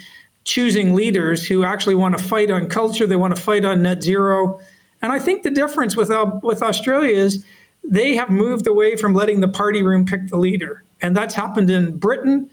choosing 0.43 0.95
leaders 0.95 1.45
who 1.45 1.63
actually 1.63 1.95
want 1.95 2.17
to 2.17 2.23
fight 2.23 2.49
on 2.51 2.67
culture, 2.67 3.05
they 3.05 3.15
want 3.15 3.35
to 3.35 3.41
fight 3.41 3.65
on 3.65 3.81
net 3.81 4.01
zero. 4.01 4.59
And 5.01 5.11
I 5.11 5.19
think 5.19 5.43
the 5.43 5.51
difference 5.51 5.95
with 5.95 6.09
uh, 6.09 6.39
with 6.41 6.61
Australia 6.61 7.15
is 7.15 7.45
they 7.83 8.15
have 8.15 8.29
moved 8.29 8.67
away 8.67 8.95
from 8.95 9.13
letting 9.13 9.39
the 9.39 9.47
party 9.47 9.81
room 9.81 10.05
pick 10.05 10.27
the 10.27 10.37
leader. 10.37 10.83
And 11.01 11.15
that's 11.15 11.35
happened 11.35 11.69
in 11.69 11.97
Britain. 11.97 12.49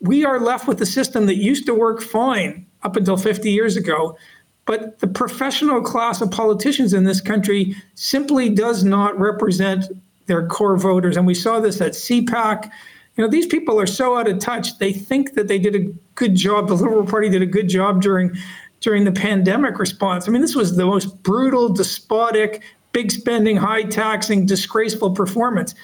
We 0.00 0.24
are 0.24 0.40
left 0.40 0.66
with 0.66 0.80
a 0.80 0.86
system 0.86 1.26
that 1.26 1.36
used 1.36 1.66
to 1.66 1.74
work 1.74 2.00
fine 2.00 2.66
up 2.82 2.96
until 2.96 3.18
50 3.18 3.50
years 3.50 3.76
ago, 3.76 4.16
but 4.64 5.00
the 5.00 5.06
professional 5.06 5.82
class 5.82 6.22
of 6.22 6.30
politicians 6.30 6.94
in 6.94 7.04
this 7.04 7.20
country 7.20 7.76
simply 7.94 8.48
does 8.48 8.82
not 8.82 9.18
represent 9.18 9.84
their 10.30 10.46
core 10.46 10.76
voters. 10.76 11.16
And 11.16 11.26
we 11.26 11.34
saw 11.34 11.58
this 11.60 11.80
at 11.80 11.92
CPAC. 11.92 12.70
You 13.16 13.24
know, 13.24 13.28
these 13.28 13.46
people 13.46 13.78
are 13.80 13.86
so 13.86 14.16
out 14.16 14.28
of 14.28 14.38
touch. 14.38 14.78
They 14.78 14.92
think 14.92 15.34
that 15.34 15.48
they 15.48 15.58
did 15.58 15.74
a 15.74 15.92
good 16.14 16.36
job. 16.36 16.68
The 16.68 16.74
Liberal 16.74 17.04
Party 17.04 17.28
did 17.28 17.42
a 17.42 17.46
good 17.46 17.68
job 17.68 18.00
during 18.00 18.36
during 18.80 19.04
the 19.04 19.12
pandemic 19.12 19.78
response. 19.78 20.26
I 20.26 20.30
mean, 20.30 20.40
this 20.40 20.54
was 20.54 20.76
the 20.76 20.86
most 20.86 21.22
brutal, 21.22 21.68
despotic, 21.68 22.62
big 22.92 23.10
spending, 23.10 23.56
high 23.56 23.82
taxing, 23.82 24.46
disgraceful 24.46 25.10
performance, 25.10 25.74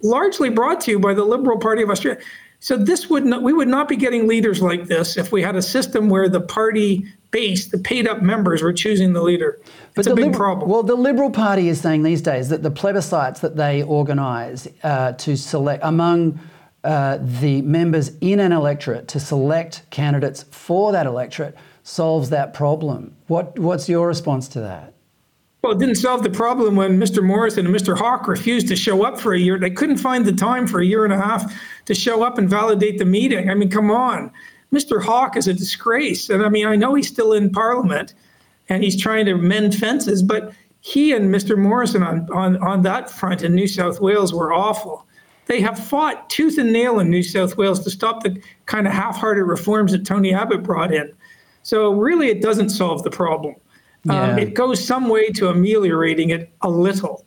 largely 0.00 0.48
brought 0.48 0.80
to 0.82 0.92
you 0.92 0.98
by 0.98 1.12
the 1.12 1.24
Liberal 1.24 1.58
Party 1.58 1.82
of 1.82 1.90
Australia. 1.90 2.22
So 2.62 2.76
this 2.76 3.10
would 3.10 3.26
not, 3.26 3.42
we 3.42 3.52
would 3.52 3.66
not 3.66 3.88
be 3.88 3.96
getting 3.96 4.28
leaders 4.28 4.62
like 4.62 4.86
this 4.86 5.16
if 5.16 5.32
we 5.32 5.42
had 5.42 5.56
a 5.56 5.62
system 5.62 6.08
where 6.08 6.28
the 6.28 6.40
party 6.40 7.04
base, 7.32 7.66
the 7.66 7.78
paid 7.78 8.06
up 8.06 8.22
members, 8.22 8.62
were 8.62 8.72
choosing 8.72 9.14
the 9.14 9.20
leader. 9.20 9.60
It's 9.96 10.06
a 10.06 10.14
big 10.14 10.26
Liber- 10.26 10.38
problem. 10.38 10.70
Well, 10.70 10.84
the 10.84 10.94
Liberal 10.94 11.32
Party 11.32 11.68
is 11.68 11.80
saying 11.80 12.04
these 12.04 12.22
days 12.22 12.50
that 12.50 12.62
the 12.62 12.70
plebiscites 12.70 13.40
that 13.40 13.56
they 13.56 13.82
organise 13.82 14.68
uh, 14.84 15.10
to 15.10 15.36
select 15.36 15.82
among 15.82 16.38
uh, 16.84 17.18
the 17.20 17.62
members 17.62 18.12
in 18.20 18.38
an 18.38 18.52
electorate 18.52 19.08
to 19.08 19.18
select 19.18 19.82
candidates 19.90 20.44
for 20.44 20.92
that 20.92 21.04
electorate, 21.04 21.56
solves 21.82 22.30
that 22.30 22.54
problem. 22.54 23.16
What, 23.26 23.58
what's 23.58 23.88
your 23.88 24.06
response 24.06 24.46
to 24.50 24.60
that? 24.60 24.91
Well, 25.62 25.74
it 25.74 25.78
didn't 25.78 25.94
solve 25.94 26.24
the 26.24 26.30
problem 26.30 26.74
when 26.74 26.98
Mr. 26.98 27.22
Morrison 27.22 27.66
and 27.66 27.74
Mr. 27.74 27.96
Hawke 27.96 28.26
refused 28.26 28.66
to 28.66 28.74
show 28.74 29.04
up 29.04 29.20
for 29.20 29.32
a 29.32 29.38
year. 29.38 29.60
They 29.60 29.70
couldn't 29.70 29.98
find 29.98 30.26
the 30.26 30.32
time 30.32 30.66
for 30.66 30.80
a 30.80 30.84
year 30.84 31.04
and 31.04 31.12
a 31.12 31.16
half 31.20 31.56
to 31.84 31.94
show 31.94 32.24
up 32.24 32.36
and 32.36 32.50
validate 32.50 32.98
the 32.98 33.04
meeting. 33.04 33.48
I 33.48 33.54
mean, 33.54 33.70
come 33.70 33.88
on. 33.88 34.32
Mr. 34.72 35.00
Hawke 35.00 35.36
is 35.36 35.46
a 35.46 35.54
disgrace. 35.54 36.30
And 36.30 36.44
I 36.44 36.48
mean, 36.48 36.66
I 36.66 36.74
know 36.74 36.94
he's 36.94 37.06
still 37.06 37.32
in 37.32 37.48
Parliament 37.50 38.12
and 38.68 38.82
he's 38.82 39.00
trying 39.00 39.24
to 39.26 39.36
mend 39.36 39.76
fences, 39.76 40.20
but 40.20 40.52
he 40.80 41.12
and 41.12 41.32
Mr. 41.32 41.56
Morrison 41.56 42.02
on, 42.02 42.28
on, 42.32 42.56
on 42.56 42.82
that 42.82 43.08
front 43.08 43.44
in 43.44 43.54
New 43.54 43.68
South 43.68 44.00
Wales 44.00 44.34
were 44.34 44.52
awful. 44.52 45.06
They 45.46 45.60
have 45.60 45.78
fought 45.78 46.28
tooth 46.28 46.58
and 46.58 46.72
nail 46.72 46.98
in 46.98 47.08
New 47.08 47.22
South 47.22 47.56
Wales 47.56 47.84
to 47.84 47.90
stop 47.90 48.24
the 48.24 48.42
kind 48.66 48.88
of 48.88 48.92
half 48.92 49.16
hearted 49.16 49.44
reforms 49.44 49.92
that 49.92 50.04
Tony 50.04 50.34
Abbott 50.34 50.64
brought 50.64 50.92
in. 50.92 51.12
So, 51.62 51.92
really, 51.92 52.28
it 52.28 52.42
doesn't 52.42 52.70
solve 52.70 53.04
the 53.04 53.10
problem. 53.10 53.54
Um, 54.08 54.16
yeah. 54.16 54.32
Um, 54.32 54.38
it 54.38 54.54
goes 54.54 54.84
some 54.84 55.08
way 55.08 55.30
to 55.30 55.48
ameliorating 55.48 56.30
it 56.30 56.50
a 56.60 56.70
little. 56.70 57.24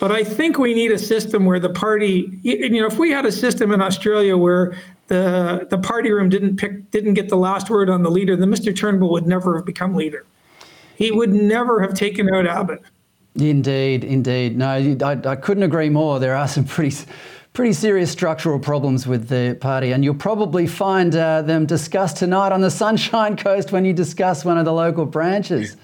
But 0.00 0.10
I 0.10 0.24
think 0.24 0.58
we 0.58 0.74
need 0.74 0.90
a 0.90 0.98
system 0.98 1.46
where 1.46 1.60
the 1.60 1.70
party, 1.70 2.40
you 2.42 2.68
know, 2.70 2.86
if 2.86 2.98
we 2.98 3.10
had 3.10 3.24
a 3.24 3.30
system 3.30 3.70
in 3.70 3.80
Australia 3.80 4.36
where 4.36 4.76
the 5.06 5.66
the 5.70 5.78
party 5.78 6.10
room 6.10 6.28
didn't 6.28 6.56
pick, 6.56 6.90
didn't 6.90 7.14
get 7.14 7.28
the 7.28 7.36
last 7.36 7.70
word 7.70 7.88
on 7.88 8.02
the 8.02 8.10
leader, 8.10 8.34
then 8.34 8.50
Mr. 8.50 8.76
Turnbull 8.76 9.10
would 9.12 9.28
never 9.28 9.56
have 9.56 9.64
become 9.64 9.94
leader. 9.94 10.26
He 10.96 11.12
would 11.12 11.32
never 11.32 11.80
have 11.80 11.94
taken 11.94 12.34
out 12.34 12.46
Abbott. 12.46 12.82
Indeed, 13.36 14.04
indeed. 14.04 14.56
No, 14.56 14.68
I, 14.70 15.20
I 15.24 15.36
couldn't 15.36 15.62
agree 15.62 15.88
more. 15.88 16.18
There 16.18 16.34
are 16.34 16.48
some 16.48 16.64
pretty 16.64 16.96
pretty 17.52 17.72
serious 17.72 18.10
structural 18.10 18.58
problems 18.58 19.06
with 19.06 19.28
the 19.28 19.56
party, 19.60 19.92
and 19.92 20.02
you'll 20.02 20.14
probably 20.14 20.66
find 20.66 21.14
uh, 21.14 21.42
them 21.42 21.66
discussed 21.66 22.16
tonight 22.16 22.50
on 22.50 22.60
the 22.60 22.70
Sunshine 22.70 23.36
Coast 23.36 23.72
when 23.72 23.84
you 23.84 23.92
discuss 23.92 24.44
one 24.44 24.58
of 24.58 24.64
the 24.64 24.72
local 24.72 25.04
branches, 25.04 25.76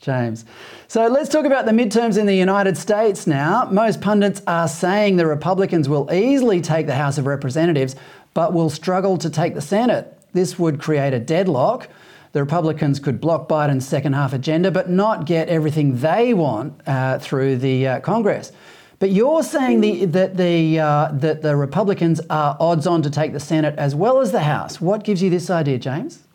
James. 0.00 0.44
So 0.88 1.08
let's 1.08 1.28
talk 1.28 1.46
about 1.46 1.64
the 1.66 1.72
midterms 1.72 2.18
in 2.18 2.26
the 2.26 2.34
United 2.34 2.76
States 2.76 3.26
now. 3.26 3.68
Most 3.70 4.00
pundits 4.00 4.42
are 4.46 4.68
saying 4.68 5.16
the 5.16 5.26
Republicans 5.26 5.88
will 5.88 6.12
easily 6.12 6.60
take 6.60 6.86
the 6.86 6.94
House 6.94 7.18
of 7.18 7.26
Representatives, 7.26 7.96
but 8.34 8.52
will 8.52 8.70
struggle 8.70 9.16
to 9.18 9.30
take 9.30 9.54
the 9.54 9.60
Senate. 9.60 10.16
This 10.32 10.58
would 10.58 10.80
create 10.80 11.14
a 11.14 11.18
deadlock. 11.18 11.88
The 12.32 12.40
Republicans 12.40 13.00
could 13.00 13.20
block 13.20 13.48
Biden's 13.48 13.88
second 13.88 14.12
half 14.12 14.34
agenda, 14.34 14.70
but 14.70 14.90
not 14.90 15.24
get 15.24 15.48
everything 15.48 15.98
they 16.00 16.34
want 16.34 16.86
uh, 16.86 17.18
through 17.18 17.56
the 17.56 17.88
uh, 17.88 18.00
Congress. 18.00 18.52
But 18.98 19.10
you're 19.10 19.42
saying 19.42 19.80
the, 19.80 20.04
that, 20.06 20.36
the, 20.36 20.78
uh, 20.78 21.10
that 21.12 21.42
the 21.42 21.56
Republicans 21.56 22.20
are 22.30 22.56
odds 22.60 22.86
on 22.86 23.02
to 23.02 23.10
take 23.10 23.32
the 23.32 23.40
Senate 23.40 23.74
as 23.78 23.94
well 23.94 24.20
as 24.20 24.32
the 24.32 24.40
House. 24.40 24.80
What 24.80 25.04
gives 25.04 25.22
you 25.22 25.30
this 25.30 25.50
idea, 25.50 25.78
James? 25.78 26.25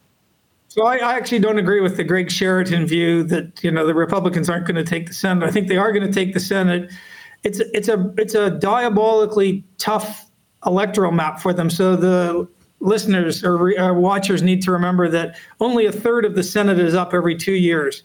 So 0.72 0.86
I, 0.86 1.00
I 1.00 1.16
actually 1.16 1.40
don't 1.40 1.58
agree 1.58 1.82
with 1.82 1.98
the 1.98 2.04
Greg 2.06 2.32
Sheridan 2.32 2.88
view 2.88 3.24
that 3.24 3.62
you 3.62 3.72
know 3.72 3.86
the 3.86 3.94
Republicans 3.94 4.50
aren't 4.50 4.66
going 4.66 4.78
to 4.78 4.86
take 4.86 5.08
the 5.08 5.14
Senate. 5.14 5.44
I 5.44 5.52
think 5.52 5.68
they 5.68 5.76
are 5.76 5.92
going 5.92 6.08
to 6.08 6.14
take 6.14 6.34
the 6.34 6.40
Senate. 6.40 6.90
It's 7.44 7.60
it's 7.74 7.90
a 7.90 8.14
it's 8.18 8.36
a 8.36 8.52
diabolically 8.52 9.66
tough 9.80 10.32
electoral 10.66 11.12
map 11.12 11.42
for 11.42 11.52
them. 11.52 11.70
So 11.70 11.98
the 11.98 12.48
listeners 12.80 13.44
or 13.44 13.78
uh, 13.78 13.92
watchers 13.92 14.44
need 14.44 14.62
to 14.62 14.72
remember 14.72 15.10
that 15.10 15.36
only 15.60 15.88
a 15.88 15.92
third 15.92 16.24
of 16.24 16.36
the 16.36 16.44
Senate 16.44 16.80
is 16.80 16.96
up 16.96 17.14
every 17.14 17.36
two 17.36 17.56
years, 17.56 18.02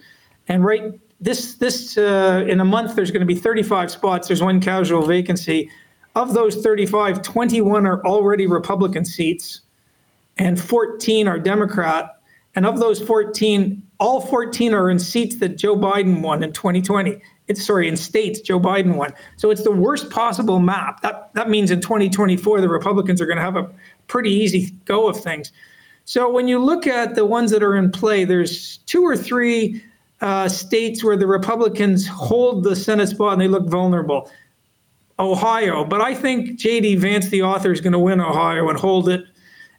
and 0.49 0.65
right 0.65 0.93
this 1.21 1.55
this 1.55 1.97
uh, 1.97 2.45
in 2.49 2.59
a 2.59 2.65
month 2.65 2.97
there's 2.97 3.13
going 3.13 3.21
to 3.21 3.27
be 3.27 3.37
35 3.37 3.93
spots. 3.93 4.27
There's 4.27 4.43
one 4.43 4.61
casual 4.61 5.07
vacancy. 5.07 5.71
Of 6.17 6.35
those 6.35 6.57
35, 6.57 7.23
21 7.23 7.87
are 7.87 8.05
already 8.05 8.49
Republican 8.49 9.05
seats, 9.05 9.61
and 10.37 10.61
14 10.61 11.29
are 11.29 11.39
Democrat. 11.39 12.16
And 12.57 12.65
of 12.65 12.81
those 12.81 13.01
14, 13.01 13.83
all 14.01 14.21
14 14.23 14.75
are 14.75 14.91
in 14.91 14.99
seats 14.99 15.37
that 15.37 15.57
Joe 15.57 15.77
Biden 15.77 16.23
won 16.23 16.43
in 16.43 16.53
2020. 16.53 17.21
It's 17.49 17.65
sorry, 17.65 17.87
in 17.87 17.97
states 17.97 18.41
Joe 18.41 18.59
Biden 18.59 18.97
won. 18.97 19.13
So 19.37 19.51
it's 19.51 19.63
the 19.63 19.71
worst 19.71 20.11
possible 20.11 20.59
map. 20.59 21.03
That 21.03 21.33
that 21.35 21.49
means 21.49 21.71
in 21.71 21.81
2024 21.81 22.61
the 22.61 22.69
Republicans 22.69 23.21
are 23.21 23.27
going 23.27 23.37
to 23.37 23.43
have 23.43 23.57
a 23.57 23.71
pretty 24.09 24.31
easy 24.31 24.71
go 24.85 25.09
of 25.09 25.21
things. 25.21 25.53
So 26.07 26.31
when 26.31 26.49
you 26.49 26.59
look 26.59 26.87
at 26.87 27.15
the 27.15 27.25
ones 27.25 27.51
that 27.51 27.63
are 27.63 27.77
in 27.77 27.91
play, 27.91 28.25
there's 28.25 28.79
two 28.79 29.03
or 29.03 29.17
three 29.17 29.83
uh, 30.21 30.49
states 30.49 31.05
where 31.05 31.17
the 31.17 31.27
Republicans 31.27 32.07
hold 32.07 32.65
the 32.65 32.75
Senate 32.75 33.09
spot 33.09 33.35
and 33.35 33.43
they 33.43 33.49
look 33.49 33.69
vulnerable. 33.69 34.31
Ohio, 35.19 35.83
but 35.83 36.03
I 36.03 36.15
think 36.15 36.59
J.D. 36.59 36.97
Vance, 36.97 37.31
the 37.31 37.43
author, 37.43 37.73
is 37.73 37.81
going 37.81 37.95
to 37.95 37.99
win 37.99 38.21
Ohio 38.21 38.69
and 38.69 38.79
hold 38.79 39.09
it. 39.09 39.25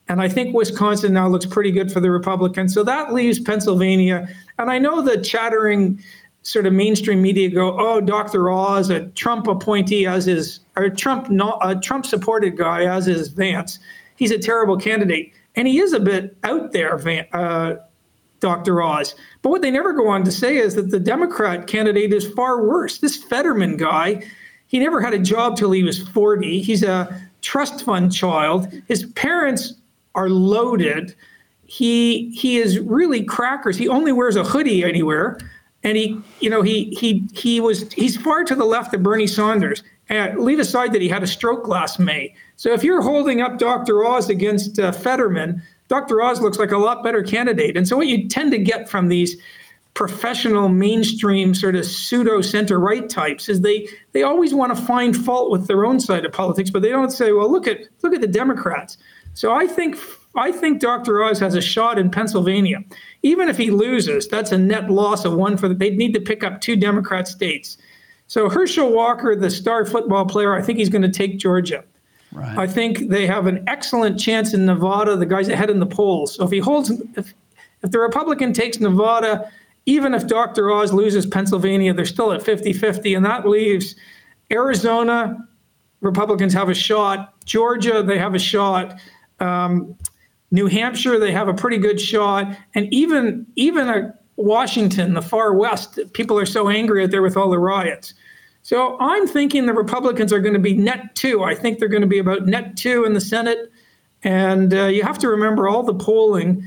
And 0.09 0.21
I 0.21 0.29
think 0.29 0.55
Wisconsin 0.55 1.13
now 1.13 1.27
looks 1.27 1.45
pretty 1.45 1.71
good 1.71 1.91
for 1.91 1.99
the 1.99 2.09
Republicans. 2.09 2.73
So 2.73 2.83
that 2.83 3.13
leaves 3.13 3.39
Pennsylvania. 3.39 4.27
And 4.57 4.71
I 4.71 4.79
know 4.79 5.01
the 5.01 5.21
chattering 5.21 6.01
sort 6.43 6.65
of 6.65 6.71
mainstream 6.71 7.21
media 7.21 7.49
go, 7.49 7.77
oh, 7.77 7.99
Dr. 7.99 8.49
Oz, 8.49 8.89
a 8.89 9.07
Trump 9.07 9.47
appointee, 9.47 10.05
as 10.05 10.27
is, 10.27 10.61
or 10.77 10.89
Trump, 10.89 11.29
not, 11.29 11.59
a 11.61 11.75
Trump 11.75 12.05
supported 12.05 12.55
guy, 12.55 12.85
as 12.85 13.07
is 13.07 13.27
Vance. 13.27 13.79
He's 14.15 14.31
a 14.31 14.39
terrible 14.39 14.77
candidate. 14.77 15.33
And 15.55 15.67
he 15.67 15.79
is 15.79 15.91
a 15.91 15.99
bit 15.99 16.37
out 16.43 16.71
there, 16.71 16.95
uh, 17.33 17.75
Dr. 18.39 18.81
Oz. 18.81 19.15
But 19.41 19.49
what 19.49 19.61
they 19.61 19.71
never 19.71 19.91
go 19.91 20.07
on 20.07 20.23
to 20.23 20.31
say 20.31 20.57
is 20.57 20.75
that 20.75 20.91
the 20.91 20.99
Democrat 20.99 21.67
candidate 21.67 22.13
is 22.13 22.31
far 22.31 22.63
worse. 22.63 22.99
This 22.99 23.17
Fetterman 23.17 23.75
guy, 23.75 24.23
he 24.67 24.79
never 24.79 25.01
had 25.01 25.13
a 25.13 25.19
job 25.19 25.57
till 25.57 25.71
he 25.71 25.83
was 25.83 25.99
40. 26.09 26.61
He's 26.61 26.83
a 26.83 27.29
trust 27.41 27.83
fund 27.83 28.13
child. 28.13 28.71
His 28.87 29.05
parents 29.13 29.73
are 30.17 30.29
loaded. 30.29 31.15
He 31.65 32.31
he 32.31 32.57
is 32.57 32.79
really 32.79 33.23
crackers. 33.23 33.77
He 33.77 33.87
only 33.87 34.11
wears 34.11 34.35
a 34.35 34.43
hoodie 34.43 34.83
anywhere. 34.83 35.37
And 35.83 35.95
he, 35.95 36.19
you 36.41 36.49
know, 36.49 36.61
he 36.61 36.95
he 36.99 37.23
he 37.33 37.61
was 37.61 37.89
he's 37.93 38.17
far 38.17 38.43
to 38.43 38.55
the 38.55 38.65
left 38.65 38.93
of 38.93 39.03
Bernie 39.03 39.27
Sanders. 39.27 39.83
And 40.09 40.39
leave 40.39 40.59
aside 40.59 40.93
that 40.93 41.01
he 41.01 41.09
had 41.09 41.23
a 41.23 41.27
stroke 41.27 41.67
last 41.67 41.99
May. 41.99 42.33
So 42.55 42.73
if 42.73 42.83
you're 42.83 43.01
holding 43.01 43.41
up 43.41 43.57
Dr. 43.57 44.05
Oz 44.05 44.29
against 44.29 44.79
uh, 44.79 44.93
Fetterman, 44.93 45.61
Dr. 45.89 46.21
Oz 46.21 46.39
looks 46.41 46.57
like 46.57 46.71
a 46.71 46.77
lot 46.77 47.03
better 47.03 47.21
candidate. 47.21 47.75
And 47.75 47.85
so 47.87 47.97
what 47.97 48.07
you 48.07 48.27
tend 48.27 48.51
to 48.51 48.57
get 48.57 48.87
from 48.89 49.09
these 49.09 49.35
professional 49.97 50.69
mainstream 50.69 51.55
sort 51.55 51.75
of 51.75 51.83
pseudo 51.83 52.39
center 52.39 52.79
right 52.79 53.09
types 53.09 53.49
is 53.49 53.61
they 53.61 53.89
they 54.11 54.21
always 54.21 54.53
want 54.53 54.75
to 54.75 54.81
find 54.85 55.17
fault 55.17 55.49
with 55.49 55.67
their 55.67 55.85
own 55.85 55.99
side 55.99 56.23
of 56.23 56.31
politics, 56.31 56.69
but 56.69 56.83
they 56.83 56.89
don't 56.89 57.09
say, 57.09 57.31
well, 57.31 57.51
look 57.51 57.67
at 57.67 57.79
look 58.03 58.13
at 58.13 58.21
the 58.21 58.27
Democrats. 58.27 58.97
So 59.37 59.53
I 59.53 59.67
think 59.67 59.95
I 60.35 60.51
think 60.51 60.81
Dr. 60.81 61.23
Oz 61.23 61.39
has 61.41 61.53
a 61.53 61.61
shot 61.61 61.99
in 61.99 62.09
Pennsylvania. 62.09 62.83
Even 63.21 63.49
if 63.49 63.55
he 63.55 63.69
loses, 63.69 64.27
that's 64.27 64.51
a 64.51 64.57
net 64.57 64.89
loss 64.89 65.25
of 65.25 65.33
one 65.33 65.57
for 65.57 65.67
the, 65.67 65.75
they'd 65.75 65.95
need 65.95 66.15
to 66.15 66.19
pick 66.19 66.43
up 66.43 66.59
two 66.59 66.75
Democrat 66.75 67.27
states. 67.27 67.77
So 68.25 68.49
Herschel 68.49 68.91
Walker, 68.91 69.35
the 69.35 69.51
star 69.51 69.85
football 69.85 70.25
player, 70.25 70.55
I 70.55 70.63
think 70.63 70.79
he's 70.79 70.89
going 70.89 71.03
to 71.03 71.11
take 71.11 71.37
Georgia. 71.37 71.83
Right. 72.31 72.57
I 72.57 72.65
think 72.65 73.09
they 73.09 73.27
have 73.27 73.45
an 73.45 73.63
excellent 73.67 74.19
chance 74.19 74.55
in 74.55 74.65
Nevada. 74.65 75.15
The 75.15 75.27
guy's 75.27 75.49
ahead 75.49 75.69
in 75.69 75.79
the 75.79 75.85
polls. 75.85 76.33
So 76.33 76.43
if 76.43 76.49
he 76.49 76.57
holds, 76.57 76.89
if, 77.15 77.35
if 77.83 77.91
the 77.91 77.99
Republican 77.99 78.53
takes 78.53 78.79
Nevada, 78.79 79.51
even 79.85 80.15
if 80.15 80.25
Dr. 80.25 80.71
Oz 80.71 80.91
loses 80.91 81.27
Pennsylvania, 81.27 81.93
they're 81.93 82.05
still 82.05 82.33
at 82.33 82.41
50 82.41 82.73
50. 82.73 83.13
And 83.13 83.23
that 83.23 83.47
leaves 83.47 83.93
Arizona, 84.51 85.47
Republicans 86.01 86.53
have 86.53 86.69
a 86.69 86.75
shot. 86.75 87.35
Georgia, 87.45 88.01
they 88.01 88.17
have 88.17 88.33
a 88.33 88.39
shot. 88.39 88.99
Um, 89.39 89.95
New 90.51 90.67
Hampshire, 90.67 91.19
they 91.19 91.31
have 91.31 91.47
a 91.47 91.53
pretty 91.53 91.77
good 91.77 91.99
shot. 91.99 92.55
And 92.73 92.91
even, 92.93 93.45
even 93.55 93.89
a 93.89 94.13
Washington, 94.37 95.13
the 95.13 95.21
far 95.21 95.53
west, 95.53 95.99
people 96.13 96.39
are 96.39 96.45
so 96.45 96.69
angry 96.69 97.03
out 97.03 97.11
there 97.11 97.21
with 97.21 97.35
all 97.35 97.49
the 97.49 97.59
riots. 97.59 98.13
So 98.63 98.97
I'm 98.99 99.27
thinking 99.27 99.65
the 99.65 99.73
Republicans 99.73 100.33
are 100.33 100.39
going 100.39 100.53
to 100.53 100.59
be 100.59 100.73
net 100.73 101.15
two. 101.15 101.43
I 101.43 101.55
think 101.55 101.79
they're 101.79 101.87
going 101.87 102.01
to 102.01 102.07
be 102.07 102.19
about 102.19 102.45
net 102.45 102.75
two 102.77 103.05
in 103.05 103.13
the 103.13 103.21
Senate. 103.21 103.71
And 104.23 104.73
uh, 104.73 104.85
you 104.85 105.03
have 105.03 105.17
to 105.19 105.29
remember 105.29 105.67
all 105.67 105.83
the 105.83 105.93
polling 105.93 106.63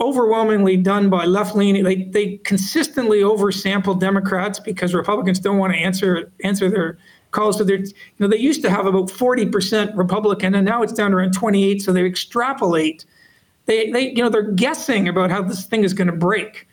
overwhelmingly 0.00 0.76
done 0.76 1.10
by 1.10 1.24
left 1.24 1.56
leaning. 1.56 1.84
They, 1.84 2.04
they 2.04 2.36
consistently 2.38 3.20
oversample 3.20 3.98
Democrats 3.98 4.60
because 4.60 4.94
Republicans 4.94 5.40
don't 5.40 5.58
want 5.58 5.72
to 5.72 5.78
answer 5.78 6.30
answer 6.44 6.70
their 6.70 6.98
calls 7.38 7.56
to 7.56 7.64
their, 7.64 7.78
you 7.78 7.94
know, 8.18 8.26
they 8.26 8.36
used 8.36 8.62
to 8.62 8.70
have 8.70 8.86
about 8.86 9.08
40% 9.08 9.96
Republican 9.96 10.54
and 10.56 10.64
now 10.64 10.82
it's 10.82 10.92
down 10.92 11.14
around 11.14 11.32
28. 11.32 11.80
So 11.80 11.92
they 11.92 12.04
extrapolate. 12.04 13.04
They, 13.66 13.90
they, 13.90 14.10
you 14.10 14.22
know, 14.22 14.28
they're 14.28 14.50
guessing 14.52 15.08
about 15.08 15.30
how 15.30 15.42
this 15.42 15.64
thing 15.64 15.84
is 15.84 15.94
going 15.94 16.08
to 16.08 16.16
break. 16.16 16.66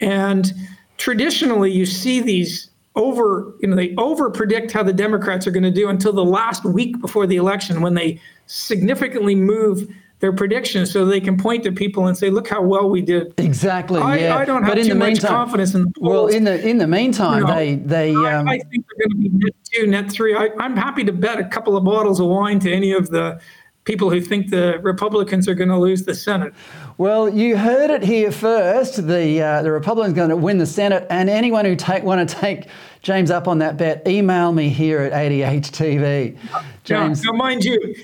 And 0.00 0.52
traditionally 0.96 1.70
you 1.70 1.84
see 1.84 2.20
these 2.20 2.70
over, 2.94 3.52
you 3.60 3.68
know, 3.68 3.76
they 3.76 3.94
over 3.96 4.30
predict 4.30 4.72
how 4.72 4.82
the 4.82 4.92
Democrats 4.92 5.46
are 5.46 5.50
going 5.50 5.62
to 5.62 5.70
do 5.70 5.90
until 5.90 6.14
the 6.14 6.24
last 6.24 6.64
week 6.64 6.98
before 7.00 7.26
the 7.26 7.36
election 7.36 7.82
when 7.82 7.92
they 7.92 8.18
significantly 8.46 9.34
move 9.34 9.86
their 10.26 10.32
predictions 10.32 10.90
so 10.90 11.04
they 11.04 11.20
can 11.20 11.36
point 11.36 11.62
to 11.62 11.70
people 11.70 12.08
and 12.08 12.18
say, 12.18 12.30
"Look 12.30 12.48
how 12.48 12.60
well 12.60 12.90
we 12.90 13.00
did." 13.00 13.32
Exactly. 13.38 14.00
I, 14.00 14.18
yeah. 14.18 14.36
I 14.36 14.44
don't 14.44 14.64
have 14.64 14.72
but 14.72 14.78
in 14.78 14.86
too 14.86 14.94
the 14.94 14.98
much 14.98 15.06
meantime, 15.06 15.30
confidence 15.30 15.72
in 15.72 15.82
the 15.82 15.92
polls. 15.92 16.10
Well, 16.10 16.26
in 16.26 16.42
the 16.42 16.68
in 16.68 16.78
the 16.78 16.88
meantime, 16.88 17.42
you 17.42 17.46
know, 17.46 17.54
they 17.54 17.74
they. 17.76 18.10
Um, 18.10 18.48
I, 18.48 18.54
I, 18.54 18.58
think 18.58 18.84
they're 18.88 19.06
going 19.06 19.22
to 19.22 19.30
be 19.30 19.44
net 19.44 19.54
two, 19.72 19.86
net 19.86 20.10
three. 20.10 20.34
I, 20.34 20.48
am 20.58 20.76
happy 20.76 21.04
to 21.04 21.12
bet 21.12 21.38
a 21.38 21.44
couple 21.44 21.76
of 21.76 21.84
bottles 21.84 22.18
of 22.18 22.26
wine 22.26 22.58
to 22.60 22.72
any 22.72 22.90
of 22.90 23.10
the 23.10 23.40
people 23.84 24.10
who 24.10 24.20
think 24.20 24.50
the 24.50 24.80
Republicans 24.82 25.46
are 25.48 25.54
going 25.54 25.68
to 25.68 25.78
lose 25.78 26.06
the 26.06 26.14
Senate. 26.14 26.52
Well, 26.98 27.28
you 27.28 27.56
heard 27.56 27.90
it 27.90 28.02
here 28.02 28.32
first. 28.32 29.06
The 29.06 29.40
uh, 29.40 29.62
the 29.62 29.70
Republicans 29.70 30.14
are 30.14 30.16
going 30.16 30.30
to 30.30 30.36
win 30.36 30.58
the 30.58 30.66
Senate, 30.66 31.06
and 31.08 31.30
anyone 31.30 31.64
who 31.64 31.76
take 31.76 32.02
want 32.02 32.28
to 32.28 32.34
take 32.34 32.66
James 33.02 33.30
up 33.30 33.46
on 33.46 33.58
that 33.58 33.76
bet, 33.76 34.02
email 34.08 34.50
me 34.50 34.70
here 34.70 35.02
at 35.02 35.12
ADH 35.12 35.70
TV. 35.70 36.36
James, 36.82 37.22
now, 37.22 37.30
now 37.30 37.38
mind 37.38 37.64
you, 37.64 37.94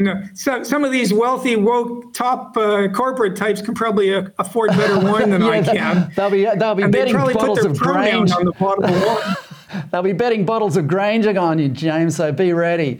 you 0.00 0.06
know, 0.06 0.22
so, 0.32 0.62
some 0.62 0.82
of 0.82 0.92
these 0.92 1.12
wealthy, 1.12 1.56
woke, 1.56 2.14
top 2.14 2.56
uh, 2.56 2.88
corporate 2.88 3.36
types 3.36 3.60
can 3.60 3.74
probably 3.74 4.14
uh, 4.14 4.30
afford 4.38 4.70
better 4.70 4.98
wine 5.12 5.28
than 5.28 5.42
yeah, 5.42 5.48
I 5.50 5.62
can. 5.62 6.12
They'll 6.16 6.30
be 6.30 6.44
they'll 6.44 6.74
be 6.74 6.84
and 6.84 6.92
betting 6.92 7.14
bottles 7.14 7.66
of 7.66 7.78
Grange 7.78 8.30
on 8.32 8.46
the 8.46 8.52
bottle 8.52 8.86
of 8.86 8.90
wine. 8.90 9.84
they'll 9.92 10.02
be 10.02 10.14
betting 10.14 10.46
bottles 10.46 10.78
of 10.78 10.88
Granger 10.88 11.38
on 11.38 11.58
you, 11.58 11.68
James. 11.68 12.16
So 12.16 12.32
be 12.32 12.54
ready. 12.54 12.98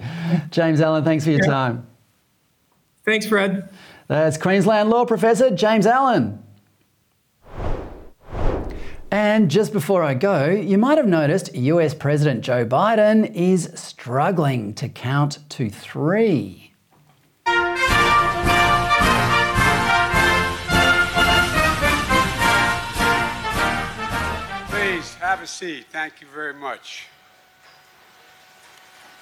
James 0.51 0.83
Allan, 0.83 1.03
thanks 1.03 1.25
for 1.25 1.31
your 1.31 1.41
yeah. 1.41 1.51
time. 1.51 1.87
Thanks, 3.07 3.25
Fred. 3.25 3.71
That's 4.09 4.37
Queensland 4.37 4.91
Law 4.91 5.07
Professor 5.07 5.51
James 5.51 5.87
Allan. 5.87 6.43
And 9.11 9.51
just 9.51 9.73
before 9.73 10.05
I 10.05 10.13
go, 10.13 10.51
you 10.51 10.77
might 10.77 10.99
have 10.99 11.09
noticed 11.09 11.55
US 11.55 11.95
President 11.95 12.43
Joe 12.43 12.67
Biden 12.67 13.35
is 13.35 13.71
struggling 13.75 14.75
to 14.75 14.91
count 14.91 15.39
to 15.49 15.71
three. 15.71 16.60
Have 25.41 25.49
a 25.49 25.53
seat. 25.53 25.87
Thank 25.91 26.21
you 26.21 26.27
very 26.27 26.53
much. 26.53 27.07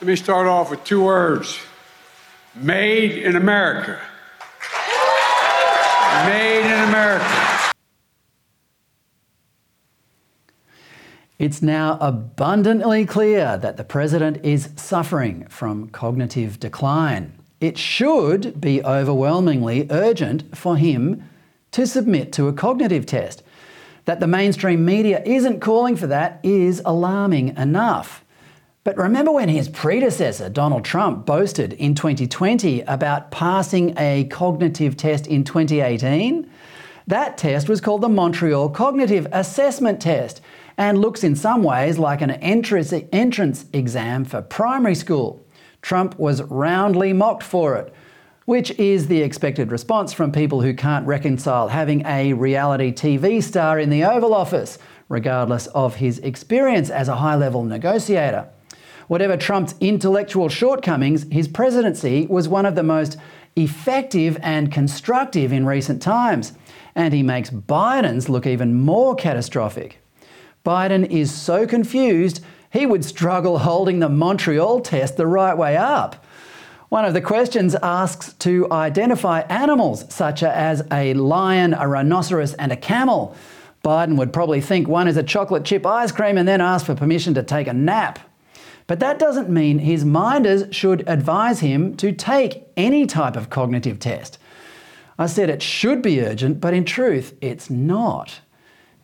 Let 0.00 0.08
me 0.08 0.16
start 0.16 0.48
off 0.48 0.68
with 0.68 0.82
two 0.82 1.04
words 1.04 1.60
Made 2.56 3.12
in 3.12 3.36
America. 3.36 4.00
Made 6.26 6.66
in 6.66 6.88
America. 6.88 7.72
It's 11.38 11.62
now 11.62 11.98
abundantly 12.00 13.06
clear 13.06 13.56
that 13.56 13.76
the 13.76 13.84
president 13.84 14.44
is 14.44 14.70
suffering 14.74 15.46
from 15.48 15.88
cognitive 15.90 16.58
decline. 16.58 17.38
It 17.60 17.78
should 17.78 18.60
be 18.60 18.82
overwhelmingly 18.82 19.86
urgent 19.88 20.56
for 20.56 20.76
him 20.76 21.22
to 21.70 21.86
submit 21.86 22.32
to 22.32 22.48
a 22.48 22.52
cognitive 22.52 23.06
test. 23.06 23.44
That 24.08 24.20
the 24.20 24.26
mainstream 24.26 24.86
media 24.86 25.22
isn't 25.26 25.60
calling 25.60 25.94
for 25.94 26.06
that 26.06 26.40
is 26.42 26.80
alarming 26.86 27.54
enough. 27.58 28.24
But 28.82 28.96
remember 28.96 29.32
when 29.32 29.50
his 29.50 29.68
predecessor, 29.68 30.48
Donald 30.48 30.86
Trump, 30.86 31.26
boasted 31.26 31.74
in 31.74 31.94
2020 31.94 32.80
about 32.80 33.30
passing 33.30 33.92
a 33.98 34.24
cognitive 34.30 34.96
test 34.96 35.26
in 35.26 35.44
2018? 35.44 36.50
That 37.06 37.36
test 37.36 37.68
was 37.68 37.82
called 37.82 38.00
the 38.00 38.08
Montreal 38.08 38.70
Cognitive 38.70 39.26
Assessment 39.30 40.00
Test 40.00 40.40
and 40.78 40.96
looks 40.96 41.22
in 41.22 41.36
some 41.36 41.62
ways 41.62 41.98
like 41.98 42.22
an 42.22 42.30
entrance, 42.30 42.94
entrance 43.12 43.66
exam 43.74 44.24
for 44.24 44.40
primary 44.40 44.94
school. 44.94 45.46
Trump 45.82 46.18
was 46.18 46.40
roundly 46.44 47.12
mocked 47.12 47.42
for 47.42 47.76
it, 47.76 47.92
which 48.48 48.70
is 48.78 49.08
the 49.08 49.20
expected 49.20 49.70
response 49.70 50.14
from 50.14 50.32
people 50.32 50.62
who 50.62 50.72
can't 50.72 51.06
reconcile 51.06 51.68
having 51.68 52.02
a 52.06 52.32
reality 52.32 52.90
TV 52.90 53.42
star 53.42 53.78
in 53.78 53.90
the 53.90 54.02
Oval 54.02 54.32
Office, 54.32 54.78
regardless 55.10 55.66
of 55.66 55.96
his 55.96 56.18
experience 56.20 56.88
as 56.88 57.08
a 57.08 57.16
high 57.16 57.34
level 57.34 57.62
negotiator. 57.62 58.48
Whatever 59.06 59.36
Trump's 59.36 59.74
intellectual 59.80 60.48
shortcomings, 60.48 61.26
his 61.30 61.46
presidency 61.46 62.26
was 62.26 62.48
one 62.48 62.64
of 62.64 62.74
the 62.74 62.82
most 62.82 63.18
effective 63.54 64.38
and 64.40 64.72
constructive 64.72 65.52
in 65.52 65.66
recent 65.66 66.00
times, 66.00 66.54
and 66.94 67.12
he 67.12 67.22
makes 67.22 67.50
Biden's 67.50 68.30
look 68.30 68.46
even 68.46 68.80
more 68.80 69.14
catastrophic. 69.14 69.98
Biden 70.64 71.06
is 71.10 71.30
so 71.30 71.66
confused, 71.66 72.42
he 72.72 72.86
would 72.86 73.04
struggle 73.04 73.58
holding 73.58 73.98
the 73.98 74.08
Montreal 74.08 74.80
test 74.80 75.18
the 75.18 75.26
right 75.26 75.56
way 75.58 75.76
up. 75.76 76.24
One 76.88 77.04
of 77.04 77.12
the 77.12 77.20
questions 77.20 77.74
asks 77.82 78.32
to 78.34 78.66
identify 78.72 79.40
animals 79.40 80.06
such 80.08 80.42
as 80.42 80.82
a 80.90 81.12
lion, 81.12 81.74
a 81.74 81.86
rhinoceros, 81.86 82.54
and 82.54 82.72
a 82.72 82.76
camel. 82.76 83.36
Biden 83.84 84.16
would 84.16 84.32
probably 84.32 84.62
think 84.62 84.88
one 84.88 85.06
is 85.06 85.18
a 85.18 85.22
chocolate 85.22 85.66
chip 85.66 85.84
ice 85.84 86.12
cream 86.12 86.38
and 86.38 86.48
then 86.48 86.62
ask 86.62 86.86
for 86.86 86.94
permission 86.94 87.34
to 87.34 87.42
take 87.42 87.66
a 87.66 87.74
nap. 87.74 88.18
But 88.86 89.00
that 89.00 89.18
doesn't 89.18 89.50
mean 89.50 89.80
his 89.80 90.02
minders 90.02 90.74
should 90.74 91.06
advise 91.06 91.60
him 91.60 91.94
to 91.98 92.10
take 92.10 92.66
any 92.74 93.04
type 93.04 93.36
of 93.36 93.50
cognitive 93.50 93.98
test. 93.98 94.38
I 95.18 95.26
said 95.26 95.50
it 95.50 95.62
should 95.62 96.00
be 96.00 96.22
urgent, 96.22 96.58
but 96.58 96.72
in 96.72 96.86
truth, 96.86 97.34
it's 97.42 97.68
not. 97.68 98.40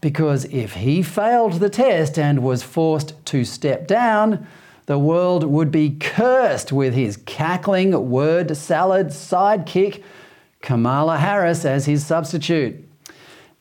Because 0.01 0.47
if 0.47 0.75
he 0.75 1.03
failed 1.03 1.55
the 1.55 1.69
test 1.69 2.19
and 2.19 2.43
was 2.43 2.63
forced 2.63 3.15
to 3.27 3.45
step 3.45 3.87
down, 3.87 4.47
the 4.87 4.99
world 4.99 5.45
would 5.45 5.71
be 5.71 5.91
cursed 5.91 6.73
with 6.73 6.95
his 6.95 7.17
cackling 7.17 8.11
word 8.11 8.55
salad 8.57 9.09
sidekick, 9.09 10.03
Kamala 10.61 11.17
Harris, 11.19 11.65
as 11.65 11.87
his 11.87 12.05
substitute. 12.05 12.87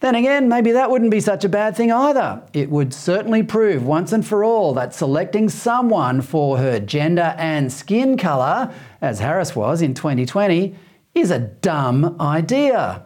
Then 0.02 0.16
again, 0.16 0.50
maybe 0.50 0.74
that 0.74 0.92
wouldn't 0.92 1.12
be 1.12 1.22
such 1.22 1.46
a 1.46 1.50
bad 1.50 1.78
thing 1.78 1.90
either. 1.90 2.42
It 2.52 2.70
would 2.70 2.94
certainly 2.94 3.42
prove 3.42 3.86
once 3.86 4.12
and 4.12 4.28
for 4.28 4.44
all 4.44 4.74
that 4.74 4.94
selecting 4.94 5.48
someone 5.48 6.22
for 6.22 6.58
her 6.58 6.78
gender 6.82 7.34
and 7.38 7.72
skin 7.72 8.18
colour, 8.18 8.74
as 9.00 9.20
Harris 9.20 9.56
was 9.56 9.82
in 9.82 9.94
2020, 9.94 10.76
is 11.16 11.32
a 11.32 11.40
dumb 11.40 12.18
idea. 12.20 13.06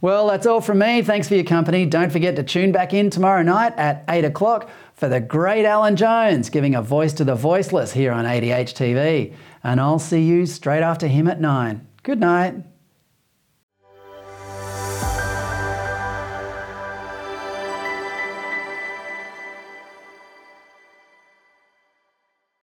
Well, 0.00 0.28
that's 0.28 0.46
all 0.46 0.60
from 0.60 0.78
me. 0.78 1.02
Thanks 1.02 1.26
for 1.26 1.34
your 1.34 1.44
company. 1.44 1.84
Don't 1.84 2.10
forget 2.10 2.36
to 2.36 2.44
tune 2.44 2.70
back 2.70 2.94
in 2.94 3.10
tomorrow 3.10 3.42
night 3.42 3.74
at 3.76 4.04
8 4.08 4.24
o'clock 4.24 4.70
for 5.00 5.08
the 5.08 5.18
great 5.18 5.64
Alan 5.64 5.96
Jones 5.96 6.50
giving 6.50 6.74
a 6.74 6.82
voice 6.82 7.14
to 7.14 7.24
the 7.24 7.34
voiceless 7.34 7.90
here 7.90 8.12
on 8.12 8.26
ADH 8.26 8.74
TV. 8.74 9.34
And 9.64 9.80
I'll 9.80 9.98
see 9.98 10.22
you 10.22 10.44
straight 10.44 10.82
after 10.82 11.06
him 11.06 11.26
at 11.26 11.40
9. 11.40 11.86
Good 12.02 12.20
night. 12.20 12.69